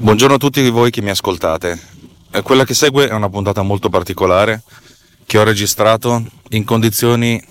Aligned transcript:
Buongiorno 0.00 0.36
a 0.36 0.38
tutti 0.38 0.70
voi 0.70 0.92
che 0.92 1.02
mi 1.02 1.10
ascoltate. 1.10 1.76
Eh, 2.30 2.42
Quella 2.42 2.64
che 2.64 2.72
segue 2.72 3.08
è 3.08 3.12
una 3.12 3.28
puntata 3.28 3.62
molto 3.62 3.88
particolare 3.88 4.62
che 5.26 5.38
ho 5.38 5.42
registrato 5.42 6.24
in 6.50 6.62
condizioni 6.62 7.42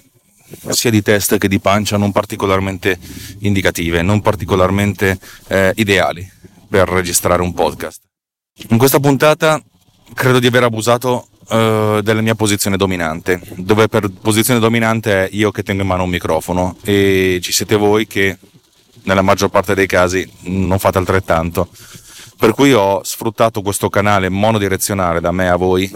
sia 0.70 0.89
di 0.89 1.02
testa 1.02 1.38
che 1.38 1.49
di 1.49 1.59
pancia 1.59 1.98
non 1.98 2.13
particolarmente 2.13 2.98
indicative, 3.39 4.02
non 4.02 4.22
particolarmente 4.22 5.20
eh, 5.48 5.73
ideali 5.75 6.25
per 6.70 6.88
registrare 6.88 7.41
un 7.41 7.53
podcast. 7.53 7.99
In 8.70 8.77
questa 8.77 9.02
puntata 9.02 9.61
credo 10.14 10.39
di 10.39 10.48
aver 10.48 10.64
abusato 10.64 11.27
eh, 11.50 12.00
della 12.02 12.22
mia 12.22 12.36
posizione 12.36 12.77
dominante, 12.77 13.41
dove 13.58 13.89
per 13.89 14.09
posizione 14.09 14.61
dominante 14.61 15.25
è 15.25 15.30
io 15.34 15.52
che 15.52 15.64
tengo 15.64 15.81
in 15.81 15.88
mano 15.89 16.03
un 16.03 16.09
microfono 16.09 16.77
e 16.81 17.39
ci 17.41 17.52
siete 17.52 17.75
voi 17.75 18.08
che 18.08 18.38
nella 19.03 19.22
maggior 19.22 19.50
parte 19.50 19.75
dei 19.75 19.86
casi 19.86 20.25
non 20.44 20.80
fate 20.80 20.98
altrettanto. 20.98 21.67
Per 22.38 22.54
cui 22.54 22.72
ho 22.72 23.02
sfruttato 23.04 23.64
questo 23.64 23.90
canale 23.90 24.30
monodirezionale 24.30 25.20
da 25.20 25.32
me 25.32 25.50
a 25.50 25.55
voi 25.55 25.91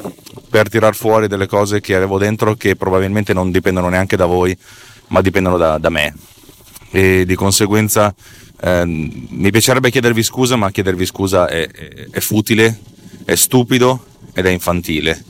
per 0.49 0.70
tirar 0.70 0.96
fuori 0.96 1.27
delle 1.27 1.46
cose 1.46 1.82
che 1.82 1.96
avevo 1.96 2.18
dentro 2.18 2.55
che 2.55 2.76
probabilmente 2.76 3.32
non 3.32 3.52
dipendono 3.52 3.90
neanche 3.90 4.15
da 4.15 4.26
voi, 4.26 4.57
ma 5.10 5.21
dipendono 5.21 5.57
da, 5.57 5.77
da 5.77 5.90
me. 5.90 6.15
E 6.90 7.26
di 7.26 7.35
conseguenza 7.35 8.13
eh, 8.60 8.84
mi 8.85 9.52
piacerebbe 9.52 9.91
chiedervi 9.91 10.24
scusa, 10.24 10.55
ma 10.55 10.71
chiedervi 10.71 11.05
scusa 11.05 11.48
è, 11.48 11.70
è, 11.70 12.07
è 12.10 12.20
futile, 12.20 12.80
è 13.24 13.35
stupido 13.35 14.05
ed 14.34 14.48
è 14.48 14.49
infantile. 14.49 15.24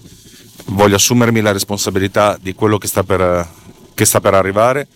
Voglio 0.67 0.95
assumermi 0.95 1.41
la 1.41 1.52
responsabilità 1.52 2.38
di 2.39 2.53
quello 2.53 2.78
che 2.78 2.88
sta 2.88 3.03
per, 3.03 3.47
che 3.94 4.05
sta 4.05 4.22
per 4.22 4.33
arrivare, 4.33 4.88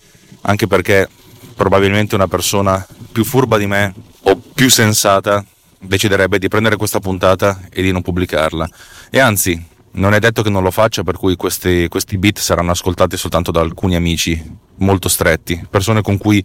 anche 0.42 0.66
perché 0.66 1.08
probabilmente 1.54 2.14
una 2.14 2.28
persona 2.28 2.86
più 3.12 3.22
furba 3.22 3.58
di 3.58 3.66
me 3.66 3.94
o 4.22 4.40
più 4.54 4.70
sensata 4.70 5.44
deciderebbe 5.86 6.38
di 6.38 6.48
prendere 6.48 6.76
questa 6.76 7.00
puntata 7.00 7.60
e 7.70 7.82
di 7.82 7.92
non 7.92 8.02
pubblicarla. 8.02 8.68
E 9.10 9.18
anzi, 9.18 9.64
non 9.92 10.14
è 10.14 10.18
detto 10.18 10.42
che 10.42 10.50
non 10.50 10.62
lo 10.62 10.70
faccia, 10.70 11.02
per 11.02 11.16
cui 11.16 11.36
questi, 11.36 11.88
questi 11.88 12.18
beat 12.18 12.38
saranno 12.38 12.70
ascoltati 12.70 13.16
soltanto 13.16 13.50
da 13.50 13.60
alcuni 13.60 13.94
amici 13.96 14.58
molto 14.76 15.08
stretti, 15.08 15.66
persone 15.70 16.02
con 16.02 16.18
cui 16.18 16.44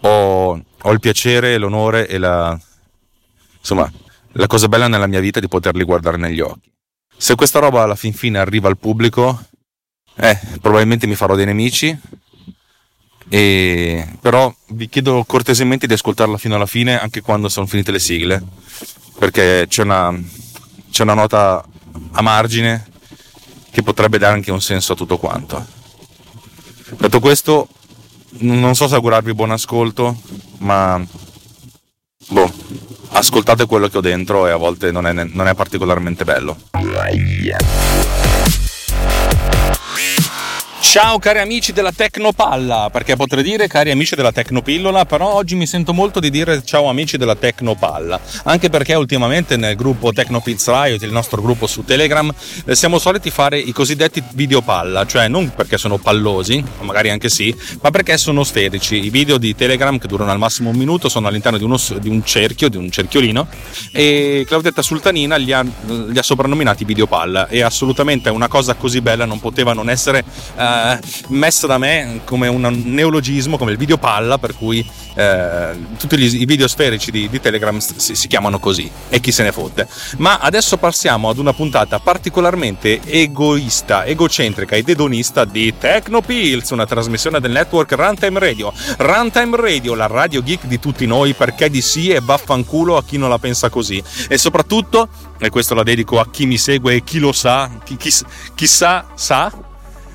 ho, 0.00 0.62
ho 0.82 0.92
il 0.92 1.00
piacere, 1.00 1.58
l'onore 1.58 2.06
e 2.06 2.18
la, 2.18 2.58
insomma, 3.58 3.90
la 4.32 4.46
cosa 4.46 4.68
bella 4.68 4.88
nella 4.88 5.06
mia 5.06 5.20
vita 5.20 5.38
è 5.38 5.40
di 5.42 5.48
poterli 5.48 5.84
guardare 5.84 6.16
negli 6.16 6.40
occhi. 6.40 6.72
Se 7.16 7.34
questa 7.34 7.58
roba 7.58 7.82
alla 7.82 7.94
fin 7.94 8.12
fine 8.12 8.38
arriva 8.38 8.68
al 8.68 8.78
pubblico, 8.78 9.44
eh, 10.16 10.38
probabilmente 10.60 11.06
mi 11.06 11.14
farò 11.14 11.34
dei 11.34 11.46
nemici, 11.46 11.96
e, 13.28 14.06
però 14.20 14.54
vi 14.68 14.88
chiedo 14.88 15.24
cortesemente 15.26 15.86
di 15.86 15.94
ascoltarla 15.94 16.38
fino 16.38 16.54
alla 16.54 16.66
fine, 16.66 17.00
anche 17.00 17.20
quando 17.20 17.48
sono 17.48 17.66
finite 17.66 17.90
le 17.90 17.98
sigle, 17.98 18.42
perché 19.18 19.66
c'è 19.68 19.82
una, 19.82 20.14
c'è 20.90 21.02
una 21.02 21.14
nota 21.14 21.64
a 22.12 22.22
margine 22.22 22.86
che 23.70 23.82
potrebbe 23.82 24.18
dare 24.18 24.34
anche 24.34 24.52
un 24.52 24.60
senso 24.60 24.92
a 24.92 24.96
tutto 24.96 25.18
quanto. 25.18 25.66
Detto 26.96 27.20
questo, 27.20 27.68
non 28.38 28.74
so 28.74 28.86
se 28.88 28.94
augurarvi 28.94 29.34
buon 29.34 29.50
ascolto, 29.50 30.20
ma 30.58 31.04
boh, 32.28 32.52
ascoltate 33.10 33.66
quello 33.66 33.88
che 33.88 33.98
ho 33.98 34.00
dentro 34.00 34.46
e 34.46 34.50
a 34.50 34.56
volte 34.56 34.90
non 34.92 35.06
è, 35.06 35.12
non 35.12 35.48
è 35.48 35.54
particolarmente 35.54 36.24
bello. 36.24 36.56
Ciao 40.94 41.18
cari 41.18 41.40
amici 41.40 41.72
della 41.72 41.90
Tecnopalla, 41.90 42.88
perché 42.88 43.16
potrei 43.16 43.42
dire 43.42 43.66
cari 43.66 43.90
amici 43.90 44.14
della 44.14 44.30
Tecnopillola, 44.30 45.04
però 45.06 45.32
oggi 45.32 45.56
mi 45.56 45.66
sento 45.66 45.92
molto 45.92 46.20
di 46.20 46.30
dire 46.30 46.62
ciao 46.64 46.88
amici 46.88 47.16
della 47.16 47.34
Tecnopalla, 47.34 48.20
anche 48.44 48.70
perché 48.70 48.94
ultimamente 48.94 49.56
nel 49.56 49.74
gruppo 49.74 50.12
Tecnopills 50.12 50.68
Riot, 50.68 51.02
il 51.02 51.10
nostro 51.10 51.42
gruppo 51.42 51.66
su 51.66 51.82
Telegram, 51.82 52.32
eh, 52.64 52.76
siamo 52.76 53.00
soliti 53.00 53.30
fare 53.30 53.58
i 53.58 53.72
cosiddetti 53.72 54.22
video 54.34 54.62
palla, 54.62 55.04
cioè 55.04 55.26
non 55.26 55.52
perché 55.52 55.78
sono 55.78 55.98
pallosi, 55.98 56.64
magari 56.82 57.10
anche 57.10 57.28
sì, 57.28 57.52
ma 57.82 57.90
perché 57.90 58.16
sono 58.16 58.44
sferici. 58.44 59.04
I 59.04 59.10
video 59.10 59.36
di 59.36 59.56
Telegram 59.56 59.98
che 59.98 60.06
durano 60.06 60.30
al 60.30 60.38
massimo 60.38 60.70
un 60.70 60.76
minuto 60.76 61.08
sono 61.08 61.26
all'interno 61.26 61.58
di, 61.58 61.64
uno, 61.64 61.76
di 61.98 62.08
un 62.08 62.24
cerchio, 62.24 62.68
di 62.68 62.76
un 62.76 62.88
cerchiolino, 62.88 63.48
e 63.90 64.44
Claudetta 64.46 64.80
Sultanina 64.80 65.34
li 65.34 65.52
ha, 65.52 65.66
li 65.86 66.16
ha 66.16 66.22
soprannominati 66.22 66.84
video 66.84 67.08
palla 67.08 67.48
e 67.48 67.62
assolutamente 67.62 68.30
una 68.30 68.46
cosa 68.46 68.74
così 68.74 69.00
bella 69.00 69.24
non 69.24 69.40
poteva 69.40 69.72
non 69.72 69.90
essere... 69.90 70.22
Eh, 70.56 70.82
messa 71.28 71.66
da 71.66 71.78
me 71.78 72.20
come 72.24 72.48
un 72.48 72.82
neologismo, 72.84 73.56
come 73.56 73.72
il 73.72 73.78
video 73.78 73.98
palla, 73.98 74.38
per 74.38 74.54
cui 74.54 74.84
eh, 75.14 75.76
tutti 75.98 76.18
gli, 76.18 76.40
i 76.40 76.44
video 76.44 76.66
sferici 76.68 77.10
di, 77.10 77.28
di 77.28 77.40
Telegram 77.40 77.78
si, 77.78 78.14
si, 78.14 78.26
chiamano 78.28 78.58
così 78.58 78.90
e 79.08 79.20
chi 79.20 79.32
se 79.32 79.42
ne 79.42 79.52
fotte. 79.52 79.88
Ma 80.18 80.38
adesso 80.38 80.76
passiamo 80.76 81.28
ad 81.28 81.38
una 81.38 81.52
puntata 81.52 81.98
particolarmente 82.00 83.00
egoista, 83.04 84.04
egocentrica 84.04 84.76
ed 84.76 84.88
edonista 84.88 85.44
di 85.44 85.74
Tecnopills, 85.78 86.70
una 86.70 86.86
trasmissione 86.86 87.40
del 87.40 87.52
network 87.52 87.92
Runtime 87.92 88.38
Radio. 88.38 88.72
Runtime 88.98 89.56
Radio, 89.56 89.94
la 89.94 90.06
radio 90.06 90.42
geek 90.42 90.66
di 90.66 90.78
tutti 90.78 91.06
noi, 91.06 91.34
perché 91.34 91.70
di 91.70 91.80
sì 91.80 92.10
e 92.10 92.20
vaffanculo 92.20 92.96
a 92.96 93.04
chi 93.04 93.16
non 93.16 93.28
la 93.28 93.38
pensa 93.38 93.70
così. 93.70 94.02
E 94.28 94.36
soprattutto, 94.38 95.08
e 95.38 95.50
questo 95.50 95.74
la 95.74 95.82
dedico 95.82 96.20
a 96.20 96.28
chi 96.30 96.46
mi 96.46 96.58
segue 96.58 96.94
e 96.94 97.04
chi 97.04 97.18
lo 97.18 97.32
sa, 97.32 97.70
chi, 97.84 97.96
chi, 97.96 98.12
chissà 98.54 99.06
sa, 99.14 99.52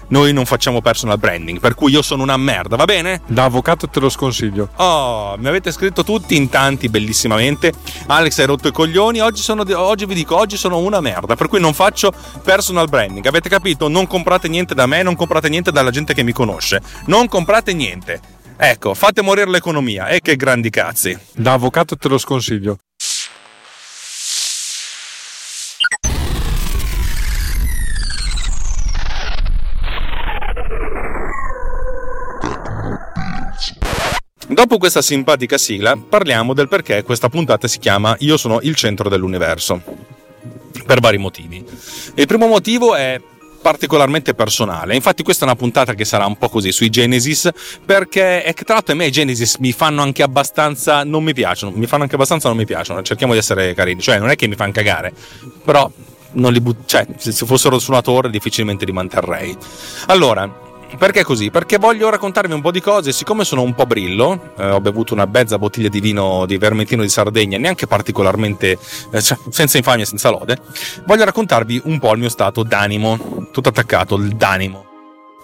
noi 0.10 0.34
non 0.34 0.46
facciamo 0.46 0.82
personal 0.82 1.18
branding, 1.18 1.60
per 1.60 1.76
cui 1.76 1.92
io 1.92 2.02
sono 2.02 2.24
una 2.24 2.38
merda, 2.38 2.76
va 2.76 2.86
bene? 2.86 3.22
Da 3.28 3.46
avvocato 3.46 3.88
te 3.88 4.00
lo 4.00 4.10
sconsiglio. 4.10 4.70
Oh, 4.76 5.36
mi 5.38 5.48
avete 5.48 5.72
scritto 5.72 6.04
tutti 6.04 6.36
in 6.36 6.50
tanti 6.50 6.90
bellissimamente. 6.90 7.74
Alex 8.08 8.40
hai 8.40 8.46
rotto 8.46 8.68
i 8.68 8.72
coglioni, 8.72 9.20
oggi, 9.20 9.42
sono, 9.42 9.64
oggi 9.76 10.06
vi 10.06 10.14
dico, 10.14 10.36
oggi 10.36 10.58
sono 10.58 10.78
una 10.78 11.00
merda, 11.00 11.36
per 11.36 11.48
cui 11.48 11.60
non 11.60 11.74
faccio 11.74 12.12
personal 12.44 12.90
branding. 12.90 13.26
Avete 13.26 13.50
capito? 13.50 13.88
Non 13.88 14.08
comprate 14.08 14.48
niente 14.48 14.74
da 14.74 14.86
me, 14.86 15.04
non 15.04 15.16
comprate 15.16 15.50
niente 15.50 15.72
dalla 15.72 15.92
gente 15.92 16.14
che 16.14 16.24
mi 16.24 16.32
conosce. 16.32 16.82
Non 17.06 17.28
comprate 17.28 17.74
niente. 17.74 18.20
Ecco, 18.58 18.94
fate 18.94 19.22
morire 19.22 19.50
l'economia. 19.50 20.08
E 20.08 20.20
che 20.22 20.36
grandi 20.36 20.70
cazzi. 20.70 21.18
Da 21.34 21.54
avvocato 21.54 21.96
te 21.96 22.08
lo 22.10 22.18
sconsiglio. 22.18 22.78
Dopo 34.70 34.82
questa 34.82 35.02
simpatica 35.02 35.58
sigla, 35.58 35.98
parliamo 35.98 36.54
del 36.54 36.68
perché 36.68 37.02
questa 37.02 37.28
puntata 37.28 37.68
si 37.68 37.80
chiama 37.80 38.16
Io 38.20 38.38
sono 38.38 38.60
il 38.62 38.76
centro 38.76 39.10
dell'universo. 39.10 39.82
Per 40.86 41.00
vari 41.00 41.18
motivi. 41.18 41.66
Il 42.14 42.28
primo 42.28 42.46
motivo 42.46 42.94
è 42.94 43.20
particolarmente 43.64 44.36
personale. 44.36 44.94
Infatti, 44.94 45.24
questa 45.24 45.46
è 45.46 45.48
una 45.48 45.58
puntata 45.58 45.96
che 45.96 46.06
sarà 46.06 46.28
un 46.28 46.38
po' 46.38 46.50
così 46.50 46.72
sui 46.72 46.92
Genesis, 46.92 47.50
perché 47.84 48.44
è 48.44 48.54
che 48.54 48.64
tra 48.64 48.76
l'altro 48.76 48.94
a 48.94 48.98
me 48.98 49.08
i 49.08 49.12
Genesis 49.12 49.56
mi 49.58 49.72
fanno 49.72 50.04
anche 50.04 50.22
abbastanza. 50.22 51.04
non 51.04 51.24
mi 51.24 51.34
piacciono. 51.34 51.76
Mi 51.76 51.88
fanno 51.88 52.04
anche 52.04 52.14
abbastanza 52.14 52.48
non 52.48 52.56
mi 52.56 52.66
piacciono. 52.66 53.02
Cerchiamo 53.02 53.34
di 53.34 53.40
essere 53.40 53.74
carini. 53.74 54.00
Cioè, 54.00 54.20
non 54.20 54.30
è 54.30 54.36
che 54.36 54.48
mi 54.48 54.54
fanno 54.54 54.72
cagare, 54.72 55.12
però 55.66 55.92
non 56.34 56.54
li 56.54 56.62
but- 56.62 56.86
cioè, 56.86 57.08
se 57.18 57.32
fossero 57.48 57.80
su 57.80 57.90
una 57.90 58.04
torre 58.04 58.30
difficilmente 58.30 58.86
li 58.86 58.92
manterrei. 58.92 59.58
Allora, 60.06 60.68
perché 60.98 61.24
così? 61.24 61.52
Perché 61.52 61.78
voglio 61.78 62.10
raccontarvi 62.10 62.54
un 62.54 62.62
po' 62.62 62.72
di 62.72 62.82
cose. 62.82 63.12
Siccome 63.12 63.44
sono 63.44 63.62
un 63.62 63.74
po' 63.74 63.86
brillo, 63.86 64.54
eh, 64.58 64.70
ho 64.70 64.82
bevuto 64.82 65.14
una 65.14 65.26
mezza 65.26 65.58
bottiglia 65.58 65.90
di 65.90 66.00
vino 66.00 66.46
di 66.46 66.58
Vermentino 66.58 67.02
di 67.02 67.10
Sardegna, 67.10 67.58
neanche 67.58 67.88
particolarmente 67.88 68.78
eh, 69.12 69.22
cioè, 69.22 69.38
senza 69.50 69.78
infamia, 69.78 70.06
senza 70.06 70.30
lode. 70.30 70.58
Voglio 71.06 71.26
raccontarvi 71.26 71.82
un 71.86 72.00
po' 72.00 72.12
il 72.14 72.20
mio 72.20 72.30
stato 72.30 72.64
d'animo, 72.64 73.48
tutto 73.52 73.70
attaccato, 73.70 74.16
il 74.16 74.36
d'animo. 74.36 74.86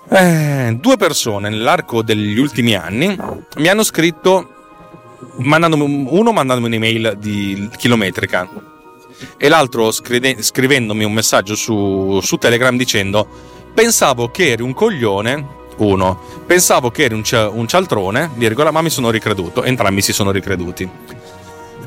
Eh, 0.09 0.77
due 0.79 0.97
persone 0.97 1.49
nell'arco 1.49 2.03
degli 2.03 2.37
ultimi 2.37 2.75
anni 2.75 3.17
mi 3.57 3.67
hanno 3.67 3.83
scritto, 3.83 4.49
mandandomi, 5.37 6.07
uno 6.09 6.31
mandandomi 6.31 6.67
un'email 6.67 7.17
di 7.17 7.69
chilometrica 7.75 8.47
e 9.37 9.47
l'altro 9.47 9.91
scrive, 9.91 10.41
scrivendomi 10.41 11.03
un 11.03 11.13
messaggio 11.13 11.55
su, 11.55 12.19
su 12.21 12.37
Telegram 12.37 12.75
dicendo 12.77 13.53
Pensavo 13.75 14.29
che 14.29 14.51
eri 14.51 14.61
un 14.61 14.73
coglione, 14.73 15.47
uno. 15.79 16.17
Pensavo 16.45 16.91
che 16.91 17.03
eri 17.03 17.13
un, 17.13 17.23
un 17.51 17.67
cialtrone, 17.67 18.29
virgola, 18.35 18.71
ma 18.71 18.81
mi 18.81 18.89
sono 18.89 19.09
ricreduto. 19.09 19.63
Entrambi 19.63 20.01
si 20.01 20.13
sono 20.13 20.31
ricreduti. 20.31 20.89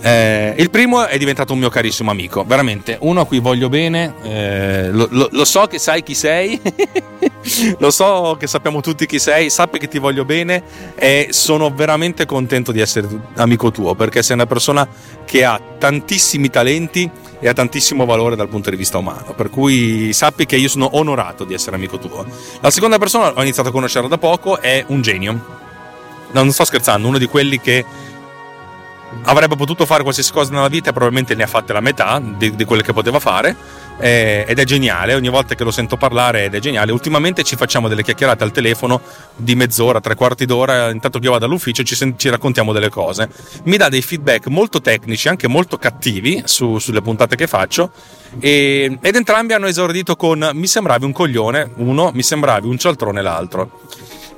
Eh, 0.03 0.55
il 0.59 0.69
primo 0.69 1.07
è 1.07 1.17
diventato 1.17 1.55
un 1.55 1.61
mio 1.61 1.71
carissimo 1.71 2.11
amico, 2.11 2.45
veramente, 2.45 2.99
uno 3.01 3.23
a 3.23 3.27
cui 3.27 3.41
voglio 3.41 3.69
bene, 3.69 4.15
eh, 4.23 4.91
lo, 4.93 5.09
lo, 5.11 5.29
lo, 5.33 5.45
so 5.45 5.67
che 5.67 5.81
sai 5.81 6.05
chi 6.05 6.15
sei, 6.15 6.61
lo 7.79 7.91
so 7.91 8.37
che 8.39 8.47
sappiamo 8.47 8.81
tutti 8.81 9.07
chi 9.07 9.19
sei, 9.19 9.51
sappi 9.51 9.79
che 9.79 9.89
ti 9.89 9.99
voglio 9.99 10.25
bene 10.25 10.63
e 10.95 11.29
sono 11.31 11.71
veramente 11.71 12.27
contento 12.27 12.71
di 12.71 12.79
essere 12.79 13.09
amico 13.37 13.73
tuo 13.73 13.97
perché 13.97 14.23
sei 14.23 14.37
una 14.37 14.47
persona 14.47 14.87
che 15.25 15.45
ha 15.45 15.61
tantissimi 15.79 16.49
talenti 16.49 17.11
e 17.41 17.49
ha 17.49 17.53
tantissimo 17.53 18.05
valore 18.05 18.37
dal 18.37 18.49
punto 18.49 18.71
di 18.71 18.77
vista 18.77 18.99
umano, 18.99 19.33
per 19.35 19.51
cui 19.51 20.13
sappi 20.13 20.47
che 20.47 20.57
io 20.57 20.69
sono 20.69 20.97
onorato 20.97 21.45
di 21.45 21.55
essere 21.55 21.77
amico 21.77 21.99
tuo. 21.99 22.27
La 22.61 22.71
seconda 22.71 22.99
persona, 22.99 23.33
ho 23.35 23.43
iniziato 23.43 23.69
a 23.69 23.73
conoscerla 23.73 24.09
da 24.09 24.19
poco, 24.19 24.61
è 24.61 24.85
un 24.89 25.01
genio. 25.03 25.57
Non 26.33 26.51
sto 26.53 26.65
scherzando, 26.65 27.09
uno 27.09 27.19
di 27.19 27.27
quelli 27.27 27.61
che 27.61 27.85
avrebbe 29.23 29.57
potuto 29.57 29.87
fare 29.87 30.03
qualsiasi 30.03 30.33
cosa 30.33 30.53
nella 30.53 30.69
vita 30.69 30.91
e 30.91 30.93
probabilmente 30.93 31.35
ne 31.35 31.45
ha 31.45 31.47
fatte 31.47 31.73
la 31.73 31.81
metà 31.81 32.21
di, 32.23 32.55
di 32.55 32.65
quelle 32.65 32.83
che 32.83 32.93
poteva 32.93 33.19
fare 33.19 33.57
eh, 33.99 34.45
ed 34.47 34.59
è 34.59 34.65
geniale, 34.65 35.15
ogni 35.15 35.29
volta 35.29 35.55
che 35.55 35.65
lo 35.65 35.71
sento 35.71 35.97
parlare 35.97 36.45
ed 36.45 36.55
è 36.55 36.59
geniale. 36.59 36.93
Ultimamente 36.93 37.43
ci 37.43 37.57
facciamo 37.57 37.89
delle 37.89 38.03
chiacchierate 38.03 38.45
al 38.45 38.53
telefono 38.53 39.01
di 39.37 39.55
mezz'ora, 39.55 40.01
tre 40.01 40.15
quarti 40.15 40.47
d'ora, 40.47 40.91
intanto 40.91 41.19
che 41.19 41.27
io 41.27 41.33
vado 41.33 41.47
all'ufficio 41.47 41.83
ci, 41.83 41.97
ci 42.17 42.29
raccontiamo 42.29 42.73
delle 42.73 42.91
cose. 42.91 43.29
Mi 43.65 43.77
dà 43.77 43.89
dei 43.89 44.03
feedback 44.03 44.47
molto 44.47 44.81
tecnici, 44.81 45.29
anche 45.29 45.49
molto 45.49 45.79
cattivi 45.79 46.43
su, 46.45 46.79
sulle 46.79 47.03
puntate 47.03 47.37
che 47.37 47.47
faccio 47.47 47.91
e, 48.41 48.99
ed 49.01 49.17
entrambi 49.17 49.53
hanno 49.53 49.67
esordito 49.67 50.17
con 50.17 50.51
mi 50.53 50.67
sembravi 50.67 51.05
un 51.05 51.13
coglione, 51.13 51.71
uno, 51.77 52.11
mi 52.13 52.23
sembravi 52.23 52.69
un 52.69 52.79
cialtrone 52.79 53.23
l'altro 53.23 53.87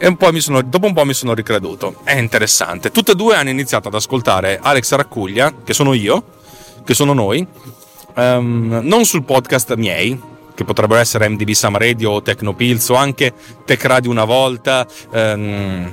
e 0.02 0.06
un 0.06 0.16
sono, 0.40 0.62
dopo 0.62 0.86
un 0.86 0.94
po' 0.94 1.04
mi 1.04 1.12
sono 1.12 1.34
ricreduto. 1.34 2.00
È 2.04 2.16
interessante. 2.16 2.90
Tutte 2.90 3.12
e 3.12 3.14
due 3.14 3.36
hanno 3.36 3.50
iniziato 3.50 3.88
ad 3.88 3.94
ascoltare 3.94 4.58
Alex 4.62 4.94
Raccuglia, 4.94 5.52
che 5.62 5.74
sono 5.74 5.92
io, 5.92 6.24
che 6.86 6.94
sono 6.94 7.12
noi, 7.12 7.46
um, 8.14 8.80
non 8.82 9.04
sul 9.04 9.24
podcast 9.24 9.74
miei, 9.74 10.18
che 10.54 10.64
potrebbero 10.64 11.00
essere 11.00 11.28
MDB 11.28 11.50
Sam 11.50 11.76
Radio 11.76 12.10
o 12.12 12.22
Tecnopills 12.22 12.88
o 12.90 12.94
anche 12.94 13.32
Tech 13.64 13.82
Radio 13.84 14.10
una 14.10 14.24
volta 14.24 14.86
um, 15.12 15.90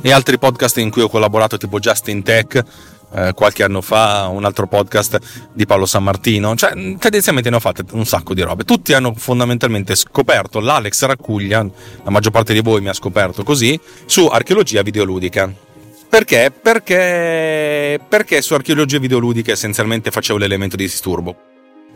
e 0.00 0.12
altri 0.12 0.38
podcast 0.38 0.78
in 0.78 0.90
cui 0.90 1.02
ho 1.02 1.08
collaborato 1.08 1.56
tipo 1.56 1.78
Justin 1.78 2.22
Tech 2.22 2.64
eh, 3.12 3.32
qualche 3.34 3.62
anno 3.62 3.80
fa 3.80 4.26
un 4.26 4.44
altro 4.44 4.66
podcast 4.66 5.18
di 5.52 5.64
Paolo 5.64 5.86
San 5.86 6.02
Martino, 6.02 6.54
cioè 6.56 6.72
tendenzialmente 6.72 7.50
ne 7.50 7.56
ho 7.56 7.60
fatte 7.60 7.84
un 7.92 8.04
sacco 8.04 8.34
di 8.34 8.42
robe. 8.42 8.64
Tutti 8.64 8.92
hanno 8.92 9.14
fondamentalmente 9.16 9.94
scoperto 9.94 10.60
l'Alex 10.60 11.04
Raccuglia, 11.04 11.66
la 12.04 12.10
maggior 12.10 12.32
parte 12.32 12.52
di 12.52 12.60
voi 12.60 12.80
mi 12.80 12.88
ha 12.88 12.92
scoperto 12.92 13.42
così, 13.42 13.78
su 14.04 14.26
archeologia 14.26 14.82
videoludica. 14.82 15.66
Perché? 16.08 16.50
Perché, 16.50 18.00
perché 18.08 18.40
su 18.40 18.54
archeologia 18.54 18.98
videoludica 18.98 19.52
essenzialmente 19.52 20.10
facevo 20.10 20.38
l'elemento 20.38 20.74
di 20.74 20.84
disturbo. 20.84 21.36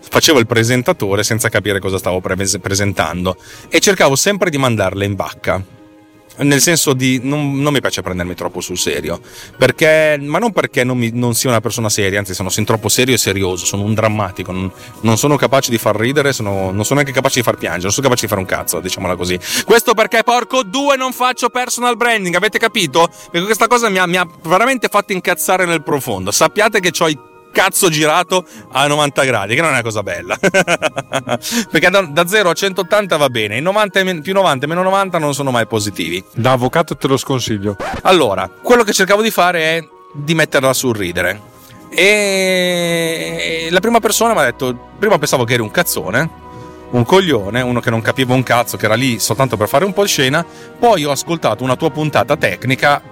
Facevo 0.00 0.38
il 0.38 0.46
presentatore 0.46 1.22
senza 1.22 1.48
capire 1.48 1.78
cosa 1.78 1.96
stavo 1.96 2.20
pre- 2.20 2.36
presentando 2.60 3.36
e 3.68 3.80
cercavo 3.80 4.14
sempre 4.16 4.50
di 4.50 4.58
mandarle 4.58 5.04
in 5.04 5.14
vacca 5.14 5.64
nel 6.38 6.60
senso 6.60 6.92
di 6.92 7.20
non, 7.22 7.60
non, 7.60 7.72
mi 7.72 7.80
piace 7.80 8.02
prendermi 8.02 8.34
troppo 8.34 8.60
sul 8.60 8.78
serio. 8.78 9.20
Perché, 9.56 10.18
ma 10.20 10.38
non 10.38 10.52
perché 10.52 10.84
non, 10.84 10.98
mi, 10.98 11.10
non, 11.12 11.34
sia 11.34 11.50
una 11.50 11.60
persona 11.60 11.88
seria 11.88 12.18
anzi 12.18 12.34
sono 12.34 12.48
sin 12.48 12.64
troppo 12.64 12.88
serio 12.88 13.14
e 13.14 13.18
serioso 13.18 13.64
sono 13.64 13.82
un 13.82 13.94
drammatico 13.94 14.52
non, 14.52 14.70
non 15.00 15.16
sono 15.16 15.36
capace 15.36 15.70
di 15.70 15.78
far 15.78 15.96
ridere 15.96 16.32
sono, 16.32 16.70
non 16.70 16.84
sono 16.84 17.00
neanche 17.00 17.12
capace 17.12 17.36
di 17.36 17.42
far 17.42 17.56
piangere 17.56 17.82
non 17.84 17.92
sono 17.92 18.06
capace 18.06 18.26
di 18.26 18.28
fare 18.28 18.40
un 18.40 18.46
cazzo 18.46 18.80
diciamola 18.80 19.16
così. 19.16 19.38
Questo 19.64 19.94
perché 19.94 20.22
porco 20.22 20.62
due 20.62 20.96
non 20.96 21.12
faccio 21.12 21.48
personal 21.48 21.96
branding 21.96 22.34
avete 22.34 22.58
capito? 22.58 23.10
perché 23.30 23.46
questa 23.46 23.66
cosa 23.66 23.88
mi 23.88 23.98
ha, 23.98 24.06
mi 24.06 24.16
ha 24.16 24.26
veramente 24.42 24.88
fatto 24.88 25.12
incazzare 25.12 25.64
nel 25.64 25.82
profondo. 25.82 26.30
Sappiate 26.30 26.80
che 26.80 26.92
ho 26.98 27.08
i 27.08 27.18
cazzo 27.52 27.88
girato 27.88 28.44
a 28.72 28.86
90 28.86 29.24
gradi, 29.24 29.54
che 29.54 29.60
non 29.60 29.70
è 29.70 29.74
una 29.74 29.82
cosa 29.82 30.02
bella. 30.02 30.36
Perché 31.70 31.90
da, 31.90 32.00
da, 32.02 32.26
0 32.26 32.50
a 32.50 32.52
180 32.52 33.16
va 33.16 33.28
bene, 33.28 33.60
90 33.60 34.20
più 34.20 34.32
90 34.32 34.64
e 34.64 34.68
meno 34.68 34.82
90 34.82 35.18
non 35.18 35.34
sono 35.34 35.52
mai 35.52 35.66
positivi. 35.66 36.24
Da 36.34 36.52
avvocato 36.52 36.96
te 36.96 37.06
lo 37.06 37.16
sconsiglio. 37.16 37.76
Allora, 38.02 38.50
quello 38.62 38.82
che 38.82 38.92
cercavo 38.92 39.22
di 39.22 39.30
fare 39.30 39.60
è 39.60 39.88
di 40.12 40.34
metterla 40.34 40.72
sul 40.72 40.96
ridere. 40.96 41.50
E 41.90 43.68
la 43.70 43.80
prima 43.80 44.00
persona 44.00 44.32
mi 44.32 44.40
ha 44.40 44.44
detto: 44.44 44.90
Prima 44.98 45.18
pensavo 45.18 45.44
che 45.44 45.52
eri 45.52 45.62
un 45.62 45.70
cazzone, 45.70 46.30
un 46.90 47.04
coglione, 47.04 47.60
uno 47.60 47.80
che 47.80 47.90
non 47.90 48.00
capiva 48.00 48.34
un 48.34 48.42
cazzo, 48.42 48.76
che 48.76 48.86
era 48.86 48.94
lì 48.94 49.18
soltanto 49.18 49.56
per 49.56 49.68
fare 49.68 49.84
un 49.84 49.92
po' 49.92 50.02
di 50.02 50.08
scena. 50.08 50.44
Poi 50.78 51.04
ho 51.04 51.10
ascoltato 51.10 51.62
una 51.62 51.76
tua 51.76 51.90
puntata 51.90 52.36
tecnica 52.36 53.02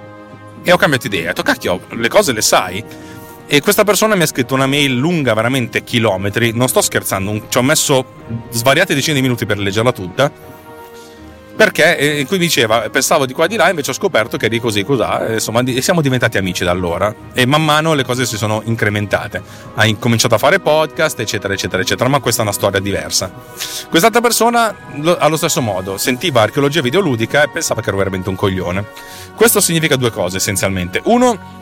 e 0.63 0.73
ho 0.73 0.77
cambiato 0.79 1.07
idea. 1.09 1.25
Ho 1.25 1.27
detto: 1.27 1.43
Cacchio, 1.43 1.81
le 1.91 2.09
cose 2.09 2.33
le 2.33 2.43
sai 2.43 2.83
e 3.53 3.61
questa 3.61 3.83
persona 3.83 4.15
mi 4.15 4.23
ha 4.23 4.27
scritto 4.27 4.55
una 4.55 4.69
mail 4.69 4.97
lunga 4.97 5.35
veramente 5.35 5.83
chilometri, 5.83 6.53
non 6.55 6.69
sto 6.69 6.81
scherzando, 6.81 7.49
ci 7.49 7.59
ho 7.59 7.63
messo 7.63 8.05
svariate 8.49 8.95
decine 8.95 9.17
di 9.17 9.23
minuti 9.23 9.45
per 9.45 9.59
leggerla 9.59 9.91
tutta. 9.91 10.31
Perché 11.57 12.17
in 12.21 12.29
cui 12.29 12.39
diceva, 12.39 12.89
pensavo 12.91 13.27
di 13.27 13.33
qua 13.33 13.47
e 13.47 13.49
di 13.49 13.57
là, 13.57 13.69
invece 13.69 13.91
ho 13.91 13.95
scoperto 13.95 14.37
che 14.37 14.47
eri 14.47 14.61
così, 14.61 14.85
così, 14.85 15.03
insomma, 15.33 15.63
siamo 15.81 16.01
diventati 16.01 16.39
amici 16.39 16.63
da 16.63 16.71
allora. 16.71 17.13
E 17.35 17.45
man 17.45 17.65
mano 17.65 17.93
le 17.95 18.05
cose 18.05 18.25
si 18.25 18.37
sono 18.37 18.63
incrementate. 18.65 19.43
Ha 19.75 19.85
incominciato 19.85 20.37
a 20.37 20.39
fare 20.39 20.61
podcast, 20.61 21.19
eccetera, 21.19 21.53
eccetera, 21.53 21.83
eccetera. 21.83 22.09
Ma 22.09 22.21
questa 22.21 22.41
è 22.41 22.45
una 22.45 22.55
storia 22.55 22.79
diversa. 22.79 23.31
Quest'altra 23.91 24.23
persona, 24.23 24.75
allo 25.19 25.37
stesso 25.37 25.61
modo, 25.61 25.99
sentiva 25.99 26.41
archeologia 26.41 26.81
videoludica 26.81 27.43
e 27.43 27.49
pensava 27.49 27.83
che 27.83 27.89
ero 27.89 27.99
veramente 27.99 28.31
un 28.31 28.37
coglione. 28.37 28.87
Questo 29.35 29.61
significa 29.61 29.97
due 29.97 30.11
cose 30.11 30.39
essenzialmente. 30.39 31.03
Uno, 31.05 31.59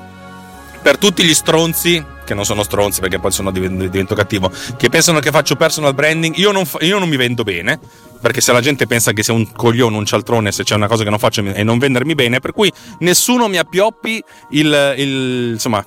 per 0.88 0.96
tutti 0.96 1.22
gli 1.22 1.34
stronzi 1.34 2.02
che 2.24 2.32
non 2.32 2.46
sono 2.46 2.62
stronzi 2.62 3.00
perché 3.00 3.18
poi 3.18 3.30
sono 3.30 3.50
divento 3.50 4.14
cattivo 4.14 4.50
che 4.78 4.88
pensano 4.88 5.18
che 5.18 5.30
faccio 5.30 5.54
personal 5.54 5.92
branding 5.92 6.34
io 6.36 6.50
non, 6.50 6.64
io 6.80 6.98
non 6.98 7.10
mi 7.10 7.16
vendo 7.18 7.42
bene 7.42 7.78
perché 8.22 8.40
se 8.40 8.52
la 8.52 8.62
gente 8.62 8.86
pensa 8.86 9.12
che 9.12 9.22
sia 9.22 9.34
un 9.34 9.52
coglione, 9.52 9.98
un 9.98 10.06
cialtrone, 10.06 10.50
se 10.50 10.64
c'è 10.64 10.74
una 10.76 10.86
cosa 10.86 11.04
che 11.04 11.10
non 11.10 11.18
faccio 11.18 11.44
e 11.44 11.62
non 11.62 11.78
vendermi 11.78 12.14
bene, 12.14 12.40
per 12.40 12.52
cui 12.52 12.72
nessuno 13.00 13.46
mi 13.48 13.58
appioppi 13.58 14.20
il, 14.52 14.94
il 14.96 15.50
insomma, 15.52 15.84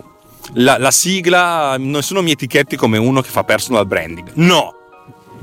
la, 0.54 0.78
la, 0.78 0.92
sigla, 0.92 1.76
nessuno 1.78 2.22
mi 2.22 2.32
etichetti 2.32 2.78
come 2.78 2.98
uno 2.98 3.20
che 3.22 3.28
fa 3.28 3.44
personal 3.44 3.86
branding. 3.86 4.32
No! 4.36 4.76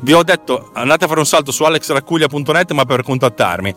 Vi 0.00 0.14
ho 0.14 0.22
detto 0.22 0.70
andate 0.72 1.04
a 1.04 1.08
fare 1.08 1.20
un 1.20 1.26
salto 1.26 1.50
su 1.50 1.64
alexraccuglia.net 1.64 2.72
ma 2.72 2.86
per 2.86 3.02
contattarmi 3.02 3.74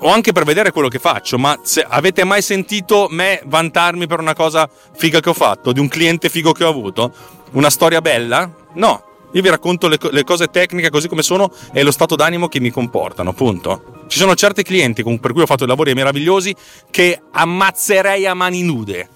o 0.00 0.10
anche 0.10 0.32
per 0.32 0.44
vedere 0.44 0.70
quello 0.70 0.88
che 0.88 0.98
faccio, 0.98 1.38
ma 1.38 1.58
se 1.62 1.84
avete 1.86 2.24
mai 2.24 2.42
sentito 2.42 3.08
me 3.10 3.40
vantarmi 3.44 4.06
per 4.06 4.20
una 4.20 4.34
cosa 4.34 4.68
figa 4.96 5.20
che 5.20 5.30
ho 5.30 5.34
fatto, 5.34 5.72
di 5.72 5.80
un 5.80 5.88
cliente 5.88 6.28
figo 6.28 6.52
che 6.52 6.64
ho 6.64 6.68
avuto? 6.68 7.12
Una 7.52 7.70
storia 7.70 8.00
bella? 8.00 8.50
No. 8.74 9.04
Io 9.32 9.42
vi 9.42 9.50
racconto 9.50 9.88
le, 9.88 9.98
le 10.10 10.24
cose 10.24 10.46
tecniche 10.46 10.88
così 10.88 11.06
come 11.06 11.22
sono 11.22 11.52
e 11.72 11.82
lo 11.82 11.90
stato 11.90 12.16
d'animo 12.16 12.48
che 12.48 12.60
mi 12.60 12.70
comportano, 12.70 13.34
punto. 13.34 14.04
Ci 14.06 14.18
sono 14.18 14.34
certi 14.34 14.62
clienti 14.62 15.02
per 15.02 15.32
cui 15.32 15.42
ho 15.42 15.46
fatto 15.46 15.66
lavori 15.66 15.92
meravigliosi 15.92 16.54
che 16.90 17.20
ammazzerei 17.30 18.26
a 18.26 18.32
mani 18.32 18.62
nude. 18.62 19.08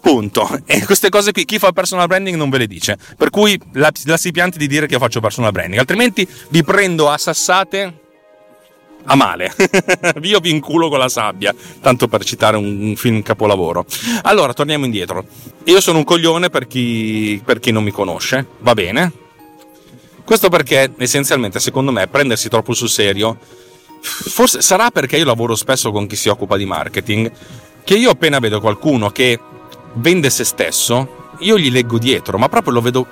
Punto. 0.00 0.48
E 0.66 0.84
queste 0.84 1.08
cose 1.08 1.32
qui, 1.32 1.44
chi 1.44 1.58
fa 1.58 1.70
personal 1.70 2.06
branding 2.08 2.36
non 2.36 2.50
ve 2.50 2.58
le 2.58 2.66
dice. 2.66 2.98
Per 3.16 3.30
cui 3.30 3.60
la, 3.74 3.92
la 4.04 4.16
si 4.16 4.32
pianti 4.32 4.58
di 4.58 4.66
dire 4.66 4.86
che 4.86 4.94
io 4.94 4.98
faccio 4.98 5.20
personal 5.20 5.52
branding. 5.52 5.78
Altrimenti 5.78 6.26
vi 6.48 6.64
prendo 6.64 7.08
a 7.08 7.16
sassate 7.16 8.06
a 9.08 9.14
male. 9.14 9.52
Io 10.22 10.38
vi 10.40 10.50
inculo 10.50 10.88
con 10.88 10.98
la 10.98 11.08
sabbia, 11.08 11.54
tanto 11.80 12.08
per 12.08 12.24
citare 12.24 12.56
un, 12.56 12.80
un, 12.80 12.96
film 12.96 13.22
capolavoro. 13.22 13.84
Allora, 14.22 14.52
torniamo 14.52 14.84
indietro. 14.84 15.24
Io 15.64 15.80
sono 15.80 15.98
un 15.98 16.04
coglione 16.04 16.50
per 16.50 16.66
chi, 16.66 17.40
per 17.44 17.58
chi 17.58 17.72
non 17.72 17.82
mi 17.82 17.90
conosce, 17.90 18.46
va 18.58 18.74
bene? 18.74 19.12
Questo 20.24 20.50
perché, 20.50 20.92
essenzialmente, 20.98 21.58
secondo 21.58 21.90
me, 21.90 22.06
prendersi 22.06 22.48
troppo 22.48 22.74
sul 22.74 22.90
serio, 22.90 23.38
forse 24.00 24.60
sarà 24.60 24.90
perché 24.90 25.16
io 25.16 25.24
lavoro 25.24 25.54
spesso 25.54 25.90
con 25.90 26.06
chi 26.06 26.16
si 26.16 26.28
occupa 26.28 26.56
di 26.56 26.66
marketing, 26.66 27.32
che 27.82 27.94
io 27.94 28.10
appena 28.10 28.38
vedo 28.38 28.60
qualcuno 28.60 29.08
che 29.08 29.40
vende 29.94 30.28
se 30.28 30.44
stesso, 30.44 31.30
io 31.40 31.58
gli 31.58 31.70
leggo 31.70 31.98
dietro, 31.98 32.36
ma 32.36 32.48
proprio 32.48 32.74
lo 32.74 32.80
vedo 32.82 33.06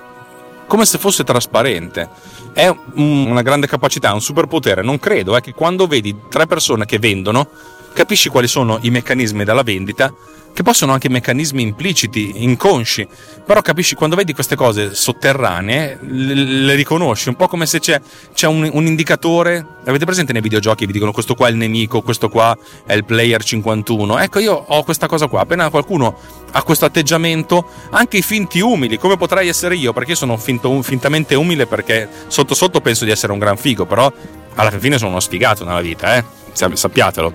come 0.66 0.84
se 0.84 0.98
fosse 0.98 1.24
trasparente 1.24 2.08
è 2.52 2.74
una 2.94 3.42
grande 3.42 3.66
capacità, 3.66 4.12
un 4.14 4.22
superpotere. 4.22 4.82
Non 4.82 4.98
credo, 4.98 5.36
è 5.36 5.40
che 5.40 5.52
quando 5.52 5.86
vedi 5.86 6.16
tre 6.28 6.46
persone 6.46 6.86
che 6.86 6.98
vendono, 6.98 7.48
capisci 7.92 8.30
quali 8.30 8.48
sono 8.48 8.78
i 8.80 8.90
meccanismi 8.90 9.44
della 9.44 9.62
vendita 9.62 10.12
che 10.56 10.62
possono 10.62 10.92
anche 10.92 11.10
meccanismi 11.10 11.60
impliciti, 11.60 12.42
inconsci, 12.42 13.06
però 13.44 13.60
capisci 13.60 13.94
quando 13.94 14.16
vedi 14.16 14.32
queste 14.32 14.56
cose 14.56 14.94
sotterranee, 14.94 15.98
le, 16.00 16.34
le 16.34 16.74
riconosci, 16.74 17.28
un 17.28 17.36
po' 17.36 17.46
come 17.46 17.66
se 17.66 17.78
c'è, 17.78 18.00
c'è 18.32 18.46
un, 18.46 18.66
un, 18.72 18.86
indicatore, 18.86 19.62
avete 19.84 20.06
presente 20.06 20.32
nei 20.32 20.40
videogiochi, 20.40 20.86
vi 20.86 20.94
dicono 20.94 21.12
questo 21.12 21.34
qua 21.34 21.48
è 21.48 21.50
il 21.50 21.58
nemico, 21.58 22.00
questo 22.00 22.30
qua 22.30 22.56
è 22.86 22.94
il 22.94 23.04
player 23.04 23.44
51, 23.44 24.18
ecco 24.18 24.38
io 24.38 24.54
ho 24.54 24.82
questa 24.82 25.06
cosa 25.06 25.26
qua, 25.26 25.42
appena 25.42 25.68
qualcuno 25.68 26.18
ha 26.50 26.62
questo 26.62 26.86
atteggiamento, 26.86 27.68
anche 27.90 28.16
i 28.16 28.22
finti 28.22 28.60
umili, 28.60 28.96
come 28.96 29.18
potrei 29.18 29.48
essere 29.48 29.76
io, 29.76 29.92
perché 29.92 30.12
io 30.12 30.16
sono 30.16 30.38
finto, 30.38 30.80
fintamente 30.80 31.34
umile 31.34 31.66
perché 31.66 32.08
sotto 32.28 32.54
sotto 32.54 32.80
penso 32.80 33.04
di 33.04 33.10
essere 33.10 33.30
un 33.30 33.38
gran 33.38 33.58
figo, 33.58 33.84
però 33.84 34.10
alla 34.54 34.70
fine 34.70 34.96
sono 34.96 35.10
uno 35.10 35.20
sfigato 35.20 35.66
nella 35.66 35.82
vita, 35.82 36.16
eh? 36.16 36.24
sappiatelo. 36.54 37.34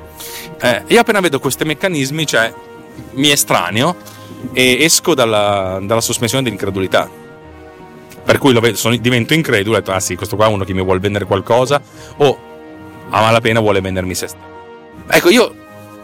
Eh, 0.60 0.84
io 0.88 1.00
appena 1.00 1.20
vedo 1.20 1.40
questi 1.40 1.66
meccanismi, 1.66 2.26
cioè 2.26 2.52
mi 3.12 3.32
estraneo 3.32 3.96
e 4.54 4.84
esco 4.84 5.14
dalla, 5.14 5.80
dalla 5.82 6.02
sospensione 6.02 6.44
dell'incredulità. 6.44 7.10
Per 8.24 8.38
cui 8.38 8.54
vedo, 8.54 8.78
sono, 8.78 8.96
divento 8.96 9.34
incredulo 9.34 9.78
e 9.78 9.80
detto, 9.80 9.92
ah 9.92 10.00
sì, 10.00 10.16
questo 10.16 10.36
qua 10.36 10.46
è 10.46 10.50
uno 10.50 10.64
che 10.64 10.74
mi 10.74 10.84
vuole 10.84 11.00
vendere 11.00 11.26
qualcosa 11.26 11.82
o 12.18 12.50
a 13.10 13.22
malapena 13.22 13.60
vuole 13.60 13.82
vendermi 13.82 14.14
se 14.14 14.28
stesso. 14.28 14.50
Ecco, 15.08 15.30
io 15.30 15.56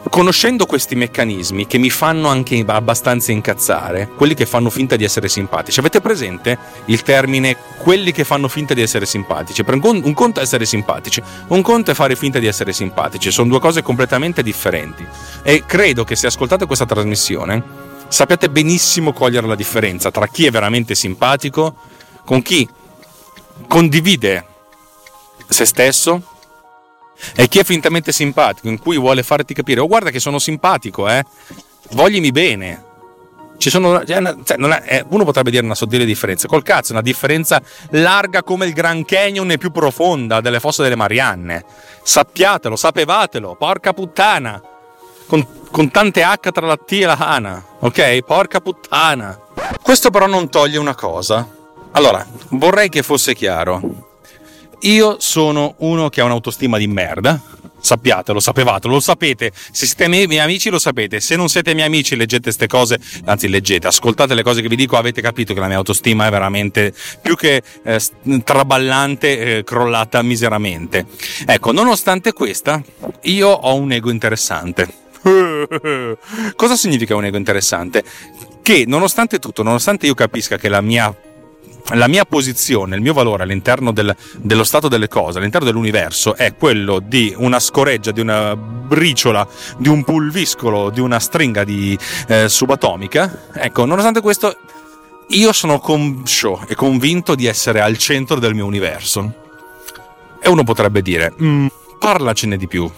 conoscendo 0.08 0.66
questi 0.66 0.94
meccanismi 0.94 1.66
che 1.66 1.78
mi 1.78 1.90
fanno 1.90 2.28
anche 2.28 2.62
abbastanza 2.66 3.32
incazzare, 3.32 4.08
quelli 4.16 4.34
che 4.34 4.46
fanno 4.46 4.70
finta 4.70 4.96
di 4.96 5.04
essere 5.04 5.28
simpatici. 5.28 5.78
Avete 5.80 6.00
presente 6.00 6.58
il 6.86 7.02
termine 7.02 7.56
quelli 7.78 8.12
che 8.12 8.24
fanno 8.24 8.48
finta 8.48 8.74
di 8.74 8.82
essere 8.82 9.06
simpatici? 9.06 9.64
Un 9.66 10.12
conto 10.14 10.40
è 10.40 10.42
essere 10.42 10.64
simpatici, 10.66 11.22
un 11.48 11.62
conto 11.62 11.90
è 11.90 11.94
fare 11.94 12.16
finta 12.16 12.38
di 12.38 12.46
essere 12.46 12.72
simpatici, 12.72 13.30
sono 13.30 13.48
due 13.48 13.60
cose 13.60 13.82
completamente 13.82 14.42
differenti. 14.42 15.06
E 15.42 15.64
credo 15.66 16.04
che 16.04 16.16
se 16.16 16.26
ascoltate 16.26 16.66
questa 16.66 16.86
trasmissione 16.86 17.86
sappiate 18.08 18.48
benissimo 18.48 19.12
cogliere 19.12 19.46
la 19.46 19.54
differenza 19.54 20.10
tra 20.10 20.26
chi 20.26 20.46
è 20.46 20.50
veramente 20.50 20.94
simpatico 20.94 21.74
con 22.24 22.40
chi 22.40 22.66
condivide 23.66 24.46
se 25.46 25.64
stesso 25.66 26.22
e 27.34 27.48
chi 27.48 27.58
è 27.58 27.64
fintamente 27.64 28.12
simpatico, 28.12 28.68
in 28.68 28.78
cui 28.78 28.98
vuole 28.98 29.22
farti 29.22 29.54
capire, 29.54 29.80
oh 29.80 29.86
guarda 29.86 30.10
che 30.10 30.20
sono 30.20 30.38
simpatico, 30.38 31.08
eh, 31.08 31.24
voglimi 31.90 32.30
bene. 32.32 32.84
Ci 33.58 33.70
sono, 33.70 34.04
cioè, 34.04 34.22
è, 34.22 34.84
eh, 34.86 35.04
uno 35.08 35.24
potrebbe 35.24 35.50
dire 35.50 35.64
una 35.64 35.74
sottile 35.74 36.04
differenza, 36.04 36.46
col 36.46 36.62
cazzo, 36.62 36.92
una 36.92 37.02
differenza 37.02 37.60
larga 37.90 38.44
come 38.44 38.66
il 38.66 38.72
Grand 38.72 39.04
Canyon 39.04 39.50
e 39.50 39.58
più 39.58 39.72
profonda 39.72 40.40
delle 40.40 40.60
fosse 40.60 40.84
delle 40.84 40.94
Marianne. 40.94 41.64
Sappiatelo, 42.02 42.76
sapevatelo, 42.76 43.56
porca 43.56 43.92
puttana. 43.92 44.62
Con, 45.26 45.46
con 45.70 45.90
tante 45.90 46.22
H 46.22 46.50
tra 46.52 46.66
la 46.66 46.76
T 46.76 46.92
e 46.92 47.04
la 47.04 47.18
Hana, 47.18 47.62
ok? 47.80 48.22
Porca 48.22 48.60
puttana. 48.60 49.38
Questo 49.82 50.08
però 50.10 50.26
non 50.26 50.48
toglie 50.48 50.78
una 50.78 50.94
cosa. 50.94 51.46
Allora, 51.92 52.24
vorrei 52.50 52.88
che 52.88 53.02
fosse 53.02 53.34
chiaro. 53.34 54.07
Io 54.82 55.16
sono 55.18 55.74
uno 55.78 56.08
che 56.08 56.20
ha 56.20 56.24
un'autostima 56.24 56.78
di 56.78 56.86
merda. 56.86 57.40
Sappiatelo, 57.80 58.40
sapevatelo, 58.40 58.94
lo 58.94 59.00
sapete. 59.00 59.52
Se 59.54 59.86
siete 59.86 60.08
miei, 60.08 60.26
miei 60.26 60.40
amici 60.40 60.68
lo 60.70 60.78
sapete. 60.78 61.20
Se 61.20 61.36
non 61.36 61.48
siete 61.48 61.74
miei 61.74 61.86
amici 61.86 62.16
leggete 62.16 62.42
queste 62.42 62.66
cose, 62.66 62.98
anzi 63.24 63.48
leggete, 63.48 63.86
ascoltate 63.86 64.34
le 64.34 64.42
cose 64.42 64.62
che 64.62 64.68
vi 64.68 64.76
dico, 64.76 64.96
avete 64.96 65.20
capito 65.20 65.54
che 65.54 65.60
la 65.60 65.68
mia 65.68 65.76
autostima 65.76 66.26
è 66.26 66.30
veramente 66.30 66.92
più 67.20 67.34
che 67.34 67.62
eh, 67.82 68.00
traballante, 68.44 69.58
eh, 69.58 69.64
crollata 69.64 70.22
miseramente. 70.22 71.06
Ecco, 71.46 71.72
nonostante 71.72 72.32
questa, 72.32 72.82
io 73.22 73.48
ho 73.48 73.74
un 73.74 73.92
ego 73.92 74.10
interessante. 74.10 75.06
Cosa 76.56 76.76
significa 76.76 77.16
un 77.16 77.24
ego 77.24 77.36
interessante? 77.36 78.04
Che 78.62 78.84
nonostante 78.86 79.38
tutto, 79.38 79.62
nonostante 79.62 80.06
io 80.06 80.14
capisca 80.14 80.56
che 80.56 80.68
la 80.68 80.80
mia 80.80 81.14
la 81.94 82.08
mia 82.08 82.24
posizione, 82.24 82.96
il 82.96 83.02
mio 83.02 83.12
valore 83.12 83.44
all'interno 83.44 83.92
del, 83.92 84.14
dello 84.36 84.64
stato 84.64 84.88
delle 84.88 85.08
cose, 85.08 85.38
all'interno 85.38 85.66
dell'universo, 85.66 86.36
è 86.36 86.54
quello 86.54 87.00
di 87.00 87.34
una 87.36 87.60
scoreggia, 87.60 88.10
di 88.10 88.20
una 88.20 88.56
briciola, 88.56 89.46
di 89.78 89.88
un 89.88 90.04
pulviscolo, 90.04 90.90
di 90.90 91.00
una 91.00 91.18
stringa 91.18 91.64
di 91.64 91.98
eh, 92.28 92.48
subatomica. 92.48 93.48
Ecco, 93.54 93.84
nonostante 93.84 94.20
questo, 94.20 94.56
io 95.28 95.52
sono 95.52 95.78
conscio 95.78 96.64
e 96.66 96.74
convinto 96.74 97.34
di 97.34 97.46
essere 97.46 97.80
al 97.80 97.96
centro 97.98 98.38
del 98.38 98.54
mio 98.54 98.66
universo. 98.66 99.46
E 100.40 100.48
uno 100.48 100.64
potrebbe 100.64 101.02
dire, 101.02 101.32
mm, 101.40 101.66
parlacene 101.98 102.56
di 102.56 102.66
più 102.68 102.90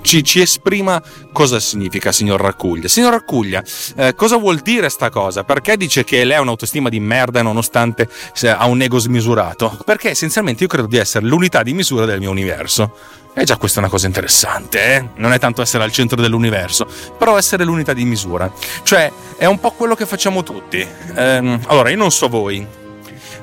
ci, 0.00 0.24
ci, 0.24 0.40
esprima 0.40 1.02
cosa 1.32 1.60
significa 1.60 2.12
signor 2.12 2.40
Raccuglia. 2.40 2.88
Signor 2.88 3.12
Raccuglia, 3.12 3.62
eh, 3.96 4.14
cosa 4.14 4.36
vuol 4.36 4.58
dire 4.58 4.88
sta 4.88 5.10
cosa? 5.10 5.44
Perché 5.44 5.76
dice 5.76 6.04
che 6.04 6.24
lei 6.24 6.36
ha 6.36 6.40
un'autostima 6.40 6.88
di 6.88 7.00
merda 7.00 7.42
nonostante 7.42 8.08
ha 8.42 8.66
un 8.66 8.80
ego 8.80 8.98
smisurato? 8.98 9.78
Perché 9.84 10.10
essenzialmente 10.10 10.62
io 10.62 10.68
credo 10.68 10.86
di 10.86 10.96
essere 10.96 11.26
l'unità 11.26 11.62
di 11.62 11.74
misura 11.74 12.04
del 12.04 12.18
mio 12.18 12.30
universo. 12.30 13.20
E 13.34 13.44
già 13.44 13.56
questa 13.56 13.78
è 13.78 13.82
una 13.82 13.90
cosa 13.90 14.06
interessante, 14.06 14.94
eh? 14.94 15.08
Non 15.14 15.32
è 15.32 15.38
tanto 15.38 15.62
essere 15.62 15.82
al 15.84 15.90
centro 15.90 16.20
dell'universo, 16.20 16.86
però 17.16 17.38
essere 17.38 17.64
l'unità 17.64 17.94
di 17.94 18.04
misura. 18.04 18.52
Cioè, 18.82 19.10
è 19.38 19.46
un 19.46 19.58
po' 19.58 19.70
quello 19.70 19.94
che 19.94 20.04
facciamo 20.04 20.42
tutti. 20.42 20.86
Ehm, 21.16 21.60
allora, 21.68 21.88
io 21.88 21.96
non 21.96 22.10
so 22.10 22.28
voi, 22.28 22.66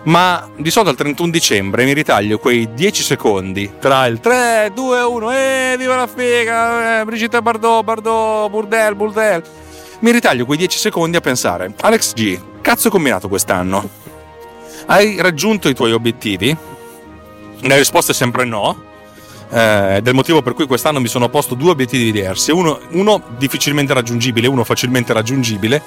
ma 0.04 0.50
di 0.56 0.70
solito 0.72 0.92
al 0.92 0.98
31 0.98 1.30
dicembre 1.30 1.84
mi 1.84 1.94
ritaglio 1.94 2.38
quei 2.38 2.74
10 2.74 3.04
secondi 3.04 3.72
tra 3.80 4.06
il 4.06 4.20
3, 4.20 4.72
2, 4.74 5.02
1, 5.02 5.32
e 5.32 5.76
viva 5.78 5.96
la 5.96 6.08
figa, 6.08 7.00
eh, 7.00 7.06
Brigitte 7.06 7.42
Bardot, 7.42 7.84
Bardot, 7.84 8.50
Burdel, 8.50 8.96
Burdel. 8.96 9.44
Mi 10.00 10.12
ritaglio 10.12 10.46
quei 10.46 10.58
10 10.58 10.78
secondi 10.78 11.18
a 11.18 11.22
pensare, 11.22 11.74
Alex 11.82 12.14
G, 12.14 12.40
cazzo 12.62 12.90
combinato 12.90 13.28
quest'anno? 13.28 13.90
Hai 14.86 15.22
raggiunto 15.22 15.70
i 15.70 15.76
tuoi 15.76 15.92
obiettivi? 15.92 16.56
La 17.62 17.76
risposta 17.76 18.12
è 18.12 18.16
sempre 18.16 18.46
no. 18.46 18.88
Eh, 19.52 20.00
del 20.04 20.14
motivo 20.14 20.42
per 20.44 20.54
cui 20.54 20.68
quest'anno 20.68 21.00
mi 21.00 21.08
sono 21.08 21.28
posto 21.30 21.56
due 21.56 21.72
obiettivi 21.72 22.12
diversi, 22.12 22.52
uno, 22.52 22.80
uno 22.92 23.22
difficilmente 23.38 23.94
raggiungibile, 23.94 24.48
uno 24.48 24.64
facilmente 24.64 25.12
raggiungibile 25.12 25.82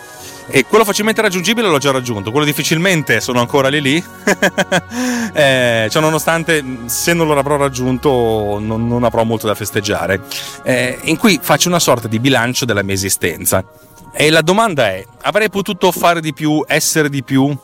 e 0.49 0.67
quello 0.67 0.85
facilmente 0.85 1.23
raggiungibile 1.23 1.69
l'ho 1.69 1.79
già 1.79 1.93
raggiunto, 1.93 2.31
quello 2.31 2.45
difficilmente 2.45 3.21
sono 3.21 3.41
ancora 3.41 3.69
lì 3.69 3.81
lì. 3.81 3.97
eh, 5.33 5.87
cioè, 5.89 6.03
nonostante 6.03 6.65
se 6.87 7.13
non 7.13 7.27
lo 7.27 7.39
avrò 7.39 7.57
raggiunto 7.57 8.59
non, 8.61 8.89
non 8.89 9.05
avrò 9.05 9.25
molto 9.25 9.47
da 9.47 9.55
festeggiare. 9.55 10.21
Eh, 10.65 10.99
in 11.05 11.17
cui 11.17 11.39
faccio 11.41 11.69
una 11.69 11.79
sorta 11.79 12.09
di 12.09 12.19
bilancio 12.19 12.65
della 12.65 12.83
mia 12.83 12.95
esistenza. 12.95 13.65
E 14.13 14.31
la 14.31 14.43
domanda 14.43 14.89
è: 14.89 15.05
avrei 15.23 15.49
potuto 15.49 15.93
fare 15.93 16.21
di 16.21 16.35
più, 16.35 16.63
essere 16.67 17.09
di 17.09 17.23
più? 17.23 17.57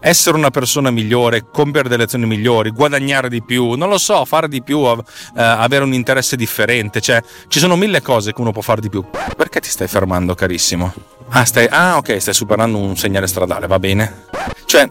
Essere 0.00 0.36
una 0.36 0.50
persona 0.50 0.90
migliore, 0.90 1.46
compiere 1.50 1.88
delle 1.88 2.04
azioni 2.04 2.26
migliori, 2.26 2.70
guadagnare 2.70 3.28
di 3.28 3.42
più, 3.42 3.72
non 3.72 3.88
lo 3.88 3.98
so, 3.98 4.24
fare 4.24 4.48
di 4.48 4.62
più, 4.62 4.84
eh, 4.86 4.96
avere 5.34 5.84
un 5.84 5.92
interesse 5.92 6.36
differente, 6.36 7.00
cioè 7.00 7.22
ci 7.48 7.58
sono 7.58 7.76
mille 7.76 8.02
cose 8.02 8.32
che 8.32 8.40
uno 8.40 8.52
può 8.52 8.62
fare 8.62 8.80
di 8.80 8.88
più. 8.88 9.04
Perché 9.36 9.60
ti 9.60 9.68
stai 9.68 9.88
fermando, 9.88 10.34
carissimo? 10.34 10.92
Ah, 11.30 11.44
stai, 11.44 11.66
ah 11.68 11.96
ok, 11.96 12.20
stai 12.20 12.34
superando 12.34 12.78
un 12.78 12.96
segnale 12.96 13.26
stradale, 13.26 13.66
va 13.66 13.78
bene. 13.78 14.24
Cioè, 14.64 14.88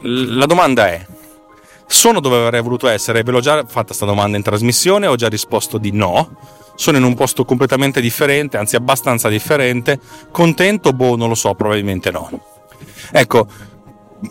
la 0.00 0.46
domanda 0.46 0.88
è, 0.88 1.04
sono 1.86 2.20
dove 2.20 2.44
avrei 2.44 2.62
voluto 2.62 2.88
essere? 2.88 3.22
Ve 3.22 3.30
l'ho 3.30 3.40
già 3.40 3.64
fatta 3.66 3.86
questa 3.86 4.06
domanda 4.06 4.36
in 4.36 4.42
trasmissione, 4.42 5.06
ho 5.06 5.14
già 5.16 5.28
risposto 5.28 5.78
di 5.78 5.92
no. 5.92 6.54
Sono 6.74 6.98
in 6.98 7.04
un 7.04 7.14
posto 7.14 7.44
completamente 7.44 8.00
differente, 8.00 8.58
anzi 8.58 8.76
abbastanza 8.76 9.28
differente. 9.28 9.98
Contento? 10.30 10.92
Boh, 10.92 11.16
non 11.16 11.28
lo 11.28 11.34
so, 11.34 11.54
probabilmente 11.54 12.10
no. 12.10 12.28
Ecco, 13.12 13.46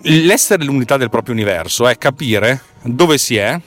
l'essere 0.03 0.63
l'unità 0.63 0.97
del 0.97 1.09
proprio 1.09 1.33
universo 1.33 1.87
è 1.87 1.97
capire 1.97 2.61
dove 2.81 3.17
si 3.17 3.35
è, 3.35 3.59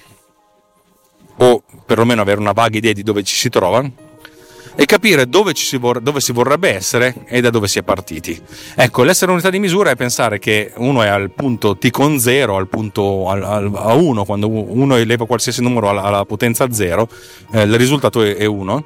o 1.36 1.62
perlomeno 1.84 2.22
avere 2.22 2.40
una 2.40 2.52
vaga 2.52 2.76
idea 2.76 2.92
di 2.92 3.02
dove 3.02 3.22
ci 3.22 3.36
si 3.36 3.48
trova, 3.48 3.84
e 4.80 4.84
capire 4.84 5.28
dove, 5.28 5.56
si, 5.56 5.76
vor- 5.76 6.00
dove 6.00 6.20
si 6.20 6.30
vorrebbe 6.30 6.72
essere 6.72 7.12
e 7.26 7.40
da 7.40 7.50
dove 7.50 7.66
si 7.66 7.80
è 7.80 7.82
partiti. 7.82 8.40
Ecco, 8.76 9.02
l'essere 9.02 9.32
unità 9.32 9.50
di 9.50 9.58
misura 9.58 9.90
è 9.90 9.96
pensare 9.96 10.38
che 10.38 10.72
uno 10.76 11.02
è 11.02 11.08
al 11.08 11.30
punto 11.30 11.76
t 11.76 11.90
con 11.90 12.20
0, 12.20 12.54
al 12.54 12.68
punto 12.68 13.28
al, 13.28 13.42
al, 13.42 13.72
a 13.74 13.94
1, 13.94 14.24
quando 14.24 14.48
uno 14.48 14.94
eleva 14.94 15.26
qualsiasi 15.26 15.62
numero 15.62 15.88
alla, 15.88 16.02
alla 16.02 16.24
potenza 16.24 16.70
0, 16.70 17.08
eh, 17.54 17.62
il 17.62 17.76
risultato 17.76 18.22
è 18.22 18.44
1 18.44 18.84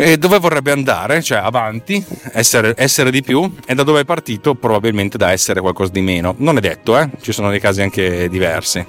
e 0.00 0.16
dove 0.16 0.38
vorrebbe 0.38 0.70
andare, 0.70 1.20
cioè 1.24 1.38
avanti, 1.38 2.02
essere, 2.32 2.72
essere, 2.76 3.10
di 3.10 3.20
più, 3.20 3.52
e 3.66 3.74
da 3.74 3.82
dove 3.82 4.02
è 4.02 4.04
partito 4.04 4.54
probabilmente 4.54 5.18
da 5.18 5.32
essere 5.32 5.60
qualcosa 5.60 5.90
di 5.90 6.00
meno. 6.02 6.36
Non 6.38 6.56
è 6.56 6.60
detto, 6.60 6.96
eh? 6.96 7.10
ci 7.20 7.32
sono 7.32 7.50
dei 7.50 7.58
casi 7.58 7.82
anche 7.82 8.28
diversi. 8.28 8.86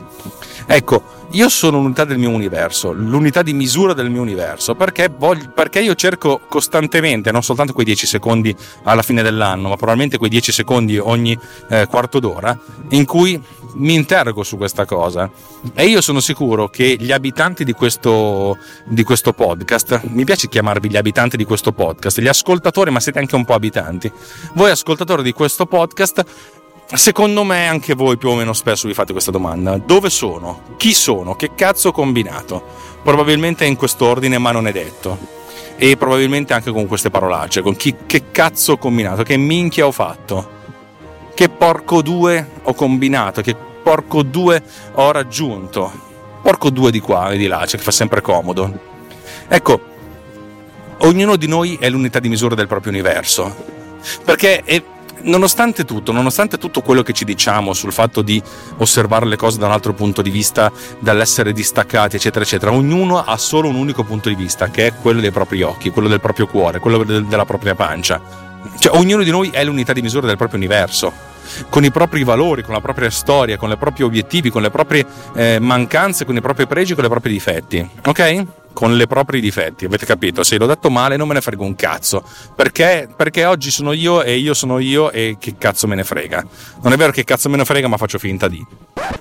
Ecco, 0.68 1.04
io 1.32 1.50
sono 1.50 1.80
l'unità 1.80 2.06
del 2.06 2.20
mio 2.20 2.30
universo, 2.30 2.92
l'unità 2.92 3.42
di 3.42 3.54
misura 3.54 3.94
del 3.94 4.12
mio 4.12 4.22
universo, 4.22 4.76
perché, 4.76 5.10
voglio, 5.10 5.50
perché 5.50 5.80
io 5.80 5.96
cerco 5.96 6.42
costantemente, 6.48 7.32
non 7.32 7.42
soltanto 7.42 7.74
quei 7.74 7.86
10 7.86 8.06
secondi 8.06 8.56
alla 8.84 9.02
fine 9.02 9.24
dell'anno, 9.24 9.70
ma 9.70 9.76
probabilmente 9.78 10.20
quei 10.20 10.30
10 10.30 10.52
secondi 10.52 11.00
ogni 11.00 11.36
eh, 11.70 11.88
quarto 11.90 12.20
d'ora, 12.20 12.56
in 12.90 13.06
cui 13.06 13.42
mi 13.74 13.94
interrogo 13.94 14.44
su 14.44 14.58
questa 14.58 14.86
cosa 14.86 15.30
e 15.74 15.86
io 15.86 16.02
sono 16.02 16.20
sicuro 16.20 16.70
che 16.70 16.98
gli 17.00 17.12
abitanti 17.12 17.64
di 17.64 17.74
questo, 17.74 18.58
di 18.86 19.04
questo 19.04 19.34
podcast, 19.34 20.02
mi 20.06 20.24
piace 20.24 20.48
chiamarvi 20.48 20.90
gli 20.90 20.98
abitanti 20.98 21.38
di 21.38 21.46
questo 21.46 21.72
podcast, 21.72 22.20
gli 22.20 22.28
ascoltatori, 22.28 22.92
ma 22.92 23.00
siete 23.00 23.20
anche 23.20 23.36
un 23.36 23.46
po' 23.46 23.54
abitanti, 23.54 24.12
voi 24.54 24.72
ascoltatori 24.72 25.24
di 25.24 25.34
questo 25.34 25.66
podcast, 25.66 26.26
secondo 26.94 27.44
me 27.44 27.68
anche 27.68 27.94
voi 27.94 28.18
più 28.18 28.30
o 28.30 28.36
meno 28.36 28.54
spesso 28.54 28.88
vi 28.88 28.94
fate 28.94 29.12
questa 29.12 29.32
domanda, 29.32 29.78
dove 29.78 30.10
sono? 30.10 30.62
Chi 30.78 30.94
sono? 30.94 31.36
Che 31.36 31.52
cazzo 31.56 31.90
ho 31.90 31.92
combinato? 31.92 32.64
Probabilmente 33.04 33.66
in 33.66 33.76
quest'ordine, 33.76 34.38
ma 34.38 34.52
non 34.52 34.68
è 34.68 34.72
detto. 34.72 35.38
E 35.78 35.96
probabilmente 35.96 36.54
anche 36.54 36.72
con 36.72 36.88
queste 36.88 37.10
parolacce, 37.10 37.62
con 37.62 37.76
chi, 37.76 37.96
che 38.06 38.32
cazzo 38.32 38.74
ho 38.74 38.78
combinato, 38.78 39.24
che 39.24 39.38
minchia 39.38 39.86
ho 39.86 39.92
fatto 39.92 40.58
che 41.40 41.48
porco 41.48 42.02
due 42.02 42.50
ho 42.64 42.74
combinato, 42.74 43.40
che 43.40 43.56
porco 43.56 44.24
due 44.24 44.62
ho 44.96 45.10
raggiunto. 45.14 45.90
Porco 46.42 46.70
due 46.70 46.92
di 46.92 47.00
qua 47.00 47.30
e 47.30 47.38
di 47.38 47.48
là, 47.48 47.66
cioè 47.66 47.80
che 47.80 47.86
fa 47.86 47.92
sempre 47.92 48.20
comodo. 48.20 48.70
Ecco, 49.48 49.80
ognuno 50.98 51.38
di 51.38 51.48
noi 51.48 51.78
è 51.80 51.90
l'unità 51.90 52.20
di 52.20 52.28
misura 52.28 52.56
del 52.56 52.68
proprio 52.68 52.92
universo. 52.92 53.56
Perché 54.26 54.64
è, 54.66 54.84
nonostante 55.22 55.86
tutto, 55.86 56.12
nonostante 56.12 56.58
tutto 56.58 56.82
quello 56.82 57.04
che 57.04 57.14
ci 57.14 57.24
diciamo 57.24 57.72
sul 57.72 57.94
fatto 57.94 58.22
di 58.22 58.44
osservare 58.80 59.26
le 59.26 59.38
cose 59.38 59.60
da 59.60 59.68
un 59.68 59.72
altro 59.72 59.94
punto 59.94 60.22
di 60.22 60.32
vista, 60.32 60.70
dall'essere 61.00 61.54
distaccati, 61.54 62.18
eccetera, 62.18 62.44
eccetera, 62.44 62.74
ognuno 62.74 63.24
ha 63.24 63.38
solo 63.38 63.70
un 63.70 63.76
unico 63.76 64.04
punto 64.04 64.28
di 64.28 64.36
vista, 64.36 64.68
che 64.68 64.88
è 64.88 64.94
quello 64.94 65.22
dei 65.22 65.32
propri 65.32 65.62
occhi, 65.62 65.90
quello 65.90 66.10
del 66.10 66.20
proprio 66.20 66.48
cuore, 66.48 66.80
quello 66.80 67.06
della 67.06 67.46
propria 67.46 67.76
pancia. 67.76 68.22
Cioè, 68.78 68.98
ognuno 68.98 69.24
di 69.24 69.32
noi 69.32 69.52
è 69.54 69.64
l'unità 69.64 69.94
di 69.94 70.02
misura 70.02 70.28
del 70.28 70.36
proprio 70.36 70.58
universo 70.58 71.29
con 71.70 71.84
i 71.84 71.92
propri 71.92 72.24
valori, 72.24 72.64
con 72.64 72.74
la 72.74 72.82
propria 72.82 73.10
storia, 73.10 73.58
con 73.58 73.72
i 73.72 73.78
propri 73.78 74.04
obiettivi, 74.04 74.50
con 74.50 74.62
le 74.62 74.70
proprie 74.70 75.06
eh, 75.36 75.60
mancanze, 75.60 76.26
con 76.26 76.36
i 76.36 76.42
propri 76.42 76.68
pregi, 76.68 76.96
con 76.96 77.06
i 77.06 77.10
propri 77.10 77.32
difetti. 77.32 77.90
Ok? 78.06 78.46
Con 78.72 78.98
i 78.98 79.08
propri 79.08 79.42
difetti, 79.42 79.86
avete 79.86 80.06
capito? 80.06 80.44
Se 80.44 80.58
l'ho 80.58 80.68
detto 80.68 80.90
male 80.90 81.18
non 81.18 81.28
me 81.28 81.34
ne 81.34 81.42
frega 81.42 81.64
un 81.64 81.76
cazzo. 81.76 82.24
Perché? 82.56 83.10
Perché 83.16 83.44
oggi 83.46 83.72
sono 83.72 83.92
io 83.92 84.24
e 84.24 84.38
io 84.38 84.54
sono 84.54 84.80
io 84.80 85.12
e 85.12 85.38
che 85.40 85.56
cazzo 85.58 85.88
me 85.88 85.96
ne 85.96 86.04
frega. 86.04 86.46
Non 86.84 86.94
è 86.94 86.96
vero 86.96 87.12
che 87.12 87.24
cazzo 87.24 87.50
me 87.50 87.58
ne 87.58 87.66
frega, 87.66 87.88
ma 87.88 87.98
faccio 87.98 88.20
finta 88.20 88.48
di. 88.48 88.66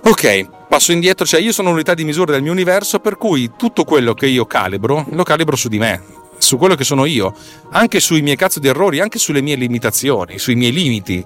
Ok, 0.04 0.49
passo 0.68 0.92
indietro, 0.92 1.26
cioè 1.26 1.40
io 1.40 1.52
sono 1.52 1.70
l'unità 1.70 1.94
di 1.94 2.04
misura 2.04 2.32
del 2.32 2.42
mio 2.42 2.52
universo, 2.52 3.00
per 3.00 3.16
cui 3.16 3.50
tutto 3.56 3.85
quello 3.85 4.14
che 4.14 4.26
io 4.26 4.47
calibro, 4.47 5.06
lo 5.11 5.23
calibro 5.25 5.56
su 5.56 5.68
di 5.68 5.78
me 5.78 6.17
su 6.49 6.57
quello 6.57 6.76
che 6.76 6.85
sono 6.85 7.05
io, 7.05 7.35
anche 7.73 8.00
sui 8.00 8.23
miei 8.23 8.37
cazzo 8.37 8.59
di 8.59 8.69
errori, 8.69 9.00
anche 9.00 9.19
sulle 9.19 9.43
mie 9.43 9.55
limitazioni, 9.55 10.38
sui 10.38 10.55
miei 10.55 10.73
limiti. 10.73 11.23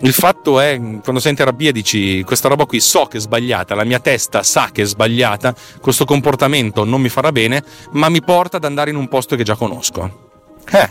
Il 0.00 0.12
fatto 0.12 0.60
è, 0.60 0.78
quando 1.02 1.20
sei 1.20 1.30
in 1.30 1.36
terapia 1.38 1.72
dici, 1.72 2.22
questa 2.22 2.48
roba 2.48 2.66
qui 2.66 2.78
so 2.78 3.06
che 3.06 3.16
è 3.16 3.20
sbagliata, 3.20 3.74
la 3.74 3.84
mia 3.84 3.98
testa 3.98 4.42
sa 4.42 4.68
che 4.70 4.82
è 4.82 4.84
sbagliata, 4.84 5.54
questo 5.80 6.04
comportamento 6.04 6.84
non 6.84 7.00
mi 7.00 7.08
farà 7.08 7.32
bene, 7.32 7.64
ma 7.92 8.10
mi 8.10 8.20
porta 8.20 8.58
ad 8.58 8.64
andare 8.64 8.90
in 8.90 8.96
un 8.96 9.08
posto 9.08 9.36
che 9.36 9.42
già 9.42 9.56
conosco. 9.56 10.26
Eh, 10.70 10.90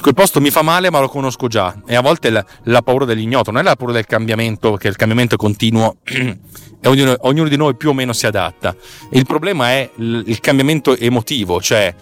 quel 0.00 0.14
posto 0.14 0.40
mi 0.40 0.50
fa 0.50 0.62
male 0.62 0.88
ma 0.88 1.00
lo 1.00 1.08
conosco 1.08 1.48
già 1.48 1.74
e 1.86 1.96
a 1.96 2.02
volte 2.02 2.30
la, 2.30 2.44
la, 2.64 2.82
paura 2.82 3.04
dell'ignoto 3.04 3.50
non 3.50 3.62
è 3.62 3.64
la 3.64 3.74
paura 3.74 3.94
del 3.94 4.06
cambiamento 4.06 4.76
che 4.76 4.88
il 4.88 4.94
cambiamento 4.94 5.34
è 5.34 5.38
continuo 5.38 5.96
e 6.04 6.88
ognuno, 6.88 7.16
ognuno, 7.20 7.48
di 7.48 7.56
noi 7.56 7.74
più 7.76 7.88
o 7.88 7.92
meno 7.94 8.12
si 8.12 8.26
adatta 8.26 8.76
il 9.12 9.24
problema 9.24 9.70
è 9.70 9.90
il, 9.96 10.22
il 10.26 10.38
cambiamento 10.40 10.94
emotivo 10.96 11.62
cioè 11.62 11.94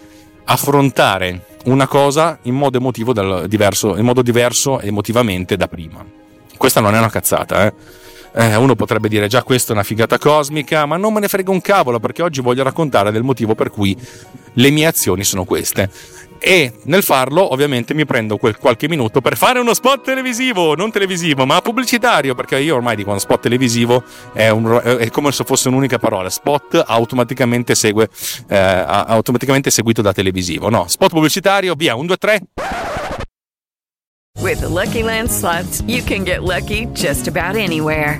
affrontare 0.45 1.45
una 1.65 1.87
cosa 1.87 2.37
in 2.43 2.55
modo 2.55 2.77
emotivo 2.77 3.13
diverso, 3.47 3.97
in 3.97 4.05
modo 4.05 4.21
diverso 4.21 4.79
emotivamente 4.79 5.57
da 5.57 5.67
prima. 5.67 6.05
Questa 6.57 6.79
non 6.79 6.95
è 6.95 6.97
una 6.97 7.09
cazzata, 7.09 7.65
eh? 7.65 7.73
Eh, 8.37 8.55
uno 8.55 8.75
potrebbe 8.75 9.07
dire 9.07 9.27
già 9.27 9.43
questa 9.43 9.71
è 9.71 9.75
una 9.75 9.83
figata 9.83 10.17
cosmica, 10.17 10.85
ma 10.85 10.97
non 10.97 11.13
me 11.13 11.21
ne 11.21 11.29
frega 11.29 11.51
un 11.51 11.61
cavolo 11.61 12.01
perché 12.01 12.21
oggi 12.21 12.41
voglio 12.41 12.63
raccontare 12.63 13.09
del 13.11 13.23
motivo 13.23 13.55
per 13.55 13.69
cui 13.69 13.97
le 14.53 14.69
mie 14.71 14.87
azioni 14.87 15.23
sono 15.23 15.45
queste 15.45 15.89
e 16.39 16.73
nel 16.83 17.03
farlo 17.03 17.51
ovviamente 17.53 17.93
mi 17.93 18.05
prendo 18.05 18.37
quel 18.37 18.57
qualche 18.57 18.87
minuto 18.87 19.21
per 19.21 19.37
fare 19.37 19.59
uno 19.59 19.73
spot 19.73 20.03
televisivo, 20.03 20.75
non 20.75 20.91
televisivo 20.91 21.45
ma 21.45 21.61
pubblicitario 21.61 22.35
perché 22.35 22.59
io 22.59 22.75
ormai 22.75 22.95
dico 22.95 23.09
uno 23.09 23.19
spot 23.19 23.41
televisivo 23.41 24.03
è, 24.33 24.49
un, 24.49 24.79
è 24.83 25.09
come 25.09 25.31
se 25.31 25.43
fosse 25.43 25.67
un'unica 25.67 25.97
parola, 25.97 26.29
spot 26.29 26.83
automaticamente 26.85 27.75
segue, 27.75 28.09
eh, 28.47 28.57
automaticamente 28.57 29.69
seguito 29.69 30.01
da 30.01 30.13
televisivo, 30.13 30.69
no, 30.69 30.85
spot 30.87 31.11
pubblicitario, 31.11 31.73
via, 31.75 31.95
1, 31.95 32.05
2, 32.05 32.17
3. 32.17 32.41
With 34.41 34.59
the 34.59 34.67
Lucky 34.67 35.01
Land 35.01 35.29
slots 35.29 35.81
you 35.87 36.03
can 36.03 36.23
get 36.23 36.43
lucky 36.43 36.87
just 36.93 37.27
about 37.27 37.55
anywhere. 37.55 38.19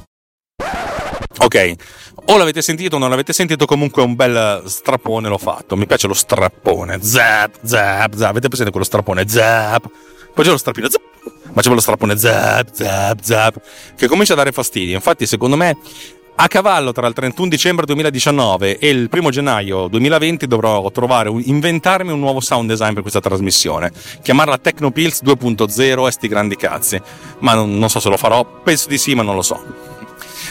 Ok, 1.53 1.73
o 2.27 2.37
l'avete 2.37 2.61
sentito 2.61 2.95
o 2.95 2.97
non 2.97 3.09
l'avete 3.09 3.33
sentito, 3.33 3.65
comunque 3.65 4.01
un 4.01 4.15
bel 4.15 4.63
strappone 4.67 5.27
l'ho 5.27 5.37
fatto. 5.37 5.75
Mi 5.75 5.85
piace 5.85 6.07
lo 6.07 6.13
strappone. 6.13 6.99
Zap, 7.01 7.57
zap, 7.61 8.15
zap. 8.15 8.29
Avete 8.29 8.47
presente 8.47 8.71
quello 8.71 8.85
strappone? 8.85 9.27
Zap. 9.27 9.89
Poi 10.33 10.45
c'è 10.45 10.51
lo 10.51 10.57
strappino. 10.57 10.89
Zap. 10.89 11.01
Ma 11.51 11.61
c'è 11.61 11.69
lo 11.69 11.81
strappone 11.81 12.15
zap, 12.15 12.71
zap, 12.71 13.21
zap. 13.21 13.61
Che 13.97 14.07
comincia 14.07 14.31
a 14.31 14.37
dare 14.37 14.53
fastidio. 14.53 14.95
Infatti, 14.95 15.25
secondo 15.25 15.57
me, 15.57 15.75
a 16.35 16.47
cavallo 16.47 16.93
tra 16.93 17.05
il 17.05 17.13
31 17.13 17.49
dicembre 17.49 17.85
2019 17.85 18.77
e 18.77 18.89
il 18.89 19.09
1 19.11 19.29
gennaio 19.29 19.87
2020 19.89 20.47
dovrò 20.47 20.89
trovare, 20.89 21.29
inventarmi 21.29 22.13
un 22.13 22.19
nuovo 22.19 22.39
sound 22.39 22.69
design 22.69 22.93
per 22.93 23.01
questa 23.01 23.19
trasmissione. 23.19 23.91
Chiamarla 24.21 24.57
Tecnopills 24.57 25.21
2.0 25.21 26.07
e 26.07 26.11
sti 26.11 26.27
grandi 26.29 26.55
cazzi. 26.55 27.01
Ma 27.39 27.55
non, 27.55 27.77
non 27.77 27.89
so 27.89 27.99
se 27.99 28.07
lo 28.07 28.15
farò. 28.15 28.45
Penso 28.63 28.87
di 28.87 28.97
sì, 28.97 29.15
ma 29.15 29.21
non 29.21 29.35
lo 29.35 29.41
so. 29.41 29.90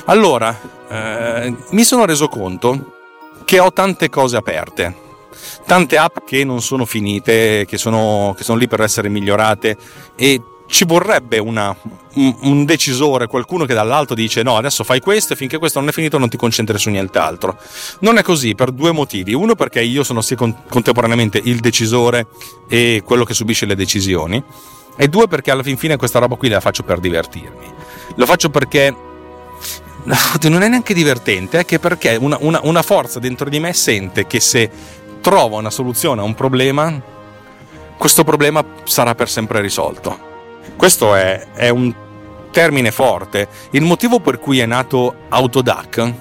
Allora, 0.06 0.58
eh, 0.88 1.54
mi 1.70 1.84
sono 1.84 2.04
reso 2.04 2.28
conto 2.28 2.96
che 3.44 3.58
ho 3.60 3.72
tante 3.72 4.08
cose 4.08 4.36
aperte, 4.36 4.94
tante 5.66 5.96
app 5.96 6.18
che 6.26 6.44
non 6.44 6.62
sono 6.62 6.84
finite, 6.84 7.64
che 7.66 7.78
sono, 7.78 8.34
che 8.36 8.44
sono 8.44 8.58
lì 8.58 8.68
per 8.68 8.80
essere 8.80 9.08
migliorate 9.08 9.76
e 10.16 10.42
ci 10.70 10.84
vorrebbe 10.84 11.38
una, 11.38 11.76
un, 12.14 12.64
decisore, 12.64 13.26
qualcuno 13.26 13.64
che 13.64 13.74
dall'alto 13.74 14.14
dice 14.14 14.42
no, 14.42 14.56
adesso 14.56 14.84
fai 14.84 15.00
questo 15.00 15.32
e 15.32 15.36
finché 15.36 15.58
questo 15.58 15.80
non 15.80 15.88
è 15.88 15.92
finito 15.92 16.16
non 16.16 16.28
ti 16.28 16.36
concentri 16.36 16.78
su 16.78 16.90
nient'altro. 16.90 17.58
Non 18.00 18.18
è 18.18 18.22
così 18.22 18.54
per 18.54 18.70
due 18.70 18.92
motivi. 18.92 19.34
Uno 19.34 19.56
perché 19.56 19.82
io 19.82 20.04
sono 20.04 20.20
sia 20.20 20.36
con, 20.36 20.56
contemporaneamente 20.68 21.40
il 21.42 21.58
decisore 21.58 22.28
e 22.68 23.02
quello 23.04 23.24
che 23.24 23.34
subisce 23.34 23.66
le 23.66 23.74
decisioni. 23.74 24.42
E 24.96 25.08
due 25.08 25.26
perché 25.26 25.50
alla 25.50 25.64
fin 25.64 25.76
fine 25.76 25.96
questa 25.96 26.20
roba 26.20 26.36
qui 26.36 26.48
la 26.48 26.60
faccio 26.60 26.84
per 26.84 27.00
divertirmi. 27.00 27.66
Lo 28.14 28.26
faccio 28.26 28.48
perché 28.48 28.94
non 30.48 30.62
è 30.62 30.68
neanche 30.68 30.94
divertente, 30.94 31.60
è 31.60 31.64
che 31.64 31.78
perché 31.78 32.16
una, 32.20 32.36
una, 32.40 32.60
una 32.62 32.82
forza 32.82 33.18
dentro 33.18 33.48
di 33.48 33.60
me 33.60 33.72
sente 33.72 34.26
che 34.26 34.40
se 34.40 34.70
trova 35.20 35.56
una 35.56 35.70
soluzione 35.70 36.20
a 36.20 36.24
un 36.24 36.34
problema, 36.34 37.00
questo 37.96 38.24
problema 38.24 38.64
sarà 38.84 39.14
per 39.14 39.28
sempre 39.28 39.60
risolto. 39.60 40.28
Questo 40.76 41.14
è, 41.14 41.46
è 41.54 41.68
un 41.68 41.94
termine 42.50 42.90
forte. 42.90 43.48
Il 43.70 43.82
motivo 43.82 44.20
per 44.20 44.38
cui 44.38 44.58
è 44.58 44.66
nato 44.66 45.14
Autodac 45.28 46.12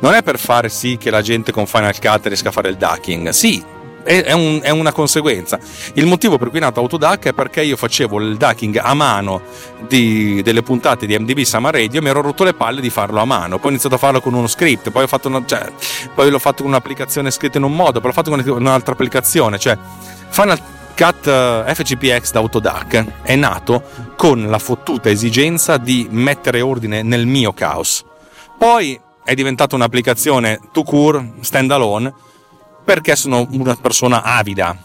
non 0.00 0.14
è 0.14 0.22
per 0.22 0.38
fare 0.38 0.68
sì 0.68 0.96
che 0.96 1.10
la 1.10 1.22
gente 1.22 1.52
con 1.52 1.66
Final 1.66 1.98
Cut 1.98 2.26
riesca 2.26 2.48
a 2.48 2.52
fare 2.52 2.70
il 2.70 2.76
ducking. 2.76 3.28
Sì, 3.30 3.62
è, 4.02 4.32
un, 4.32 4.60
è, 4.62 4.70
una 4.70 4.92
conseguenza. 4.92 5.58
Il 5.94 6.06
motivo 6.06 6.38
per 6.38 6.48
cui 6.48 6.58
è 6.58 6.60
nato 6.60 6.80
Autoduck 6.80 7.26
è 7.26 7.32
perché 7.32 7.62
io 7.62 7.76
facevo 7.76 8.20
il 8.20 8.36
ducking 8.36 8.80
a 8.82 8.94
mano 8.94 9.42
di, 9.86 10.42
delle 10.42 10.62
puntate 10.62 11.06
di 11.06 11.18
MDB 11.18 11.40
Summer 11.40 11.72
Radio 11.72 12.00
e 12.00 12.02
mi 12.02 12.08
ero 12.08 12.20
rotto 12.20 12.44
le 12.44 12.54
palle 12.54 12.80
di 12.80 12.90
farlo 12.90 13.20
a 13.20 13.24
mano. 13.24 13.56
Poi 13.56 13.66
ho 13.66 13.70
iniziato 13.70 13.94
a 13.96 13.98
farlo 13.98 14.20
con 14.20 14.34
uno 14.34 14.46
script, 14.46 14.90
poi, 14.90 15.06
una, 15.24 15.42
cioè, 15.44 15.70
poi 16.14 16.30
l'ho 16.30 16.38
fatto 16.38 16.62
con 16.62 16.72
un'applicazione 16.72 17.30
scritta 17.30 17.58
in 17.58 17.64
un 17.64 17.74
modo, 17.74 18.00
poi 18.00 18.08
l'ho 18.08 18.12
fatto 18.12 18.30
con 18.30 18.42
un'altra 18.46 18.92
applicazione. 18.92 19.58
Cioè, 19.58 19.76
Final 20.28 20.58
Cut 20.96 21.26
uh, 21.26 21.72
FCPX 21.72 22.32
da 22.32 22.40
Autoduck 22.40 23.22
è 23.22 23.34
nato 23.34 23.82
con 24.16 24.46
la 24.48 24.58
fottuta 24.58 25.08
esigenza 25.08 25.78
di 25.78 26.06
mettere 26.10 26.60
ordine 26.60 27.02
nel 27.02 27.26
mio 27.26 27.52
caos. 27.52 28.04
Poi 28.58 29.00
è 29.24 29.34
diventata 29.34 29.76
un'applicazione 29.76 30.60
to 30.72 30.82
cure, 30.82 31.32
stand 31.40 31.70
alone 31.70 32.12
perché 32.90 33.14
sono 33.14 33.46
una 33.52 33.76
persona 33.76 34.24
avida. 34.24 34.76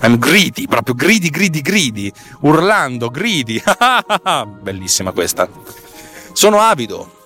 I'm 0.00 0.18
greedy, 0.18 0.66
proprio 0.66 0.92
greedy, 0.96 1.30
greedy, 1.30 1.60
greedy, 1.60 2.12
urlando, 2.40 3.10
greedy. 3.10 3.62
Bellissima 4.60 5.12
questa. 5.12 5.48
Sono 6.32 6.58
avido. 6.58 7.20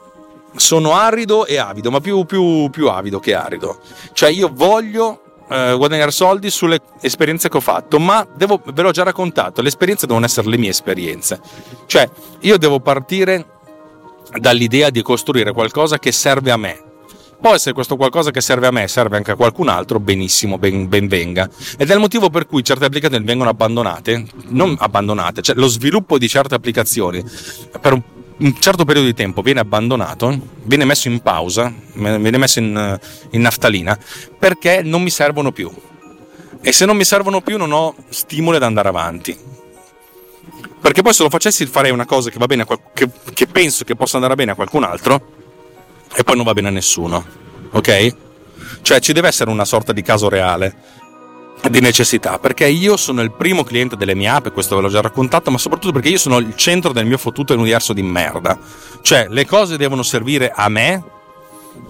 Sono 0.55 0.93
arido 0.95 1.47
e 1.47 1.57
avido, 1.57 1.91
ma 1.91 2.01
più, 2.01 2.27
più, 2.27 2.69
più 2.69 2.89
avido 2.89 3.21
che 3.21 3.35
arido. 3.35 3.81
Cioè 4.13 4.29
io 4.29 4.51
voglio 4.53 5.23
eh, 5.49 5.73
guadagnare 5.75 6.11
soldi 6.11 6.51
sulle 6.51 6.83
esperienze 7.01 7.49
che 7.49 7.57
ho 7.57 7.61
fatto, 7.61 7.99
ma 7.99 8.27
devo, 8.37 8.61
ve 8.67 8.83
l'ho 8.83 8.91
già 8.91 9.03
raccontato, 9.03 9.63
le 9.63 9.69
esperienze 9.69 10.07
devono 10.07 10.27
essere 10.27 10.47
le 10.49 10.59
mie 10.59 10.71
esperienze. 10.71 11.41
Cioè 11.87 12.07
io 12.41 12.59
devo 12.59 12.81
partire 12.81 13.47
dall'idea 14.39 14.91
di 14.91 15.01
costruire 15.01 15.53
qualcosa 15.53 15.99
che 15.99 16.13
serve 16.13 16.51
a 16.51 16.59
me, 16.59 16.86
poi 17.41 17.59
se 17.59 17.73
questo 17.73 17.97
qualcosa 17.97 18.31
che 18.31 18.41
serve 18.41 18.67
a 18.67 18.71
me 18.71 18.89
serve 18.89 19.17
anche 19.17 19.33
a 19.33 19.37
qualcun 19.37 19.69
altro, 19.69 20.01
benissimo, 20.01 20.59
ben, 20.59 20.89
ben 20.89 21.07
venga. 21.07 21.49
Ed 21.77 21.91
è 21.91 21.95
il 21.95 22.01
motivo 22.01 22.31
per 22.31 22.47
cui 22.47 22.65
certe 22.65 22.87
applicazioni 22.87 23.25
vengono 23.25 23.51
abbandonate, 23.51 24.27
non 24.49 24.75
abbandonate, 24.79 25.43
cioè 25.43 25.57
lo 25.57 25.67
sviluppo 25.67 26.19
di 26.19 26.29
certe 26.29 26.55
applicazioni 26.55 27.23
per 27.81 27.93
un 27.93 28.03
un 28.39 28.55
certo 28.59 28.85
periodo 28.85 29.07
di 29.07 29.15
tempo 29.15 29.41
viene 29.41 29.61
abbandonato, 29.61 30.39
viene 30.65 30.85
messo 30.85 31.09
in 31.09 31.21
pausa, 31.21 31.73
viene 31.95 32.37
messo 32.37 32.59
in, 32.59 32.99
in, 33.31 33.41
naftalina 33.41 33.99
perché 34.39 34.83
non 34.83 35.03
mi 35.03 35.09
servono 35.09 35.53
più. 35.53 35.73
E 36.61 36.73
se 36.73 36.85
non 36.85 36.97
mi 36.97 37.05
servono 37.05 37.41
più 37.41 37.57
non 37.57 37.73
ho 37.73 37.95
stimoli 38.11 38.57
ad 38.57 38.65
andare 38.65 38.89
avanti. 38.89 39.39
Perché 40.81 41.01
poi 41.01 41.15
se 41.15 41.23
lo 41.23 41.31
facessi 41.31 41.65
farei 41.65 41.91
una 41.91 42.05
cosa 42.05 42.29
che 42.29 42.39
qual- 42.39 42.81
che, 42.93 43.09
che 43.33 43.47
penso 43.47 43.85
che 43.85 43.97
possa 43.97 44.17
andare 44.17 44.35
bene 44.35 44.51
a 44.51 44.55
qualcun 44.55 44.85
altro 44.85 45.46
e 46.17 46.25
poi 46.25 46.37
non 46.37 46.45
va 46.45 46.55
bene 46.55 46.69
a 46.69 46.71
nessuno. 46.71 47.25
Ok? 47.73 48.15
Cioè 48.83 49.01
ci 49.01 49.13
deve 49.13 49.29
essere 49.29 49.51
una 49.51 49.65
sorta 49.65 49.93
di 49.93 50.03
caso 50.03 50.29
reale 50.29 50.95
di 51.69 51.81
necessità, 51.81 52.39
perché 52.39 52.67
io 52.67 52.97
sono 52.97 53.23
il 53.23 53.33
primo 53.33 53.65
cliente 53.65 53.97
delle 53.97 54.15
mie 54.15 54.29
app, 54.29 54.49
questo 54.49 54.77
ve 54.77 54.83
l'ho 54.83 54.89
già 54.89 55.01
raccontato, 55.01 55.51
ma 55.51 55.59
soprattutto 55.59 55.93
perché 55.93 56.11
io 56.11 56.19
sono 56.19 56.39
il 56.39 56.55
centro 56.55 56.93
del 56.93 57.07
mio 57.07 57.19
fottuto 57.19 57.55
universo 57.55 57.93
di 57.93 58.03
merda. 58.03 58.57
Cioè, 59.03 59.27
le 59.29 59.45
cose 59.47 59.77
devono 59.77 60.03
servire 60.03 60.53
a 60.55 60.69
me 60.69 61.03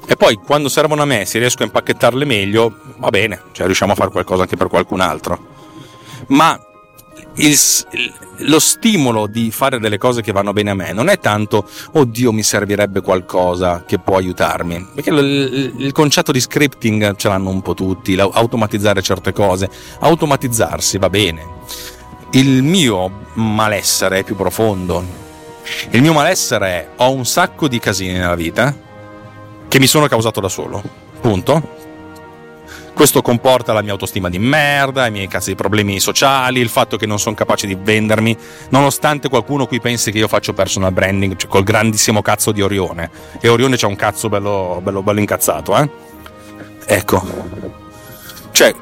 e 0.07 0.17
poi 0.17 0.37
quando 0.37 0.69
servono 0.69 1.03
a 1.03 1.05
me, 1.05 1.25
se 1.25 1.39
riesco 1.39 1.63
a 1.63 1.67
impacchettarle 1.67 2.25
meglio, 2.25 2.75
va 2.99 3.11
bene, 3.11 3.43
cioè 3.53 3.67
riusciamo 3.67 3.93
a 3.93 3.95
fare 3.95 4.11
qualcosa 4.11 4.43
anche 4.43 4.57
per 4.57 4.69
qualcun 4.69 5.01
altro. 5.01 5.55
Ma 6.29 6.59
il, 7.37 7.57
lo 8.39 8.59
stimolo 8.59 9.27
di 9.27 9.51
fare 9.51 9.79
delle 9.79 9.99
cose 9.99 10.23
che 10.23 10.33
vanno 10.33 10.53
bene 10.53 10.71
a 10.71 10.75
me 10.75 10.93
non 10.93 11.09
è 11.09 11.19
tanto, 11.19 11.69
oddio, 11.93 12.33
mi 12.33 12.43
servirebbe 12.43 13.01
qualcosa 13.01 13.85
che 13.87 13.99
può 13.99 14.17
aiutarmi. 14.17 14.89
Perché 14.95 15.11
il, 15.11 15.75
il 15.77 15.93
concetto 15.93 16.33
di 16.33 16.41
scripting 16.41 17.17
ce 17.17 17.29
l'hanno 17.29 17.51
un 17.51 17.63
po' 17.63 17.75
tutti, 17.75 18.19
automatizzare 18.19 19.03
certe 19.03 19.33
cose. 19.33 19.69
Automatizzarsi 20.01 20.99
va 20.99 21.11
bene. 21.11 21.45
Il 22.33 22.63
mio 22.63 23.27
malessere 23.35 24.21
è 24.21 24.25
più 24.25 24.37
profondo. 24.37 25.25
Il 25.91 26.01
mio 26.01 26.13
malessere 26.13 26.69
è 26.69 26.89
ho 26.97 27.13
un 27.13 27.27
sacco 27.27 27.69
di 27.69 27.79
casini 27.79 28.13
nella 28.13 28.35
vita 28.35 28.75
che 29.69 29.79
mi 29.79 29.87
sono 29.87 30.07
causato 30.07 30.41
da 30.41 30.49
solo. 30.49 30.83
Punto 31.21 31.86
questo 32.97 33.21
comporta 33.21 33.75
la 33.75 33.83
mia 33.83 33.93
autostima 33.93 34.31
di 34.31 34.39
merda, 34.39 35.07
i 35.07 35.11
miei 35.11 35.29
cazzi 35.29 35.51
di 35.51 35.55
problemi 35.55 36.01
sociali, 36.01 36.61
il 36.61 36.71
fatto 36.71 36.97
che 36.97 37.05
non 37.05 37.19
sono 37.19 37.35
capace 37.35 37.67
di 37.67 37.77
vendermi, 37.79 38.35
nonostante 38.71 39.29
qualcuno 39.29 39.67
qui 39.67 39.81
pensi 39.81 40.11
che 40.11 40.17
io 40.17 40.29
faccio 40.29 40.55
personal 40.55 40.95
branding 40.95 41.37
cioè 41.37 41.51
col 41.51 41.63
grandissimo 41.63 42.23
cazzo 42.23 42.53
di 42.53 42.63
Orione. 42.63 43.11
E 43.39 43.49
Orione 43.49 43.77
c'ha 43.77 43.87
un 43.87 43.97
cazzo 43.97 44.31
bello, 44.31 44.81
bello, 44.83 45.03
bello 45.03 45.21
incazzato, 45.21 45.77
eh? 45.77 45.91
Ecco. 46.87 47.23
Cioè, 48.53 48.75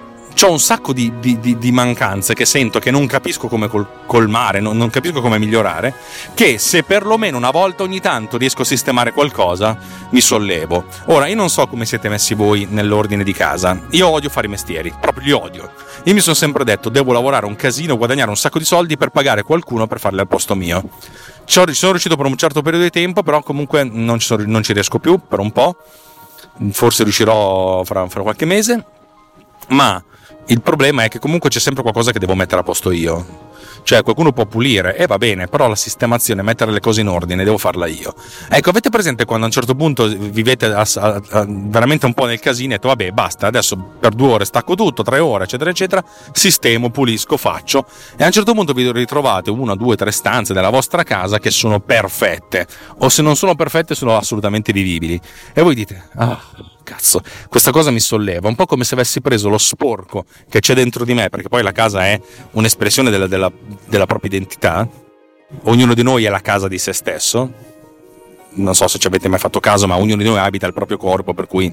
ho 0.43 0.51
un 0.51 0.61
sacco 0.61 0.93
di, 0.93 1.13
di, 1.21 1.39
di, 1.39 1.57
di, 1.59 1.73
mancanze 1.73 2.35
che 2.35 2.45
sento 2.45 2.79
che 2.79 2.91
non 2.91 3.07
capisco 3.07 3.49
come 3.49 3.69
col, 3.69 3.87
colmare, 4.07 4.61
non, 4.61 4.77
non, 4.77 4.91
capisco 4.91 5.21
come 5.21 5.39
migliorare, 5.39 5.95
che 6.35 6.59
se 6.59 6.83
perlomeno 6.83 7.37
una 7.37 7.51
volta 7.51 7.83
ogni 7.83 8.01
tanto 8.01 8.37
riesco 8.37 8.63
a 8.63 8.65
sistemare 8.65 9.13
qualcosa, 9.13 9.79
mi 10.11 10.21
sollevo. 10.21 10.85
Ora, 11.07 11.27
io 11.29 11.37
non 11.37 11.49
so 11.49 11.67
come 11.67 11.87
siete 11.87 12.09
messi 12.09 12.35
voi 12.35 12.67
nell'ordine 12.69 13.23
di 13.23 13.33
casa, 13.33 13.81
io 13.91 14.09
odio 14.09 14.29
fare 14.29 14.47
i 14.47 14.51
mestieri, 14.51 14.93
proprio 15.01 15.25
li 15.25 15.33
odio. 15.33 15.73
Io 16.05 16.15
mi 16.15 16.21
sono 16.21 16.35
sempre 16.35 16.65
detto, 16.65 16.89
devo 16.89 17.13
lavorare 17.13 17.47
un 17.47 17.57
casino, 17.57 17.97
guadagnare 17.97 18.29
un 18.29 18.37
sacco 18.37 18.59
di 18.59 18.65
soldi 18.65 18.97
per 18.97 19.11
pagare 19.11 19.43
qualcuno 19.43 19.87
per 19.87 20.01
farli 20.01 20.21
al 20.21 20.29
posto 20.29 20.55
mio. 20.55 20.83
Ci 21.45 21.75
sono 21.75 21.93
riuscito 21.93 22.17
per 22.17 22.27
un 22.27 22.37
certo 22.37 22.61
periodo 22.61 22.85
di 22.85 22.91
tempo, 22.91 23.23
però 23.23 23.43
comunque 23.43 23.85
non 23.85 24.19
ci, 24.19 24.27
sono, 24.27 24.43
non 24.47 24.63
ci 24.63 24.73
riesco 24.73 24.99
più 24.99 25.21
per 25.27 25.39
un 25.39 25.53
po', 25.53 25.77
forse 26.71 27.03
riuscirò 27.05 27.85
fra, 27.85 28.09
fra 28.09 28.23
qualche 28.23 28.45
mese, 28.45 28.85
ma 29.69 30.03
il 30.47 30.61
problema 30.61 31.05
è 31.05 31.09
che 31.09 31.19
comunque 31.19 31.51
c'è 31.51 31.61
sempre 31.61 31.83
qualcosa 31.83 32.13
che 32.13 32.19
devo 32.19 32.35
mettere 32.35 32.61
a 32.61 32.65
posto 32.65 32.91
io. 32.91 33.53
Cioè, 33.85 34.03
qualcuno 34.03 34.33
può 34.33 34.47
pulire, 34.47 34.97
e 34.97 35.03
eh, 35.03 35.07
va 35.07 35.19
bene, 35.19 35.47
però 35.47 35.69
la 35.69 35.77
sistemazione, 35.77 36.41
mettere 36.41 36.73
le 36.73 36.81
cose 36.81 37.03
in 37.03 37.09
ordine, 37.09 37.45
devo 37.45 37.59
farla 37.59 37.87
io. 37.87 38.15
Ecco, 38.49 38.71
avete 38.71 38.89
presente 38.89 39.27
quando 39.27 39.45
a 39.45 39.49
un 39.49 39.53
certo 39.53 39.75
punto 39.75 40.07
vivete 40.07 40.67
a, 40.67 40.87
a, 40.95 41.21
a, 41.31 41.47
veramente 41.47 42.07
un 42.07 42.15
po' 42.15 42.25
nel 42.25 42.41
casino 42.41 42.73
e 42.73 42.77
detto, 42.77 42.89
vabbè, 42.89 43.11
basta, 43.11 43.47
adesso 43.47 43.77
per 43.77 44.15
due 44.15 44.33
ore 44.33 44.47
stacco 44.47 44.75
tutto, 44.75 45.03
tre 45.03 45.19
ore, 45.19 45.45
eccetera, 45.45 45.69
eccetera, 45.69 46.03
sistemo, 46.33 46.89
pulisco, 46.89 47.37
faccio, 47.37 47.85
e 48.17 48.23
a 48.23 48.27
un 48.27 48.33
certo 48.33 48.55
punto 48.55 48.73
vi 48.73 48.91
ritrovate 48.91 49.51
una, 49.51 49.75
due, 49.75 49.97
tre 49.97 50.13
stanze 50.13 50.55
della 50.55 50.71
vostra 50.71 51.03
casa 51.03 51.39
che 51.39 51.51
sono 51.51 51.79
perfette, 51.81 52.67
o 53.01 53.11
se 53.11 53.21
non 53.21 53.37
sono 53.37 53.55
perfette 53.55 53.95
sono 53.95 54.17
assolutamente 54.17 54.73
vivibili. 54.73 55.21
E 55.53 55.61
voi 55.61 55.75
dite, 55.75 56.09
ah 56.15 56.41
cazzo, 56.85 57.21
questa 57.49 57.73
cosa 57.73 57.91
mi 57.91 58.01
solleva, 58.01 58.49
un 58.49 58.55
po' 58.55 58.67
come 58.67 58.85
se 58.85 58.95
avessi 58.95 59.21
preso 59.21 59.49
lo 59.49 59.59
sporco 59.59 60.25
che 60.49 60.61
c'è 60.61 60.75
dentro 60.75 61.05
di 61.05 61.15
me, 61.15 61.29
perché 61.31 61.49
poi 61.49 61.63
la 61.63 61.73
casa 61.73 62.07
è 62.07 62.21
un'espressione 62.53 63.11
della, 63.11 63.27
della, 63.27 63.51
della 63.87 64.07
propria 64.07 64.31
identità, 64.31 64.89
ognuno 65.65 65.95
di 65.95 66.03
noi 66.03 66.25
è 66.25 66.29
la 66.29 66.41
casa 66.41 66.69
di 66.69 66.79
se 66.79 66.93
stesso, 66.93 67.73
non 68.55 68.75
so 68.75 68.89
se 68.89 68.99
ci 68.99 69.07
avete 69.07 69.29
mai 69.29 69.39
fatto 69.39 69.61
caso, 69.61 69.87
ma 69.87 69.97
ognuno 69.97 70.23
di 70.23 70.29
noi 70.29 70.39
abita 70.39 70.67
il 70.67 70.73
proprio 70.73 70.97
corpo, 70.97 71.35
per 71.35 71.47
cui 71.47 71.73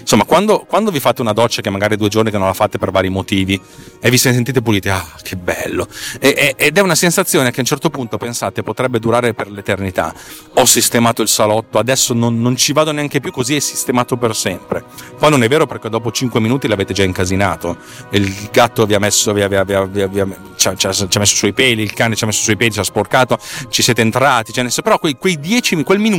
insomma, 0.00 0.24
quando, 0.24 0.64
quando, 0.66 0.90
vi 0.90 1.00
fate 1.00 1.20
una 1.20 1.32
doccia 1.32 1.62
che 1.62 1.70
magari 1.70 1.96
due 1.96 2.08
giorni 2.08 2.30
che 2.30 2.38
non 2.38 2.46
la 2.46 2.54
fate 2.54 2.78
per 2.78 2.90
vari 2.90 3.08
motivi 3.08 3.60
e 4.00 4.10
vi 4.10 4.18
sentite 4.18 4.62
puliti, 4.62 4.88
ah, 4.88 5.06
che 5.22 5.36
bello! 5.36 5.86
E, 6.18 6.34
e, 6.36 6.54
ed 6.56 6.78
è 6.78 6.80
una 6.80 6.94
sensazione 6.94 7.50
che 7.50 7.56
a 7.56 7.60
un 7.60 7.66
certo 7.66 7.90
punto 7.90 8.16
pensate 8.16 8.62
potrebbe 8.62 8.98
durare 8.98 9.34
per 9.34 9.50
l'eternità. 9.50 10.14
Ho 10.54 10.64
sistemato 10.64 11.22
il 11.22 11.28
salotto, 11.28 11.78
adesso 11.78 12.14
non, 12.14 12.40
non 12.40 12.56
ci 12.56 12.72
vado 12.72 12.92
neanche 12.92 13.20
più 13.20 13.30
così, 13.30 13.56
è 13.56 13.60
sistemato 13.60 14.16
per 14.16 14.34
sempre. 14.34 14.84
Poi 15.18 15.30
non 15.30 15.42
è 15.42 15.48
vero 15.48 15.66
perché 15.66 15.88
dopo 15.88 16.10
5 16.10 16.40
minuti 16.40 16.68
l'avete 16.68 16.92
già 16.92 17.02
incasinato. 17.02 17.76
Il 18.10 18.48
gatto 18.50 18.86
vi 18.86 18.94
ha 18.94 18.98
messo, 18.98 19.32
vi 19.32 19.42
ha, 19.42 19.48
vi 19.48 19.56
ha, 19.56 19.64
vi 19.64 20.20
ha, 20.20 20.26
ci, 20.56 20.68
ha, 20.68 20.76
ci 20.76 20.86
ha 20.86 21.18
messo 21.18 21.36
sui 21.36 21.52
peli, 21.52 21.82
il 21.82 21.92
cane 21.92 22.14
ci 22.14 22.24
ha 22.24 22.26
messo 22.26 22.42
sui 22.42 22.56
peli, 22.56 22.72
ci 22.72 22.80
ha 22.80 22.84
sporcato, 22.84 23.38
ci 23.68 23.82
siete 23.82 24.00
entrati, 24.00 24.52
cioè, 24.52 24.66
però 24.82 24.98
quei, 24.98 25.16
quei 25.16 25.38
10 25.38 25.82
quel 25.82 25.98
minuto, 25.98 26.09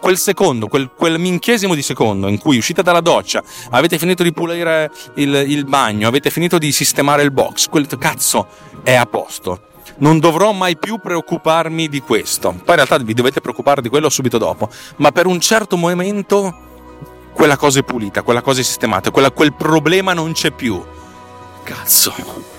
quel 0.00 0.18
secondo, 0.18 0.68
quel, 0.68 0.90
quel 0.94 1.18
minchiesimo 1.18 1.74
di 1.74 1.82
secondo 1.82 2.28
in 2.28 2.38
cui 2.38 2.56
uscite 2.56 2.82
dalla 2.82 3.00
doccia, 3.00 3.42
avete 3.70 3.98
finito 3.98 4.22
di 4.22 4.32
pulire 4.32 4.90
il, 5.14 5.34
il 5.46 5.64
bagno, 5.64 6.08
avete 6.08 6.30
finito 6.30 6.58
di 6.58 6.72
sistemare 6.72 7.22
il 7.22 7.30
box, 7.30 7.68
quel 7.68 7.86
cazzo 7.98 8.46
è 8.82 8.94
a 8.94 9.06
posto. 9.06 9.62
Non 9.98 10.18
dovrò 10.18 10.52
mai 10.52 10.76
più 10.76 10.98
preoccuparmi 10.98 11.88
di 11.88 12.00
questo. 12.00 12.50
Poi 12.50 12.60
in 12.66 12.74
realtà 12.74 12.98
vi 12.98 13.14
dovete 13.14 13.40
preoccupare 13.40 13.82
di 13.82 13.88
quello 13.88 14.08
subito 14.08 14.38
dopo, 14.38 14.68
ma 14.96 15.12
per 15.12 15.26
un 15.26 15.40
certo 15.40 15.76
momento 15.76 16.70
quella 17.32 17.56
cosa 17.56 17.80
è 17.80 17.82
pulita, 17.82 18.22
quella 18.22 18.42
cosa 18.42 18.60
è 18.60 18.64
sistemata, 18.64 19.10
quella, 19.10 19.30
quel 19.30 19.54
problema 19.54 20.12
non 20.12 20.32
c'è 20.32 20.50
più. 20.50 20.82
Cazzo. 21.62 22.51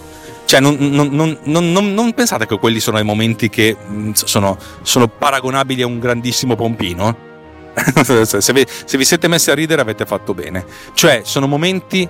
Cioè, 0.45 0.59
non, 0.59 0.75
non, 0.79 1.37
non, 1.43 1.93
non, 1.93 2.13
pensate 2.13 2.45
che 2.45 2.57
quelli 2.57 2.79
sono 2.79 2.99
i 2.99 3.03
momenti 3.03 3.49
che 3.49 3.75
mm, 3.75 4.11
sono, 4.11 4.57
sono 4.81 5.07
paragonabili 5.07 5.81
a 5.81 5.87
un 5.87 5.99
grandissimo 5.99 6.55
pompino? 6.55 7.31
se, 8.03 8.53
vi, 8.53 8.65
se 8.67 8.97
vi 8.97 9.05
siete 9.05 9.27
messi 9.27 9.49
a 9.49 9.55
ridere 9.55 9.81
avete 9.81 10.05
fatto 10.05 10.33
bene. 10.33 10.65
Cioè, 10.93 11.21
sono 11.23 11.47
momenti 11.47 12.07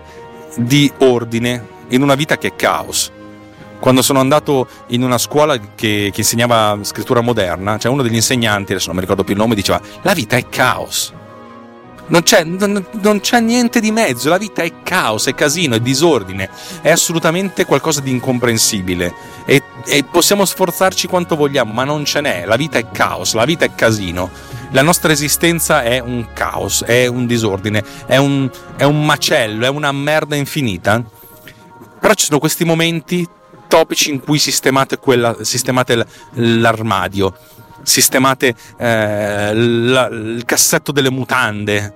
di 0.55 0.91
ordine 0.99 1.65
in 1.89 2.01
una 2.01 2.15
vita 2.15 2.37
che 2.37 2.49
è 2.49 2.55
caos. 2.55 3.11
Quando 3.79 4.01
sono 4.01 4.19
andato 4.19 4.67
in 4.87 5.03
una 5.03 5.17
scuola 5.17 5.57
che, 5.57 6.09
che 6.11 6.21
insegnava 6.21 6.79
scrittura 6.83 7.21
moderna, 7.21 7.77
cioè 7.77 7.91
uno 7.91 8.01
degli 8.01 8.15
insegnanti, 8.15 8.71
adesso 8.71 8.87
non 8.87 8.95
mi 8.95 9.01
ricordo 9.01 9.23
più 9.23 9.33
il 9.33 9.39
nome, 9.39 9.55
diceva: 9.55 9.81
La 10.01 10.13
vita 10.13 10.37
è 10.37 10.47
caos 10.47 11.13
non 12.07 12.23
c'è, 12.23 12.43
non, 12.43 12.85
non 13.01 13.19
c'è, 13.21 13.39
niente 13.39 13.79
di 13.79 13.91
mezzo, 13.91 14.29
la 14.29 14.37
vita 14.37 14.61
è 14.61 14.81
caos, 14.83 15.27
è 15.27 15.33
casino, 15.33 15.75
è 15.75 15.79
disordine, 15.79 16.49
è 16.81 16.91
assolutamente 16.91 17.65
qualcosa 17.65 18.01
di 18.01 18.11
incomprensibile. 18.11 19.13
E, 19.45 19.63
e, 19.85 20.03
possiamo 20.03 20.45
sforzarci 20.45 21.07
quanto 21.07 21.35
vogliamo, 21.35 21.71
ma 21.71 21.83
non 21.83 22.03
ce 22.05 22.21
n'è, 22.21 22.45
la 22.45 22.55
vita 22.55 22.77
è 22.77 22.89
caos, 22.91 23.33
la 23.33 23.45
vita 23.45 23.65
è 23.65 23.73
casino, 23.73 24.29
la 24.71 24.81
nostra 24.81 25.11
esistenza 25.11 25.83
è 25.83 25.99
un 25.99 26.27
caos, 26.33 26.83
è 26.83 27.05
un 27.07 27.25
disordine, 27.25 27.83
è 28.05 28.17
un, 28.17 28.49
è 28.75 28.83
un 28.83 29.05
macello, 29.05 29.65
è 29.65 29.69
una 29.69 29.91
merda 29.91 30.35
infinita. 30.35 31.01
Però 31.99 32.13
ci 32.15 32.25
sono 32.25 32.39
questi 32.39 32.65
momenti 32.65 33.25
topici 33.67 34.11
in 34.11 34.19
cui 34.19 34.39
sistemate, 34.39 34.97
quella, 34.97 35.37
sistemate 35.41 36.05
l'armadio 36.33 37.33
sistemate 37.83 38.55
eh, 38.77 39.53
la, 39.53 40.07
il 40.07 40.43
cassetto 40.45 40.91
delle 40.91 41.11
mutande 41.11 41.95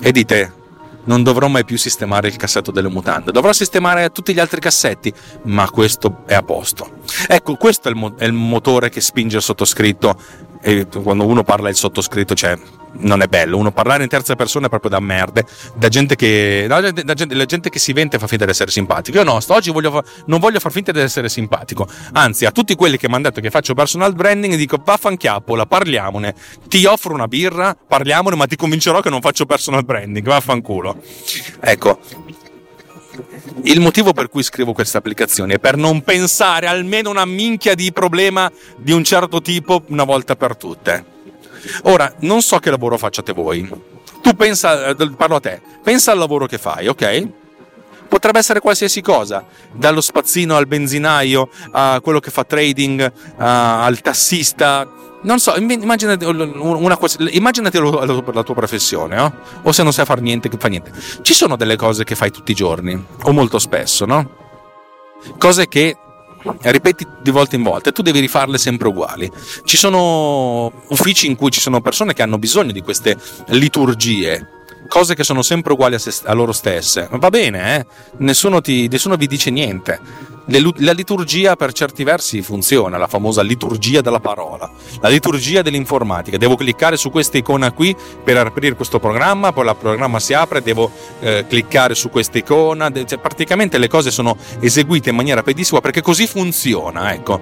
e 0.00 0.12
dite 0.12 0.58
non 1.04 1.22
dovrò 1.22 1.48
mai 1.48 1.64
più 1.64 1.78
sistemare 1.78 2.28
il 2.28 2.36
cassetto 2.36 2.70
delle 2.70 2.88
mutande, 2.88 3.32
dovrò 3.32 3.52
sistemare 3.52 4.10
tutti 4.10 4.34
gli 4.34 4.38
altri 4.38 4.60
cassetti, 4.60 5.12
ma 5.44 5.68
questo 5.70 6.22
è 6.26 6.34
a 6.34 6.42
posto. 6.42 6.98
Ecco, 7.26 7.56
questo 7.56 7.88
è 7.88 7.90
il, 7.90 7.96
mo- 7.96 8.14
è 8.16 8.24
il 8.24 8.32
motore 8.32 8.90
che 8.90 9.00
spinge 9.00 9.36
il 9.36 9.42
sottoscritto 9.42 10.20
e 10.60 10.86
quando 10.86 11.26
uno 11.26 11.42
parla 11.42 11.68
il 11.68 11.76
sottoscritto, 11.76 12.34
cioè 12.34 12.58
non 12.92 13.22
è 13.22 13.26
bello. 13.26 13.56
Uno 13.56 13.70
parlare 13.70 14.02
in 14.02 14.08
terza 14.08 14.36
persona 14.36 14.66
è 14.66 14.68
proprio 14.68 14.90
da 14.90 15.00
merde, 15.00 15.44
da 15.74 15.88
gente 15.88 16.16
che, 16.16 16.66
da 16.68 16.80
da 16.80 17.14
gente, 17.14 17.34
la 17.34 17.44
gente 17.44 17.70
che 17.70 17.78
si 17.78 17.92
vende 17.92 18.18
fa 18.18 18.26
finta 18.26 18.44
di 18.44 18.50
essere 18.50 18.70
simpatico. 18.70 19.18
Io 19.18 19.24
no, 19.24 19.38
oggi 19.46 19.70
voglio, 19.70 20.02
non 20.26 20.40
voglio 20.40 20.58
far 20.60 20.72
finta 20.72 20.92
di 20.92 21.00
essere 21.00 21.28
simpatico. 21.28 21.86
Anzi, 22.12 22.44
a 22.44 22.50
tutti 22.50 22.74
quelli 22.74 22.96
che 22.96 23.08
mi 23.08 23.14
hanno 23.14 23.24
detto 23.24 23.40
che 23.40 23.50
faccio 23.50 23.74
personal 23.74 24.14
branding, 24.14 24.54
dico 24.56 24.80
vaffanchiappola, 24.84 25.66
parliamone. 25.66 26.34
Ti 26.68 26.84
offro 26.84 27.14
una 27.14 27.28
birra, 27.28 27.74
parliamone, 27.74 28.36
ma 28.36 28.46
ti 28.46 28.56
convincerò 28.56 29.00
che 29.00 29.10
non 29.10 29.20
faccio 29.20 29.46
personal 29.46 29.84
branding, 29.84 30.26
vaffanculo. 30.26 30.96
Ecco, 31.60 32.00
il 33.64 33.80
motivo 33.80 34.12
per 34.12 34.28
cui 34.28 34.42
scrivo 34.42 34.72
questa 34.72 34.98
applicazione 34.98 35.54
è 35.54 35.58
per 35.58 35.76
non 35.76 36.02
pensare 36.02 36.66
almeno 36.66 37.10
una 37.10 37.24
minchia 37.24 37.74
di 37.74 37.92
problema 37.92 38.50
di 38.76 38.92
un 38.92 39.04
certo 39.04 39.40
tipo 39.40 39.82
una 39.88 40.04
volta 40.04 40.36
per 40.36 40.56
tutte. 40.56 41.04
Ora, 41.82 42.12
non 42.20 42.42
so 42.42 42.58
che 42.58 42.70
lavoro 42.70 42.96
facciate 42.96 43.32
voi. 43.32 43.68
Tu 44.22 44.34
pensa, 44.34 44.88
eh, 44.88 45.10
parlo 45.16 45.36
a 45.36 45.40
te, 45.40 45.60
pensa 45.82 46.12
al 46.12 46.18
lavoro 46.18 46.46
che 46.46 46.58
fai, 46.58 46.88
ok? 46.88 47.28
Potrebbe 48.08 48.38
essere 48.38 48.60
qualsiasi 48.60 49.00
cosa, 49.02 49.46
dallo 49.72 50.00
spazzino 50.00 50.56
al 50.56 50.66
benzinaio, 50.66 51.48
a 51.70 52.00
quello 52.02 52.18
che 52.18 52.30
fa 52.30 52.44
trading, 52.44 53.12
al 53.36 54.00
tassista. 54.00 54.88
Non 55.22 55.38
so, 55.38 55.54
immaginati, 55.56 56.24
una, 56.24 56.98
immaginati 57.30 57.78
la 57.78 58.42
tua 58.42 58.54
professione, 58.54 59.16
no? 59.16 59.34
O 59.62 59.72
se 59.72 59.82
non 59.82 59.92
sai 59.92 60.06
fare 60.06 60.22
niente, 60.22 60.50
fa 60.56 60.68
niente. 60.68 60.92
Ci 61.20 61.34
sono 61.34 61.56
delle 61.56 61.76
cose 61.76 62.04
che 62.04 62.14
fai 62.14 62.30
tutti 62.30 62.52
i 62.52 62.54
giorni, 62.54 63.06
o 63.22 63.32
molto 63.32 63.58
spesso, 63.58 64.06
no? 64.06 64.30
Cose 65.36 65.68
che 65.68 65.96
ripeti 66.62 67.06
di 67.20 67.30
volta 67.30 67.56
in 67.56 67.62
volta 67.62 67.90
e 67.90 67.92
tu 67.92 68.00
devi 68.00 68.20
rifarle 68.20 68.56
sempre 68.56 68.88
uguali. 68.88 69.30
Ci 69.64 69.76
sono 69.76 70.72
uffici 70.88 71.26
in 71.26 71.36
cui 71.36 71.50
ci 71.50 71.60
sono 71.60 71.80
persone 71.80 72.14
che 72.14 72.22
hanno 72.22 72.38
bisogno 72.38 72.72
di 72.72 72.80
queste 72.80 73.18
liturgie, 73.48 74.59
cose 74.90 75.14
che 75.14 75.22
sono 75.22 75.40
sempre 75.40 75.72
uguali 75.72 75.94
a, 75.94 75.98
se, 75.98 76.12
a 76.24 76.34
loro 76.34 76.52
stesse. 76.52 77.08
Va 77.12 77.30
bene, 77.30 77.76
eh? 77.76 77.86
nessuno, 78.18 78.60
ti, 78.60 78.88
nessuno 78.88 79.14
vi 79.16 79.28
dice 79.28 79.50
niente. 79.50 80.28
La 80.46 80.90
liturgia 80.90 81.54
per 81.54 81.72
certi 81.72 82.02
versi 82.02 82.42
funziona, 82.42 82.98
la 82.98 83.06
famosa 83.06 83.40
liturgia 83.40 84.00
della 84.00 84.18
parola, 84.18 84.68
la 85.00 85.08
liturgia 85.08 85.62
dell'informatica. 85.62 86.38
Devo 86.38 86.56
cliccare 86.56 86.96
su 86.96 87.10
questa 87.10 87.38
icona 87.38 87.70
qui 87.70 87.94
per 88.24 88.36
aprire 88.36 88.74
questo 88.74 88.98
programma, 88.98 89.52
poi 89.52 89.68
il 89.68 89.76
programma 89.78 90.18
si 90.18 90.34
apre, 90.34 90.60
devo 90.60 90.90
eh, 91.20 91.44
cliccare 91.48 91.94
su 91.94 92.10
questa 92.10 92.38
icona. 92.38 92.90
Cioè, 92.90 93.18
praticamente 93.18 93.78
le 93.78 93.86
cose 93.86 94.10
sono 94.10 94.36
eseguite 94.58 95.10
in 95.10 95.16
maniera 95.16 95.44
pedissequa 95.44 95.80
perché 95.80 96.02
così 96.02 96.26
funziona, 96.26 97.12
ecco. 97.14 97.40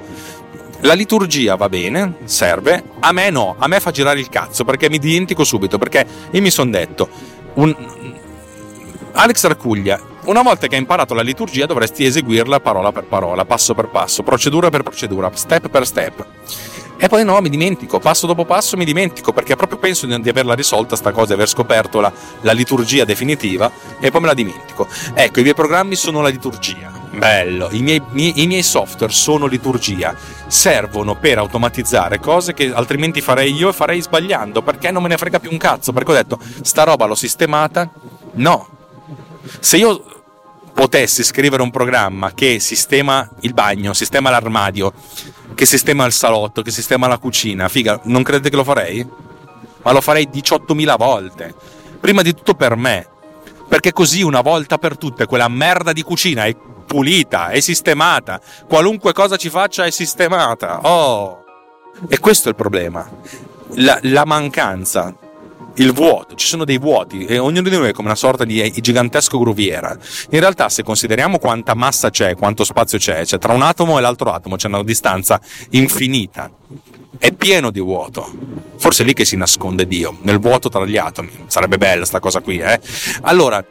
La 0.83 0.93
liturgia 0.93 1.57
va 1.57 1.69
bene, 1.69 2.19
serve, 2.25 2.85
a 3.01 3.11
me 3.11 3.31
no, 3.31 3.57
a 3.59 3.67
me 3.67 3.81
fa 3.81 3.91
girare 3.91 4.21
il 4.21 4.29
cazzo 4.29 4.65
perché 4.65 4.89
mi 4.89 4.99
dimentico 4.99 5.43
subito, 5.43 5.77
perché 5.77 6.07
io 6.31 6.41
mi 6.41 6.51
sono 6.51 6.71
detto, 6.71 7.09
un... 7.59 7.77
Alex 9.13 9.47
Racuglia 9.47 10.01
una 10.29 10.43
volta 10.43 10.67
che 10.67 10.75
hai 10.75 10.81
imparato 10.83 11.15
la 11.15 11.23
liturgia 11.23 11.65
dovresti 11.65 12.05
eseguirla 12.05 12.61
parola 12.61 12.93
per 12.93 13.05
parola, 13.05 13.47
passo 13.47 13.73
per 13.73 13.89
passo, 13.89 14.23
procedura 14.23 14.69
per 14.69 14.83
procedura, 14.83 15.31
step 15.33 15.71
per 15.71 15.87
step. 15.87 16.27
E 16.99 17.09
poi 17.09 17.25
no, 17.25 17.41
mi 17.41 17.49
dimentico, 17.49 17.99
passo 17.99 18.27
dopo 18.27 18.45
passo 18.45 18.77
mi 18.77 18.85
dimentico, 18.85 19.33
perché 19.33 19.57
proprio 19.57 19.79
penso 19.79 20.05
di 20.05 20.29
averla 20.29 20.53
risolta 20.53 20.97
sta 20.97 21.13
cosa, 21.13 21.29
di 21.29 21.33
aver 21.33 21.49
scoperto 21.49 22.01
la, 22.01 22.13
la 22.43 22.53
liturgia 22.53 23.07
definitiva 23.07 23.71
e 24.01 24.11
poi 24.11 24.21
me 24.21 24.27
la 24.27 24.35
dimentico. 24.35 24.87
Ecco, 25.15 25.39
i 25.39 25.43
miei 25.43 25.55
programmi 25.55 25.95
sono 25.95 26.21
la 26.21 26.29
liturgia. 26.29 26.98
Bello, 27.19 27.69
I 27.73 27.83
miei, 27.83 28.03
i 28.15 28.47
miei, 28.47 28.63
software 28.63 29.13
sono 29.13 29.47
liturgia, 29.47 30.15
servono 30.47 31.17
per 31.17 31.39
automatizzare 31.39 32.21
cose 32.21 32.55
che 32.55 32.73
altrimenti 32.73 33.21
farei 33.21 33.53
io 33.53 33.69
e 33.69 33.73
farei 33.73 34.01
sbagliando, 34.01 34.63
perché 34.63 34.91
non 34.91 35.03
me 35.03 35.09
ne 35.09 35.17
frega 35.17 35.41
più 35.41 35.51
un 35.51 35.59
cazzo, 35.59 35.93
perché 35.93 36.11
ho 36.11 36.15
detto, 36.15 36.39
sta 36.63 36.85
roba 36.85 37.07
l'ho 37.07 37.15
sistemata? 37.15 37.91
No. 38.35 38.69
Se 39.61 39.77
io 39.77 40.05
potessi 40.73 41.25
scrivere 41.25 41.63
un 41.63 41.71
programma 41.71 42.33
che 42.33 42.61
sistema 42.61 43.29
il 43.41 43.53
bagno, 43.53 43.93
sistema 43.95 44.31
l'armadio, 44.31 44.93
che 45.55 45.67
sistema 45.67 46.05
il 46.05 46.13
salotto, 46.13 46.63
che 46.63 46.71
sistema 46.71 47.09
la 47.09 47.19
cucina, 47.19 47.69
figa, 47.69 48.01
non 48.05 48.23
credete 48.23 48.51
che 48.51 48.57
lo 48.57 48.65
farei? 48.65 49.05
Ma 49.83 49.93
lo 49.93 50.01
farei 50.01 50.29
18.000 50.33 50.97
volte. 50.97 51.55
Prima 51.99 52.23
di 52.23 52.33
tutto 52.33 52.55
per 52.55 52.77
me, 52.77 53.09
perché 53.67 53.93
così 53.93 54.23
una 54.23 54.41
volta 54.41 54.79
per 54.79 54.97
tutte 54.97 55.27
quella 55.27 55.49
merda 55.49 55.93
di 55.93 56.03
cucina 56.03 56.45
è 56.45 56.57
pulita, 56.89 57.51
è 57.51 57.61
sistemata, 57.61 58.41
qualunque 58.67 59.13
cosa 59.13 59.37
ci 59.37 59.51
faccia 59.51 59.85
è 59.85 59.91
sistemata. 59.91 60.81
Oh! 60.81 61.45
E 62.09 62.19
questo 62.19 62.49
è 62.49 62.51
il 62.51 62.57
problema. 62.57 63.09
La, 63.75 63.99
la 64.03 64.25
mancanza 64.25 65.15
il 65.79 65.93
vuoto, 65.93 66.35
ci 66.35 66.47
sono 66.47 66.65
dei 66.65 66.79
vuoti 66.79 67.25
e 67.25 67.39
ognuno 67.39 67.69
di 67.69 67.77
noi 67.77 67.91
è 67.91 67.93
come 67.93 68.09
una 68.09 68.17
sorta 68.17 68.45
di 68.45 68.73
gigantesco 68.81 69.39
gruviera. 69.39 69.97
In 70.31 70.41
realtà, 70.41 70.69
se 70.69 70.83
consideriamo 70.83 71.39
quanta 71.39 71.75
massa 71.75 72.11
c'è, 72.11 72.35
quanto 72.35 72.65
spazio 72.65 72.99
c'è, 72.99 73.25
cioè 73.25 73.39
tra 73.39 73.53
un 73.53 73.63
atomo 73.63 73.99
e 73.99 74.01
l'altro 74.01 74.33
atomo 74.33 74.57
c'è 74.57 74.67
una 74.67 74.83
distanza 74.83 75.41
infinita. 75.71 76.51
È 77.17 77.33
pieno 77.33 77.71
di 77.71 77.81
vuoto. 77.81 78.29
Forse 78.77 79.03
è 79.03 79.07
lì 79.07 79.13
che 79.13 79.25
si 79.25 79.37
nasconde 79.37 79.87
Dio, 79.87 80.19
nel 80.23 80.39
vuoto 80.39 80.69
tra 80.69 80.85
gli 80.85 80.97
atomi. 80.97 81.31
Sarebbe 81.47 81.79
bella 81.79 82.05
sta 82.05 82.19
cosa 82.19 82.41
qui, 82.41 82.59
eh? 82.59 82.81
Allora, 83.23 83.65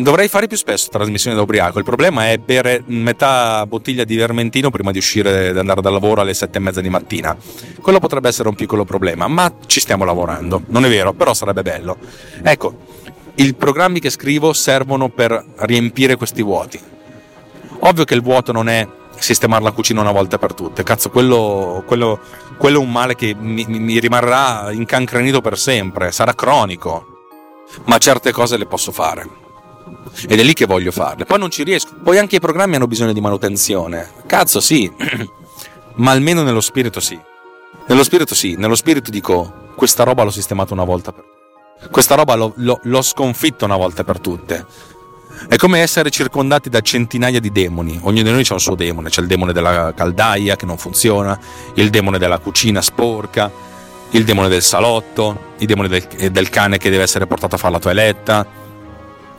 dovrei 0.00 0.28
fare 0.28 0.46
più 0.46 0.56
spesso 0.56 0.88
trasmissioni 0.88 1.36
da 1.36 1.42
ubriaco. 1.42 1.78
Il 1.78 1.84
problema 1.84 2.30
è 2.30 2.38
bere 2.38 2.82
metà 2.86 3.66
bottiglia 3.66 4.04
di 4.04 4.16
vermentino 4.16 4.70
prima 4.70 4.90
di 4.90 4.98
uscire 4.98 5.50
e 5.50 5.58
andare 5.58 5.82
dal 5.82 5.92
lavoro 5.92 6.22
alle 6.22 6.34
sette 6.34 6.58
e 6.58 6.60
mezza 6.60 6.80
di 6.80 6.88
mattina. 6.88 7.36
Quello 7.80 7.98
potrebbe 7.98 8.28
essere 8.28 8.48
un 8.48 8.54
piccolo 8.54 8.84
problema, 8.84 9.28
ma 9.28 9.52
ci 9.66 9.80
stiamo 9.80 10.04
lavorando. 10.04 10.62
Non 10.68 10.84
è 10.84 10.88
vero, 10.88 11.12
però 11.12 11.34
sarebbe 11.34 11.62
bello. 11.62 11.98
Ecco, 12.42 12.78
i 13.34 13.52
programmi 13.54 14.00
che 14.00 14.10
scrivo 14.10 14.52
servono 14.52 15.10
per 15.10 15.44
riempire 15.58 16.16
questi 16.16 16.42
vuoti. 16.42 16.80
Ovvio 17.80 18.04
che 18.04 18.14
il 18.14 18.22
vuoto 18.22 18.52
non 18.52 18.68
è 18.68 18.88
sistemare 19.18 19.62
la 19.62 19.72
cucina 19.72 20.00
una 20.00 20.12
volta 20.12 20.38
per 20.38 20.54
tutte. 20.54 20.82
Cazzo, 20.84 21.10
quello, 21.10 21.82
quello, 21.86 22.18
quello 22.56 22.78
è 22.78 22.82
un 22.82 22.90
male 22.90 23.14
che 23.14 23.34
mi, 23.38 23.64
mi 23.66 23.98
rimarrà 23.98 24.70
incancrenito 24.72 25.40
per 25.40 25.58
sempre, 25.58 26.12
sarà 26.12 26.34
cronico. 26.34 27.08
Ma 27.84 27.98
certe 27.98 28.32
cose 28.32 28.56
le 28.56 28.66
posso 28.66 28.92
fare 28.92 29.41
ed 30.26 30.38
è 30.38 30.42
lì 30.42 30.52
che 30.52 30.66
voglio 30.66 30.92
farle. 30.92 31.24
Poi 31.24 31.38
non 31.38 31.50
ci 31.50 31.62
riesco. 31.62 31.94
Poi 32.02 32.18
anche 32.18 32.36
i 32.36 32.40
programmi 32.40 32.76
hanno 32.76 32.86
bisogno 32.86 33.12
di 33.12 33.20
manutenzione. 33.20 34.10
Cazzo, 34.26 34.60
sì, 34.60 34.90
ma 35.96 36.10
almeno 36.10 36.42
nello 36.42 36.60
spirito 36.60 37.00
sì. 37.00 37.18
Nello 37.86 38.04
spirito 38.04 38.34
sì, 38.34 38.54
nello 38.56 38.76
spirito 38.76 39.10
dico, 39.10 39.70
questa 39.74 40.04
roba 40.04 40.22
l'ho 40.22 40.30
sistemata 40.30 40.72
una 40.72 40.84
volta 40.84 41.12
per 41.12 41.24
tutte. 41.24 41.88
Questa 41.90 42.14
roba 42.14 42.34
l'ho, 42.34 42.52
l'ho, 42.56 42.78
l'ho 42.82 43.02
sconfitta 43.02 43.64
una 43.64 43.76
volta 43.76 44.04
per 44.04 44.20
tutte. 44.20 44.66
È 45.48 45.56
come 45.56 45.80
essere 45.80 46.10
circondati 46.10 46.68
da 46.68 46.80
centinaia 46.80 47.40
di 47.40 47.50
demoni. 47.50 47.98
Ognuno 48.02 48.22
di 48.22 48.30
noi 48.30 48.46
ha 48.48 48.52
un 48.52 48.60
suo 48.60 48.76
demone. 48.76 49.08
C'è 49.08 49.20
il 49.20 49.26
demone 49.26 49.52
della 49.52 49.92
caldaia 49.94 50.54
che 50.54 50.66
non 50.66 50.78
funziona, 50.78 51.38
il 51.74 51.90
demone 51.90 52.18
della 52.18 52.38
cucina 52.38 52.80
sporca, 52.80 53.50
il 54.10 54.24
demone 54.24 54.48
del 54.48 54.62
salotto, 54.62 55.54
il 55.58 55.66
demone 55.66 55.88
del, 55.88 56.30
del 56.30 56.48
cane 56.50 56.78
che 56.78 56.90
deve 56.90 57.02
essere 57.02 57.26
portato 57.26 57.56
a 57.56 57.58
fare 57.58 57.72
la 57.72 57.78
toeletta, 57.80 58.46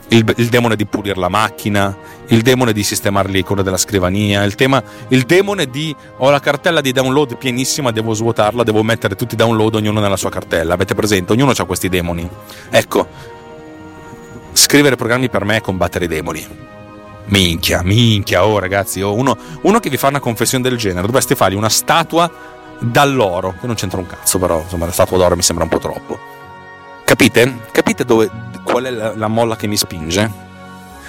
il, 0.09 0.33
il, 0.37 0.49
demone 0.49 0.75
di 0.75 0.85
pulire 0.85 1.19
la 1.19 1.29
macchina, 1.29 1.95
il 2.27 2.41
demone 2.41 2.73
di 2.73 2.83
sistemare 2.83 3.29
le 3.29 3.43
della 3.63 3.77
scrivania, 3.77 4.43
il, 4.43 4.55
tema, 4.55 4.81
il 5.09 5.23
demone 5.23 5.67
di 5.67 5.95
ho 6.17 6.29
la 6.29 6.39
cartella 6.39 6.81
di 6.81 6.91
download 6.91 7.37
pienissima, 7.37 7.91
devo 7.91 8.13
svuotarla, 8.13 8.63
devo 8.63 8.83
mettere 8.83 9.15
tutti 9.15 9.33
i 9.33 9.37
download 9.37 9.75
ognuno 9.75 9.99
nella 9.99 10.17
sua 10.17 10.29
cartella. 10.29 10.73
Avete 10.73 10.93
presente? 10.93 11.33
Ognuno 11.33 11.53
ha 11.55 11.65
questi 11.65 11.89
demoni. 11.89 12.27
Ecco, 12.69 13.07
scrivere 14.51 14.95
programmi 14.95 15.29
per 15.29 15.45
me 15.45 15.57
è 15.57 15.61
combattere 15.61 16.05
i 16.05 16.07
demoni. 16.07 16.45
Minchia, 17.25 17.81
minchia, 17.83 18.45
oh 18.45 18.59
ragazzi, 18.59 19.01
oh, 19.01 19.13
uno, 19.13 19.37
uno 19.61 19.79
che 19.79 19.89
vi 19.89 19.97
fa 19.97 20.09
una 20.09 20.19
confessione 20.19 20.63
del 20.63 20.77
genere, 20.77 21.05
dovreste 21.05 21.35
fargli 21.35 21.55
una 21.55 21.69
statua 21.69 22.29
dall'oro, 22.79 23.55
che 23.59 23.65
non 23.65 23.75
c'entra 23.75 23.99
un 23.99 24.05
cazzo 24.05 24.39
però, 24.39 24.61
insomma 24.61 24.85
la 24.85 24.91
statua 24.91 25.17
d'oro 25.17 25.35
mi 25.35 25.41
sembra 25.41 25.63
un 25.63 25.69
po' 25.69 25.79
troppo. 25.79 26.19
Capite? 27.05 27.59
Capite 27.71 28.03
dove, 28.03 28.29
qual 28.63 28.85
è 28.85 28.89
la, 28.89 29.15
la 29.15 29.27
molla 29.27 29.55
che 29.55 29.67
mi 29.67 29.77
spinge? 29.77 30.51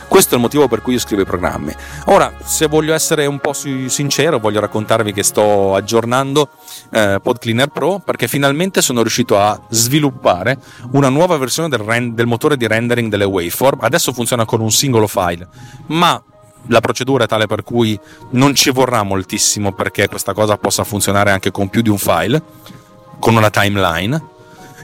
Questo 0.08 0.34
è 0.34 0.36
il 0.36 0.42
motivo 0.42 0.68
per 0.68 0.80
cui 0.80 0.92
io 0.92 0.98
scrivo 1.00 1.22
i 1.22 1.24
programmi. 1.24 1.74
Ora, 2.06 2.32
se 2.44 2.66
voglio 2.66 2.94
essere 2.94 3.26
un 3.26 3.40
po' 3.40 3.52
sincero, 3.52 4.38
voglio 4.38 4.60
raccontarvi 4.60 5.12
che 5.12 5.22
sto 5.22 5.74
aggiornando 5.74 6.50
eh, 6.92 7.18
PodCleaner 7.20 7.68
Pro 7.68 7.98
perché 7.98 8.28
finalmente 8.28 8.80
sono 8.80 9.00
riuscito 9.00 9.40
a 9.40 9.60
sviluppare 9.70 10.58
una 10.92 11.08
nuova 11.08 11.36
versione 11.36 11.68
del, 11.68 11.80
rend- 11.80 12.14
del 12.14 12.26
motore 12.26 12.56
di 12.56 12.66
rendering 12.66 13.10
delle 13.10 13.24
waveform. 13.24 13.80
Adesso 13.80 14.12
funziona 14.12 14.44
con 14.44 14.60
un 14.60 14.70
singolo 14.70 15.08
file, 15.08 15.48
ma 15.86 16.22
la 16.68 16.80
procedura 16.80 17.24
è 17.24 17.26
tale 17.26 17.46
per 17.46 17.64
cui 17.64 17.98
non 18.30 18.54
ci 18.54 18.70
vorrà 18.70 19.02
moltissimo 19.02 19.72
perché 19.72 20.08
questa 20.08 20.32
cosa 20.32 20.56
possa 20.56 20.84
funzionare 20.84 21.30
anche 21.30 21.50
con 21.50 21.68
più 21.68 21.82
di 21.82 21.88
un 21.88 21.98
file, 21.98 22.40
con 23.18 23.34
una 23.34 23.50
timeline. 23.50 24.32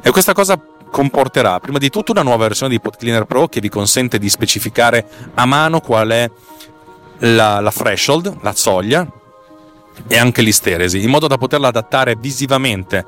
E 0.03 0.11
questa 0.11 0.33
cosa 0.33 0.61
comporterà 0.91 1.59
prima 1.61 1.79
di 1.79 1.91
tutto 1.91 2.13
una 2.13 2.23
nuova 2.23 2.45
versione 2.45 2.73
di 2.73 2.81
PodCleaner 2.81 3.25
Pro 3.25 3.49
che 3.49 3.61
vi 3.61 3.69
consente 3.69 4.19
di 4.19 4.29
specificare 4.29 5.07
a 5.35 5.47
mano 5.47 5.81
qual 5.81 6.11
è 6.11 6.31
la, 7.19 7.61
la 7.61 7.73
threshold, 7.73 8.39
la 8.43 8.55
soglia 8.55 9.07
e 10.07 10.19
anche 10.19 10.43
l'isteresi, 10.43 11.03
in 11.03 11.11
modo 11.11 11.27
da 11.27 11.37
poterla 11.37 11.69
adattare 11.69 12.17
visivamente 12.17 13.05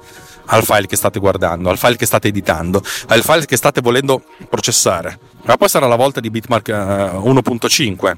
al 0.47 0.63
file 0.65 0.87
che 0.87 0.97
state 0.97 1.19
guardando, 1.19 1.71
al 1.71 1.79
file 1.79 1.97
che 1.97 2.07
state 2.07 2.29
editando, 2.29 2.83
al 3.09 3.23
file 3.23 3.47
che 3.47 3.57
state 3.57 3.81
volendo 3.81 4.23
processare. 4.49 5.19
Ma 5.45 5.57
poi 5.57 5.69
sarà 5.69 5.87
la 5.87 5.97
volta 5.97 6.21
di 6.21 6.31
Bitmark 6.31 6.69
1.5 6.69 8.09
eh, 8.09 8.17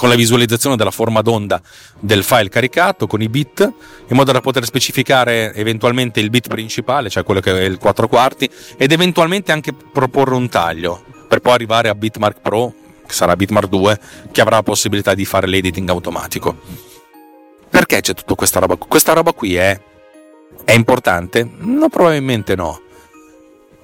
con 0.00 0.08
la 0.08 0.14
visualizzazione 0.14 0.76
della 0.76 0.90
forma 0.90 1.20
d'onda 1.20 1.60
del 1.98 2.24
file 2.24 2.48
caricato 2.48 3.06
con 3.06 3.20
i 3.20 3.28
bit 3.28 3.60
in 4.08 4.16
modo 4.16 4.32
da 4.32 4.40
poter 4.40 4.64
specificare 4.64 5.52
eventualmente 5.52 6.20
il 6.20 6.30
bit 6.30 6.48
principale, 6.48 7.10
cioè 7.10 7.22
quello 7.22 7.40
che 7.40 7.52
è 7.52 7.64
il 7.64 7.76
4 7.76 8.08
quarti, 8.08 8.48
ed 8.78 8.92
eventualmente 8.92 9.52
anche 9.52 9.74
proporre 9.74 10.36
un 10.36 10.48
taglio 10.48 11.04
per 11.28 11.40
poi 11.40 11.52
arrivare 11.52 11.90
a 11.90 11.94
Bitmark 11.94 12.40
Pro, 12.40 12.72
che 13.06 13.12
sarà 13.12 13.36
Bitmark 13.36 13.68
2, 13.68 14.00
che 14.32 14.40
avrà 14.40 14.56
la 14.56 14.62
possibilità 14.62 15.12
di 15.12 15.26
fare 15.26 15.46
l'editing 15.46 15.90
automatico. 15.90 16.58
Perché 17.68 18.00
c'è 18.00 18.14
tutta 18.14 18.34
questa 18.34 18.58
roba? 18.58 18.76
Questa 18.76 19.12
roba 19.12 19.34
qui 19.34 19.56
è, 19.56 19.78
è 20.64 20.72
importante? 20.72 21.46
No, 21.58 21.90
probabilmente 21.90 22.54
no, 22.54 22.80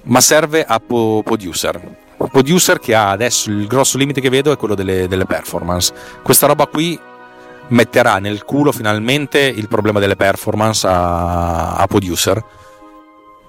ma 0.05 0.19
serve 0.19 0.65
a 0.65 0.79
producer 0.79 2.05
producer 2.29 2.79
che 2.79 2.95
ha 2.95 3.11
adesso 3.11 3.49
il 3.49 3.67
grosso 3.67 3.97
limite 3.97 4.21
che 4.21 4.29
vedo 4.29 4.51
è 4.51 4.57
quello 4.57 4.75
delle, 4.75 5.07
delle 5.07 5.25
performance. 5.25 5.93
Questa 6.23 6.47
roba 6.47 6.65
qui 6.65 6.99
metterà 7.69 8.17
nel 8.19 8.43
culo 8.43 8.71
finalmente 8.71 9.39
il 9.39 9.67
problema 9.67 9.99
delle 9.99 10.15
performance 10.15 10.87
a, 10.87 11.75
a 11.75 11.85
producer 11.87 12.43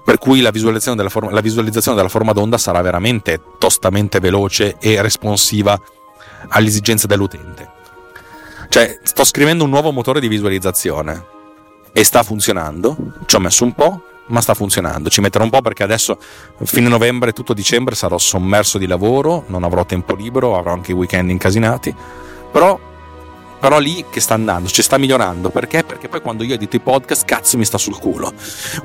per 0.09 0.17
cui 0.17 0.41
la 0.41 0.49
visualizzazione, 0.49 0.97
della 0.97 1.09
forma, 1.09 1.29
la 1.29 1.39
visualizzazione 1.39 1.95
della 1.95 2.09
forma 2.09 2.31
d'onda 2.31 2.57
sarà 2.57 2.81
veramente 2.81 3.39
tostamente 3.59 4.19
veloce 4.19 4.77
e 4.79 4.99
responsiva 5.03 5.79
alle 6.47 6.67
esigenze 6.67 7.05
dell'utente. 7.05 7.69
Cioè, 8.69 8.99
sto 9.03 9.23
scrivendo 9.23 9.65
un 9.65 9.69
nuovo 9.69 9.91
motore 9.91 10.19
di 10.19 10.27
visualizzazione 10.27 11.25
e 11.91 12.03
sta 12.03 12.23
funzionando, 12.23 12.97
ci 13.27 13.35
ho 13.35 13.39
messo 13.39 13.63
un 13.63 13.73
po', 13.73 14.01
ma 14.29 14.41
sta 14.41 14.53
funzionando. 14.53 15.09
Ci 15.09 15.21
metterò 15.21 15.43
un 15.43 15.49
po' 15.49 15.61
perché 15.61 15.83
adesso, 15.83 16.17
fine 16.63 16.87
novembre, 16.87 17.33
tutto 17.33 17.53
dicembre, 17.53 17.95
sarò 17.95 18.17
sommerso 18.17 18.77
di 18.77 18.87
lavoro, 18.87 19.43
non 19.47 19.63
avrò 19.63 19.85
tempo 19.85 20.15
libero, 20.15 20.57
avrò 20.57 20.71
anche 20.71 20.91
i 20.91 20.95
weekend 20.95 21.29
incasinati, 21.29 21.93
però 22.51 22.87
però 23.59 23.77
lì 23.77 24.05
che 24.09 24.21
sta 24.21 24.35
andando, 24.35 24.69
ci 24.69 24.81
sta 24.81 24.97
migliorando. 24.97 25.49
Perché? 25.49 25.83
Perché 25.83 26.07
poi 26.07 26.21
quando 26.21 26.43
io 26.43 26.53
edito 26.53 26.77
i 26.77 26.79
podcast, 26.79 27.25
cazzo 27.25 27.57
mi 27.57 27.65
sta 27.65 27.77
sul 27.77 27.99
culo. 27.99 28.31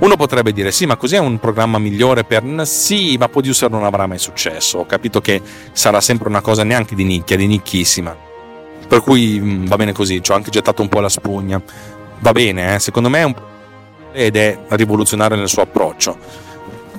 Uno 0.00 0.16
potrebbe 0.16 0.52
dire: 0.52 0.72
sì, 0.72 0.84
ma 0.84 0.96
così 0.96 1.14
è 1.14 1.20
un 1.20 1.38
programma 1.38 1.78
migliore 1.78 2.24
per. 2.24 2.42
Sì, 2.66 3.16
ma 3.16 3.28
producer 3.28 3.70
non 3.70 3.84
avrà 3.84 4.06
mai 4.06 4.18
successo. 4.18 4.78
Ho 4.78 4.86
capito 4.86 5.20
che 5.20 5.40
sarà 5.72 6.00
sempre 6.00 6.28
una 6.28 6.40
cosa 6.40 6.64
neanche 6.64 6.96
di 6.96 7.04
nicchia, 7.04 7.36
di 7.36 7.46
nicchissima. 7.46 8.16
Per 8.88 9.00
cui 9.00 9.38
mm, 9.40 9.66
va 9.66 9.76
bene 9.76 9.92
così, 9.92 10.20
ci 10.20 10.32
ho 10.32 10.34
anche 10.34 10.50
gettato 10.50 10.82
un 10.82 10.88
po' 10.88 10.98
la 10.98 11.08
spugna. 11.08 11.62
Va 12.18 12.32
bene, 12.32 12.74
eh? 12.74 12.78
secondo 12.80 13.08
me 13.08 13.20
è 13.20 13.24
un 13.24 13.34
ed 14.14 14.36
è 14.36 14.56
rivoluzionario 14.68 15.36
nel 15.36 15.48
suo 15.48 15.62
approccio. 15.62 16.16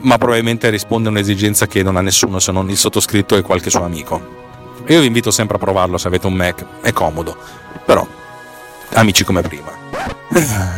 Ma 0.02 0.18
probabilmente 0.18 0.70
risponde 0.70 1.08
a 1.08 1.12
un'esigenza 1.12 1.66
che 1.66 1.82
non 1.82 1.96
ha 1.96 2.02
nessuno 2.02 2.40
se 2.40 2.52
non 2.52 2.70
il 2.70 2.78
sottoscritto 2.78 3.38
e 3.38 3.42
qualche 3.42 3.70
suo 3.70 3.84
amico. 3.84 4.44
Io 4.88 5.00
vi 5.00 5.08
invito 5.08 5.32
sempre 5.32 5.56
a 5.56 5.60
provarlo 5.60 5.98
se 5.98 6.08
avete 6.08 6.28
un 6.28 6.34
Mac, 6.34 6.64
è 6.82 6.92
comodo, 6.92 7.36
però 7.86 8.06
amici 8.94 9.24
come 9.24 9.42
prima. 9.42 9.72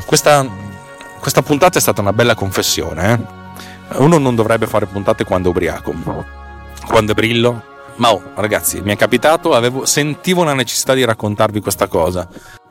Questa, 0.06 0.48
questa 1.20 1.42
puntata 1.42 1.78
è 1.78 1.82
stata 1.82 2.00
una 2.00 2.14
bella 2.14 2.36
confessione. 2.36 3.14
Eh? 3.14 3.98
Uno 3.98 4.18
non 4.18 4.36
dovrebbe 4.36 4.68
fare 4.68 4.86
puntate 4.86 5.26
quando 5.26 5.48
è 5.48 5.52
ubriaco, 5.52 5.94
quando 6.86 7.12
è 7.12 7.16
brillo. 7.16 7.64
Ma 7.96 8.14
oh, 8.14 8.32
ragazzi, 8.36 8.80
mi 8.82 8.92
è 8.92 8.96
capitato, 8.96 9.56
avevo, 9.56 9.86
sentivo 9.86 10.44
la 10.44 10.54
necessità 10.54 10.94
di 10.94 11.04
raccontarvi 11.04 11.60
questa 11.60 11.88
cosa, 11.88 12.28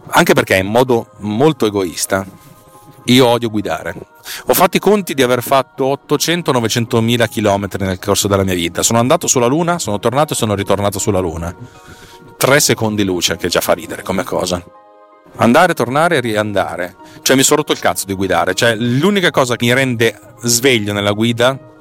anche 0.09 0.35
perché 0.35 0.57
in 0.57 0.69
modo 0.69 1.09
molto 1.19 1.67
egoista 1.67 2.25
io 3.07 3.27
odio 3.27 3.51
guidare. 3.51 3.95
Ho 4.47 4.55
fatto 4.55 4.77
i 4.77 4.81
conti 4.81 5.15
di 5.15 5.23
aver 5.23 5.43
fatto 5.43 5.99
800-900 6.09 7.01
mila 7.01 7.27
chilometri 7.27 7.85
nel 7.85 7.99
corso 7.99 8.29
della 8.29 8.45
mia 8.45 8.55
vita. 8.55 8.83
Sono 8.83 8.99
andato 8.99 9.27
sulla 9.27 9.47
Luna, 9.47 9.79
sono 9.79 9.99
tornato 9.99 10.33
e 10.33 10.37
sono 10.37 10.55
ritornato 10.55 10.99
sulla 10.99 11.21
Luna. 11.21 11.55
Tre 12.37 12.61
secondi 12.61 13.05
luce, 13.05 13.37
che 13.37 13.49
già 13.49 13.61
fa 13.61 13.73
ridere 13.73 14.03
come 14.03 14.25
cosa. 14.25 14.63
Andare, 15.37 15.75
tornare 15.75 16.17
e 16.17 16.21
riandare. 16.21 16.97
Cioè 17.23 17.37
mi 17.37 17.43
sono 17.43 17.59
rotto 17.59 17.73
il 17.73 17.79
cazzo 17.79 18.07
di 18.07 18.15
guidare. 18.15 18.55
Cioè 18.55 18.75
l'unica 18.75 19.31
cosa 19.31 19.57
che 19.57 19.67
mi 19.67 19.75
rende 19.75 20.19
sveglio 20.43 20.93
nella 20.93 21.13
guida 21.13 21.75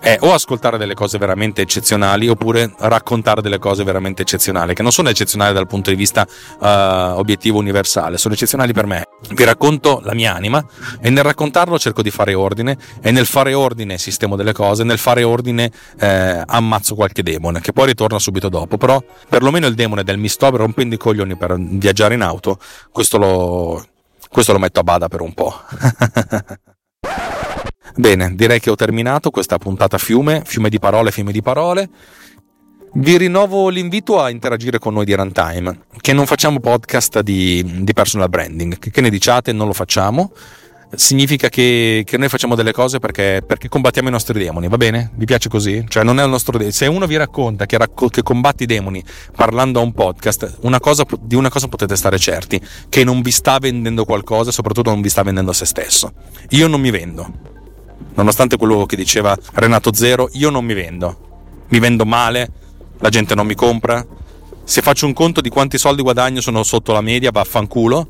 è 0.00 0.18
o 0.20 0.32
ascoltare 0.32 0.78
delle 0.78 0.94
cose 0.94 1.18
veramente 1.18 1.62
eccezionali 1.62 2.28
oppure 2.28 2.72
raccontare 2.78 3.42
delle 3.42 3.58
cose 3.58 3.84
veramente 3.84 4.22
eccezionali, 4.22 4.74
che 4.74 4.82
non 4.82 4.92
sono 4.92 5.08
eccezionali 5.08 5.54
dal 5.54 5.66
punto 5.66 5.90
di 5.90 5.96
vista 5.96 6.26
uh, 6.58 7.18
obiettivo 7.18 7.58
universale, 7.58 8.18
sono 8.18 8.34
eccezionali 8.34 8.72
per 8.72 8.86
me. 8.86 9.04
Vi 9.30 9.44
racconto 9.44 10.00
la 10.04 10.14
mia 10.14 10.34
anima 10.34 10.64
e 11.00 11.10
nel 11.10 11.24
raccontarlo 11.24 11.78
cerco 11.78 12.02
di 12.02 12.10
fare 12.10 12.34
ordine 12.34 12.76
e 13.00 13.10
nel 13.10 13.26
fare 13.26 13.54
ordine 13.54 13.98
sistemo 13.98 14.36
delle 14.36 14.52
cose, 14.52 14.84
nel 14.84 14.98
fare 14.98 15.22
ordine 15.22 15.70
eh, 15.98 16.42
ammazzo 16.44 16.94
qualche 16.94 17.22
demone 17.22 17.60
che 17.60 17.72
poi 17.72 17.86
ritorna 17.86 18.18
subito 18.18 18.48
dopo, 18.48 18.76
però 18.76 19.02
perlomeno 19.28 19.66
il 19.66 19.74
demone 19.74 20.04
del 20.04 20.18
mi 20.18 20.28
sto 20.28 20.54
rompendo 20.54 20.94
i 20.94 20.98
coglioni 20.98 21.36
per 21.36 21.56
viaggiare 21.58 22.14
in 22.14 22.22
auto, 22.22 22.58
questo 22.92 23.18
lo, 23.18 23.84
questo 24.28 24.52
lo 24.52 24.58
metto 24.58 24.80
a 24.80 24.84
bada 24.84 25.08
per 25.08 25.20
un 25.20 25.34
po'. 25.34 25.54
Bene, 27.98 28.34
direi 28.34 28.60
che 28.60 28.68
ho 28.68 28.74
terminato 28.74 29.30
questa 29.30 29.56
puntata 29.56 29.96
fiume, 29.96 30.42
fiume 30.44 30.68
di 30.68 30.78
parole, 30.78 31.10
fiume 31.10 31.32
di 31.32 31.40
parole. 31.40 31.88
Vi 32.92 33.16
rinnovo 33.16 33.70
l'invito 33.70 34.20
a 34.20 34.28
interagire 34.28 34.78
con 34.78 34.92
noi 34.92 35.06
di 35.06 35.14
Runtime, 35.14 35.80
che 36.00 36.12
non 36.12 36.26
facciamo 36.26 36.60
podcast 36.60 37.20
di, 37.20 37.82
di 37.84 37.92
personal 37.94 38.28
branding. 38.28 38.78
Che, 38.78 38.90
che, 38.90 39.00
ne 39.00 39.08
diciate? 39.08 39.52
Non 39.52 39.66
lo 39.66 39.72
facciamo. 39.72 40.32
Significa 40.94 41.48
che, 41.48 42.02
che 42.04 42.18
noi 42.18 42.28
facciamo 42.28 42.54
delle 42.54 42.72
cose 42.72 42.98
perché, 42.98 43.42
perché, 43.44 43.68
combattiamo 43.68 44.08
i 44.08 44.12
nostri 44.12 44.38
demoni, 44.38 44.68
va 44.68 44.76
bene? 44.76 45.10
Vi 45.14 45.24
piace 45.24 45.48
così? 45.48 45.82
Cioè, 45.88 46.04
non 46.04 46.20
è 46.20 46.22
il 46.22 46.28
nostro. 46.28 46.58
De- 46.58 46.72
Se 46.72 46.86
uno 46.86 47.06
vi 47.06 47.16
racconta 47.16 47.64
che, 47.64 47.78
racco- 47.78 48.08
che 48.08 48.22
combatti 48.22 48.64
i 48.64 48.66
demoni 48.66 49.02
parlando 49.34 49.80
a 49.80 49.82
un 49.82 49.92
podcast, 49.92 50.58
una 50.60 50.80
cosa, 50.80 51.04
di 51.18 51.34
una 51.34 51.48
cosa 51.48 51.66
potete 51.68 51.96
stare 51.96 52.18
certi: 52.18 52.60
che 52.90 53.04
non 53.04 53.22
vi 53.22 53.30
sta 53.30 53.58
vendendo 53.58 54.04
qualcosa, 54.04 54.50
soprattutto 54.50 54.90
non 54.90 55.00
vi 55.00 55.08
sta 55.08 55.22
vendendo 55.22 55.54
se 55.54 55.64
stesso. 55.64 56.12
Io 56.50 56.66
non 56.66 56.80
mi 56.80 56.90
vendo 56.90 57.54
nonostante 58.14 58.56
quello 58.56 58.86
che 58.86 58.96
diceva 58.96 59.36
Renato 59.54 59.92
Zero, 59.92 60.28
io 60.32 60.50
non 60.50 60.64
mi 60.64 60.74
vendo. 60.74 61.64
Mi 61.68 61.78
vendo 61.78 62.04
male, 62.04 62.50
la 62.98 63.08
gente 63.08 63.34
non 63.34 63.46
mi 63.46 63.54
compra. 63.54 64.04
Se 64.64 64.82
faccio 64.82 65.06
un 65.06 65.12
conto 65.12 65.40
di 65.40 65.48
quanti 65.48 65.78
soldi 65.78 66.02
guadagno 66.02 66.40
sono 66.40 66.62
sotto 66.62 66.92
la 66.92 67.00
media, 67.00 67.30
vaffanculo. 67.30 68.08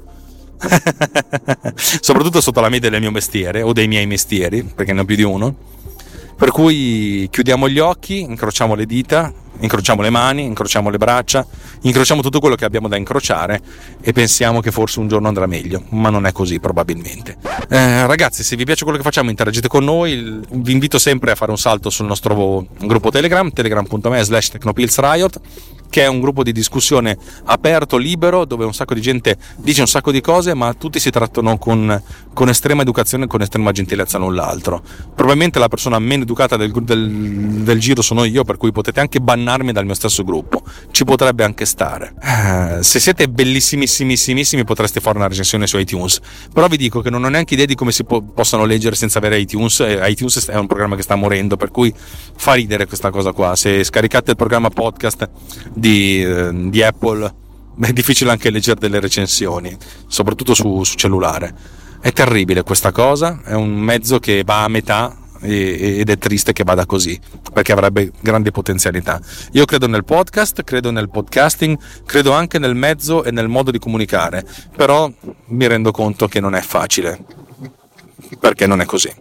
Soprattutto 1.75 2.41
sotto 2.41 2.61
la 2.61 2.69
media 2.69 2.89
del 2.89 3.01
mio 3.01 3.11
mestiere 3.11 3.63
o 3.63 3.73
dei 3.73 3.89
miei 3.89 4.07
mestieri, 4.07 4.63
perché 4.65 4.93
ne 4.93 5.01
ho 5.01 5.05
più 5.05 5.17
di 5.17 5.23
uno. 5.23 5.55
Per 6.37 6.51
cui 6.51 7.29
chiudiamo 7.31 7.69
gli 7.69 7.79
occhi, 7.79 8.21
incrociamo 8.21 8.75
le 8.75 8.85
dita, 8.85 9.33
incrociamo 9.61 10.03
le 10.03 10.11
mani, 10.11 10.45
incrociamo 10.45 10.91
le 10.91 10.99
braccia, 10.99 11.47
incrociamo 11.83 12.21
tutto 12.21 12.41
quello 12.41 12.57
che 12.57 12.65
abbiamo 12.65 12.89
da 12.89 12.97
incrociare 12.97 13.61
e 14.03 14.13
pensiamo 14.13 14.61
che 14.61 14.71
forse 14.71 15.01
un 15.01 15.09
giorno 15.09 15.29
andrà 15.29 15.47
meglio, 15.47 15.85
ma 15.91 16.11
non 16.11 16.27
è 16.27 16.33
così 16.33 16.61
probabilmente. 16.61 17.37
Eh, 17.69 18.07
ragazzi, 18.07 18.43
se 18.43 18.55
vi 18.57 18.65
piace 18.65 18.83
quello 18.83 18.99
che 18.99 19.05
facciamo, 19.05 19.31
interagite 19.31 19.69
con 19.69 19.85
noi, 19.85 20.41
vi 20.51 20.73
invito 20.73 20.99
sempre 20.99 21.31
a 21.31 21.35
fare 21.35 21.51
un 21.51 21.59
salto 21.59 21.91
sul 21.91 22.07
nostro 22.07 22.67
gruppo 22.81 23.11
Telegram, 23.11 23.51
telegram.me 23.51 24.23
slash 24.23 24.51
technopillsriot 24.51 25.41
che 25.89 26.03
è 26.03 26.07
un 26.07 26.21
gruppo 26.21 26.43
di 26.43 26.53
discussione 26.53 27.17
aperto, 27.45 27.97
libero, 27.97 28.45
dove 28.45 28.65
un 28.65 28.75
sacco 28.75 28.95
di 28.95 29.01
gente 29.01 29.37
dice 29.57 29.81
un 29.81 29.87
sacco 29.87 30.11
di 30.11 30.21
cose, 30.21 30.55
ma 30.55 30.73
tutti 30.75 30.99
si 30.99 31.11
trattano 31.11 31.59
con, 31.59 32.03
con 32.33 32.49
estrema 32.49 32.83
educazione 32.83 33.25
e 33.25 33.27
con 33.27 33.41
estrema 33.41 33.73
gentilezza 33.73 34.19
l'un 34.19 34.35
l'altro. 34.35 34.83
Probabilmente 35.15 35.59
la 35.59 35.69
persona 35.69 35.99
meno 35.99 36.23
educata 36.23 36.57
del, 36.57 36.71
del, 36.71 37.09
del, 37.63 37.79
giro 37.79 38.03
sono 38.03 38.25
io, 38.25 38.45
per 38.45 38.57
cui 38.57 38.73
potete 38.73 39.01
anche 39.01 39.21
bannarmi 39.21 39.73
dal 39.73 39.85
mio 39.85 39.95
stesso 39.95 40.23
gruppo. 40.25 40.63
Ci 40.91 41.05
potrebbe 41.05 41.45
anche 41.45 41.65
stare. 41.65 42.15
Eh, 42.23 42.83
se 42.83 43.01
siete 43.01 43.29
bellissimissimissimi 43.29 44.65
potreste 44.65 45.01
fare 45.01 45.19
una 45.19 45.29
recensione 45.29 45.67
su 45.67 45.79
iTunes, 45.79 46.21
però 46.53 46.67
vi 46.69 46.77
dico 46.77 47.01
che 47.01 47.11
non 47.11 47.25
ho 47.25 47.29
neanche 47.29 47.55
idea 47.55 47.67
di 47.67 47.75
come 47.75 47.93
si 47.93 48.05
po- 48.05 48.23
possano 48.23 48.65
leggere 48.65 48.95
senza 48.95 49.19
avere 49.19 49.39
iTunes. 49.39 49.85
ITunes 49.87 50.49
è 50.49 50.57
un 50.57 50.67
programma 50.67 50.97
che 50.97 51.03
sta 51.03 51.15
morendo, 51.15 51.57
per 51.57 51.71
cui 51.71 51.93
fa 52.37 52.53
ridere 52.53 52.87
questa 52.87 53.11
cosa 53.11 53.33
qua. 53.33 53.57
Se 53.57 53.83
scaricate 53.85 54.33
il 54.33 54.37
programma 54.37 54.69
podcast 54.69 55.29
di, 55.77 56.23
eh, 56.23 56.51
di 56.71 56.83
Apple 56.83 57.35
è 57.81 57.93
difficile 57.93 58.31
anche 58.31 58.51
leggere 58.51 58.81
delle 58.81 59.01
recensioni, 59.01 59.77
soprattutto 60.07 60.55
su, 60.55 60.83
su, 60.83 60.97
cellulare. 60.97 61.55
È 62.01 62.13
terribile 62.13 62.63
questa 62.63 62.93
cosa, 62.93 63.41
è 63.45 63.55
un 63.55 63.79
mezzo 63.79 64.19
che 64.19 64.43
va 64.45 64.65
a 64.65 64.69
metà 64.69 65.19
ed 65.39 66.09
è 66.09 66.19
triste 66.19 66.53
che 66.53 66.65
vada 66.65 66.87
così, 66.87 67.19
perché 67.53 67.73
avrebbe 67.73 68.11
grandi 68.21 68.51
potenzialità. 68.51 69.21
Io 69.53 69.65
credo 69.67 69.87
nel 69.87 70.05
podcast, 70.05 70.65
credo 70.65 70.91
nel 70.91 71.11
podcasting, 71.11 71.79
credo 72.07 72.33
anche 72.33 72.59
nel 72.59 72.75
mezzo 72.75 73.23
e 73.23 73.31
nel 73.31 73.49
modo 73.49 73.71
di 73.71 73.79
comunicare, 73.79 74.45
però 74.75 75.11
mi 75.49 75.67
rendo 75.67 75.91
conto 75.91 76.27
che 76.27 76.41
non 76.41 76.55
è 76.55 76.61
facile, 76.63 77.19
perché 78.39 78.67
non 78.67 78.81
è 78.81 78.85
così. 78.85 79.13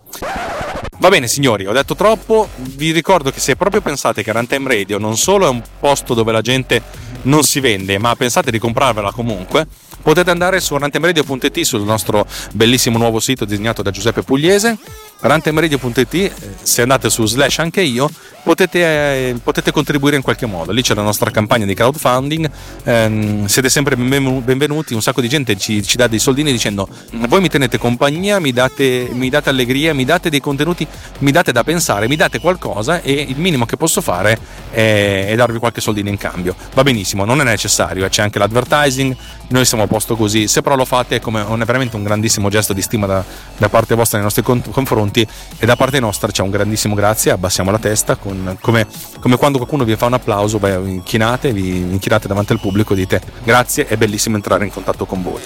Va 0.98 1.10
bene 1.10 1.28
signori, 1.28 1.68
ho 1.68 1.74
detto 1.74 1.96
troppo, 1.96 2.48
vi 2.56 2.92
ricordo 2.92 3.30
che 3.30 3.40
se 3.40 3.56
proprio 3.56 3.82
pensate 3.82 4.24
che 4.24 4.32
Runtime 4.32 4.70
Radio 4.70 4.98
non 4.98 5.18
solo 5.18 5.46
è 5.46 5.50
un 5.50 5.62
posto 5.80 6.14
dove 6.14 6.32
la 6.32 6.42
gente 6.42 6.82
non 7.24 7.44
si 7.44 7.60
vende, 7.60 7.98
ma 7.98 8.16
pensate 8.16 8.50
di 8.50 8.60
comprarvela 8.60 9.12
comunque, 9.12 9.68
potete 10.06 10.30
andare 10.30 10.60
su 10.60 10.78
rantemeradio.it 10.78 11.62
sul 11.62 11.82
nostro 11.82 12.28
bellissimo 12.54 13.00
nuovo 13.00 13.20
sito 13.20 13.44
disegnato 13.44 13.82
da 13.82 13.90
Giuseppe 13.90 14.22
Pugliese. 14.22 14.78
Rantemeradio.it 15.18 16.14
eh, 16.14 16.32
se 16.62 16.84
andate 16.84 17.10
su 17.10 17.26
slash 17.26 17.58
anche 17.58 17.82
io 17.82 18.08
potete, 18.44 18.80
eh, 19.30 19.36
potete, 19.42 19.72
contribuire 19.72 20.16
in 20.16 20.22
qualche 20.22 20.46
modo. 20.46 20.72
Lì 20.72 20.84
c'è 20.84 20.94
la 20.94 21.02
nostra 21.02 21.32
campagna 21.32 21.66
di 21.66 21.74
crowdfunding. 21.74 22.52
Ehm, 22.84 23.46
siete 23.48 23.70
sempre 23.70 23.96
benvenuti. 23.96 24.94
Un 24.94 25.02
sacco 25.02 25.22
di 25.22 25.28
gente 25.28 25.58
ci, 25.58 25.82
ci, 25.82 25.98
dà 25.98 26.06
dei 26.06 26.20
soldini 26.20 26.52
dicendo 26.52 26.88
voi 27.28 27.42
mi 27.42 27.50
tenete 27.50 27.80
compagnia 27.80 28.40
mi 28.40 28.52
date, 28.52 29.10
mi 29.12 29.30
date 29.30 29.50
allegria 29.50 29.96
mi 29.96 30.06
date 30.06 30.30
dei 30.30 30.40
contenuti 30.40 30.86
mi 31.20 31.32
date 31.32 31.52
da 31.52 31.64
pensare 31.64 32.08
mi 32.08 32.16
date 32.16 32.40
qualcosa 32.40 33.02
e 33.02 33.14
il 33.14 33.38
minimo 33.40 33.66
che 33.66 33.78
posso 33.78 34.02
fare 34.02 34.38
è, 34.70 35.28
è 35.30 35.36
darvi 35.36 35.58
qualche 35.58 35.82
soldino 35.82 36.10
in 36.10 36.18
cambio. 36.18 36.56
Va 36.76 36.84
benissimo 36.84 37.26
non 37.26 37.42
è 37.42 37.44
necessario, 37.44 38.06
eh, 38.06 38.10
c'è 38.10 38.22
anche 38.22 38.38
l'advertising, 38.38 39.16
noi 39.48 39.66
siamo 39.66 39.88
posto 39.96 40.18
così, 40.18 40.50
se 40.50 40.62
però 40.62 40.76
lo 40.76 40.84
fate 40.84 41.16
è, 41.16 41.20
come, 41.22 41.42
è 41.42 41.64
veramente 41.64 41.96
un 41.96 42.04
grandissimo 42.04 42.50
gesto 42.50 42.74
di 42.74 42.82
stima 42.82 43.08
da, 43.08 43.24
da 43.56 43.70
parte 43.70 43.96
vostra 43.96 44.18
nei 44.18 44.28
nostri 44.28 44.44
confronti 44.44 45.26
e 45.58 45.66
da 45.66 45.78
parte 45.78 46.02
nostra 46.02 46.30
c'è 46.32 46.42
un 46.42 46.50
grandissimo 46.50 46.96
grazie, 46.96 47.32
abbassiamo 47.32 47.72
la 47.72 47.80
testa, 47.80 48.18
con, 48.18 48.58
come, 48.60 48.86
come, 49.22 49.38
quando 49.38 49.58
qualcuno 49.58 49.86
vi 49.86 49.96
fa 49.96 50.08
un 50.08 50.14
applauso, 50.14 50.60
beh, 50.60 50.74
inchinate, 50.84 51.54
vi 51.54 51.78
inchinate 51.78 52.28
davanti 52.28 52.52
al 52.52 52.60
pubblico 52.60 52.92
e 52.92 52.98
dite 52.98 53.22
grazie, 53.42 53.88
è 53.88 53.96
bellissimo 53.96 54.36
entrare 54.36 54.66
in 54.66 54.72
contatto 54.72 55.06
con 55.06 55.24
voi. 55.24 55.42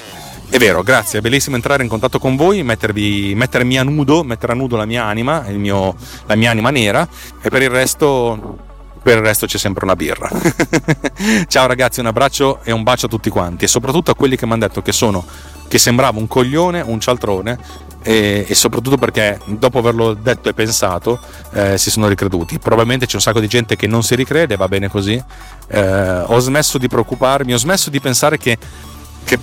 È 0.50 0.58
vero, 0.58 0.82
grazie, 0.82 1.20
è 1.20 1.22
bellissimo 1.22 1.56
entrare 1.56 1.84
in 1.84 1.89
contatto 1.89 2.18
con 2.18 2.36
voi, 2.36 2.64
mettervi, 2.64 3.36
mettermi 3.36 3.78
a 3.78 3.84
nudo, 3.84 4.24
mettere 4.24 4.54
a 4.54 4.56
nudo 4.56 4.78
la 4.78 4.86
mia 4.86 5.04
anima, 5.04 5.45
mio, 5.50 5.95
la 6.26 6.36
mia 6.36 6.50
anima 6.50 6.72
nera 6.72 7.08
e 7.39 7.50
per 7.50 7.62
il 7.62 7.70
resto 7.70 8.68
per 9.02 9.18
il 9.18 9.24
resto 9.24 9.45
c'è 9.45 9.58
sempre 9.58 9.86
una 9.86 9.95
birra. 9.95 10.30
Ciao 11.47 11.68
ragazzi, 11.68 12.00
un 12.00 12.08
abbraccio 12.08 12.60
e 12.64 12.72
un 12.72 12.84
bacio 12.84 13.06
a 13.06 13.10
tutti 13.10 13.30
quanti 13.30 13.66
e 13.66 13.68
soprattutto 13.68 14.12
a 14.12 14.16
quelli 14.16 14.36
che 14.36 14.45
mi 14.45 14.54
hanno 14.54 14.68
detto 14.68 14.82
che 14.82 14.91
sono 14.91 15.26
che 15.68 15.78
sembrava 15.78 16.20
un 16.20 16.28
coglione, 16.28 16.82
un 16.82 17.00
cialtrone 17.00 17.58
e, 18.02 18.45
e, 18.47 18.56
soprattutto 18.56 18.97
perché 18.97 19.39
dopo 19.45 19.78
averlo 19.80 20.14
detto 20.14 20.50
e 20.50 20.54
pensato 20.54 21.20
eh, 21.54 21.78
si 21.78 21.91
sono 21.91 22.08
ricreduti. 22.08 22.60
Probabilmente 22.60 23.06
c'è 23.06 23.16
un 23.16 23.22
sacco 23.22 23.39
di 23.39 23.47
gente 23.47 23.76
che 23.76 23.88
non 23.88 24.04
si 24.04 24.16
ricrede, 24.16 24.56
va 24.56 24.68
bene 24.68 24.89
così. 24.89 25.22
Eh, 25.68 26.24
ho 26.26 26.39
smesso 26.39 26.78
di 26.78 26.88
preoccuparmi, 26.88 27.54
ho 27.54 27.58
smesso 27.58 27.89
di 27.89 28.00
pensare 28.00 28.38
che, 28.38 28.58
che 29.24 29.38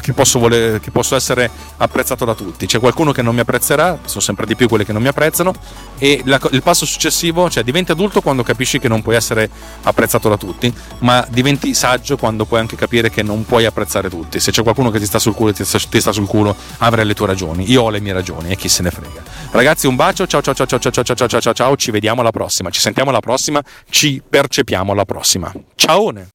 che 0.00 0.12
posso, 0.12 0.38
voler, 0.38 0.80
che 0.80 0.90
posso, 0.90 1.14
essere 1.16 1.50
apprezzato 1.76 2.24
da 2.24 2.34
tutti. 2.34 2.66
C'è 2.66 2.78
qualcuno 2.78 3.12
che 3.12 3.22
non 3.22 3.34
mi 3.34 3.40
apprezzerà, 3.40 3.98
sono 4.04 4.20
sempre 4.20 4.46
di 4.46 4.56
più 4.56 4.68
quelli 4.68 4.84
che 4.84 4.92
non 4.92 5.02
mi 5.02 5.08
apprezzano, 5.08 5.52
e 5.98 6.22
la, 6.24 6.40
il 6.50 6.62
passo 6.62 6.86
successivo, 6.86 7.48
cioè 7.50 7.62
diventi 7.62 7.92
adulto 7.92 8.20
quando 8.20 8.42
capisci 8.42 8.78
che 8.78 8.88
non 8.88 9.02
puoi 9.02 9.16
essere 9.16 9.48
apprezzato 9.82 10.28
da 10.28 10.36
tutti, 10.36 10.72
ma 10.98 11.26
diventi 11.28 11.74
saggio 11.74 12.16
quando 12.16 12.44
puoi 12.44 12.60
anche 12.60 12.76
capire 12.76 13.10
che 13.10 13.22
non 13.22 13.44
puoi 13.44 13.64
apprezzare 13.64 14.08
tutti. 14.08 14.40
Se 14.40 14.50
c'è 14.50 14.62
qualcuno 14.62 14.90
che 14.90 14.98
ti 14.98 15.06
sta 15.06 15.18
sul 15.18 15.34
culo 15.34 15.52
ti, 15.52 15.64
ti 15.64 16.00
sta, 16.00 16.12
sul 16.12 16.26
culo, 16.26 16.54
avrai 16.78 17.04
le 17.04 17.14
tue 17.14 17.26
ragioni. 17.26 17.70
Io 17.70 17.82
ho 17.82 17.90
le 17.90 18.00
mie 18.00 18.12
ragioni 18.12 18.50
e 18.50 18.56
chi 18.56 18.68
se 18.68 18.82
ne 18.82 18.90
frega. 18.90 19.22
Ragazzi, 19.50 19.86
un 19.86 19.96
bacio, 19.96 20.26
ciao 20.26 20.42
ciao 20.42 20.54
ciao 20.54 20.66
ciao 20.66 20.78
ciao 20.78 20.90
ciao 20.90 21.04
ciao 21.04 21.28
ciao 21.28 21.40
ciao, 21.40 21.52
ciao. 21.52 21.76
ci 21.76 21.90
vediamo 21.90 22.20
alla 22.20 22.30
prossima, 22.30 22.70
ci 22.70 22.80
sentiamo 22.80 23.10
alla 23.10 23.20
prossima, 23.20 23.62
ci 23.90 24.22
percepiamo 24.28 24.92
alla 24.92 25.04
prossima. 25.04 25.52
Ciao! 25.74 26.34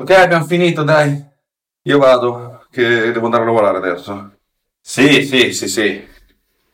Ok, 0.00 0.08
abbiamo 0.12 0.46
finito, 0.46 0.82
dai. 0.82 1.22
Io 1.82 1.98
vado, 1.98 2.64
che 2.70 3.12
devo 3.12 3.26
andare 3.26 3.42
a 3.42 3.46
lavorare 3.46 3.76
adesso. 3.76 4.32
Sì, 4.80 5.22
sì, 5.26 5.52
sì, 5.52 5.68
sì. 5.68 6.08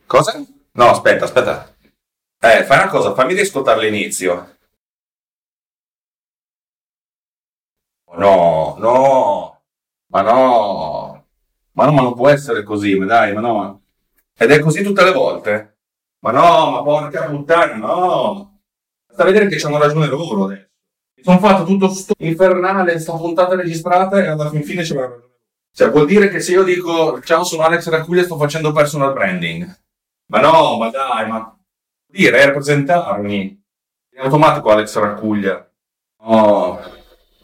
Cosa? 0.05 0.41
No, 0.71 0.89
aspetta, 0.89 1.25
aspetta. 1.25 1.75
Eh, 2.39 2.63
fai 2.63 2.77
una 2.77 2.87
cosa, 2.87 3.13
fammi 3.13 3.33
riascoltare 3.33 3.81
l'inizio. 3.81 4.55
No, 8.17 8.75
no, 8.79 9.61
ma 10.07 10.21
no, 10.21 11.25
ma 11.73 11.85
no, 11.85 11.91
ma 11.91 12.01
non 12.01 12.13
può 12.15 12.29
essere 12.29 12.63
così, 12.63 12.95
ma 12.95 13.05
dai, 13.05 13.33
ma 13.33 13.41
no. 13.41 13.81
Ed 14.37 14.51
è 14.51 14.59
così 14.59 14.83
tutte 14.83 15.03
le 15.03 15.11
volte? 15.11 15.79
Ma 16.19 16.31
no, 16.31 16.71
ma 16.71 16.81
porca 16.81 17.25
puttana, 17.25 17.75
no. 17.75 18.61
Sta 19.11 19.23
a 19.23 19.25
vedere 19.25 19.47
che 19.47 19.57
c'hanno 19.57 19.79
ragione 19.79 20.07
loro 20.07 20.45
adesso. 20.45 20.66
Sono 21.21 21.39
fatto 21.39 21.63
tutto 21.63 21.89
sto 21.89 22.13
infernale, 22.19 22.99
sta 22.99 23.15
puntata 23.15 23.55
registrata 23.55 24.21
e 24.21 24.27
alla 24.27 24.49
fin 24.49 24.63
fine 24.63 24.83
c'è 24.83 24.95
ragione. 24.95 25.25
Cioè, 25.73 25.91
vuol 25.91 26.07
dire 26.07 26.29
che 26.29 26.39
se 26.39 26.53
io 26.53 26.63
dico 26.63 27.21
ciao, 27.21 27.43
sono 27.43 27.63
Alex 27.63 27.89
Racuglia, 27.89 28.23
sto 28.23 28.37
facendo 28.37 28.71
personal 28.71 29.13
branding. 29.13 29.79
Ma 30.27 30.39
no, 30.39 30.77
ma 30.77 30.89
dai, 30.89 31.27
ma 31.27 31.39
vuol 31.39 31.57
dire 32.07 32.45
rappresentarmi. 32.45 33.63
In 34.13 34.19
automatico 34.19 34.71
Alex 34.71 34.97
Raccuglia. 34.97 35.71
No, 36.23 36.79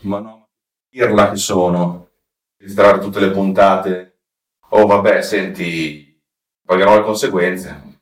ma 0.01 0.19
no, 0.19 0.47
dirla 0.89 1.29
che 1.29 1.35
sono. 1.35 2.09
Registrare 2.57 2.99
tutte 2.99 3.19
le 3.19 3.29
puntate. 3.29 4.19
Oh, 4.69 4.87
vabbè, 4.87 5.21
senti, 5.21 6.19
pagherò 6.65 6.95
le 6.95 7.03
conseguenze. 7.03 7.99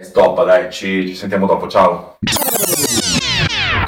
Stoppa, 0.00 0.44
dai, 0.44 0.70
ci, 0.70 1.08
ci 1.08 1.16
sentiamo 1.16 1.46
dopo, 1.46 1.66
ciao. 1.66 2.18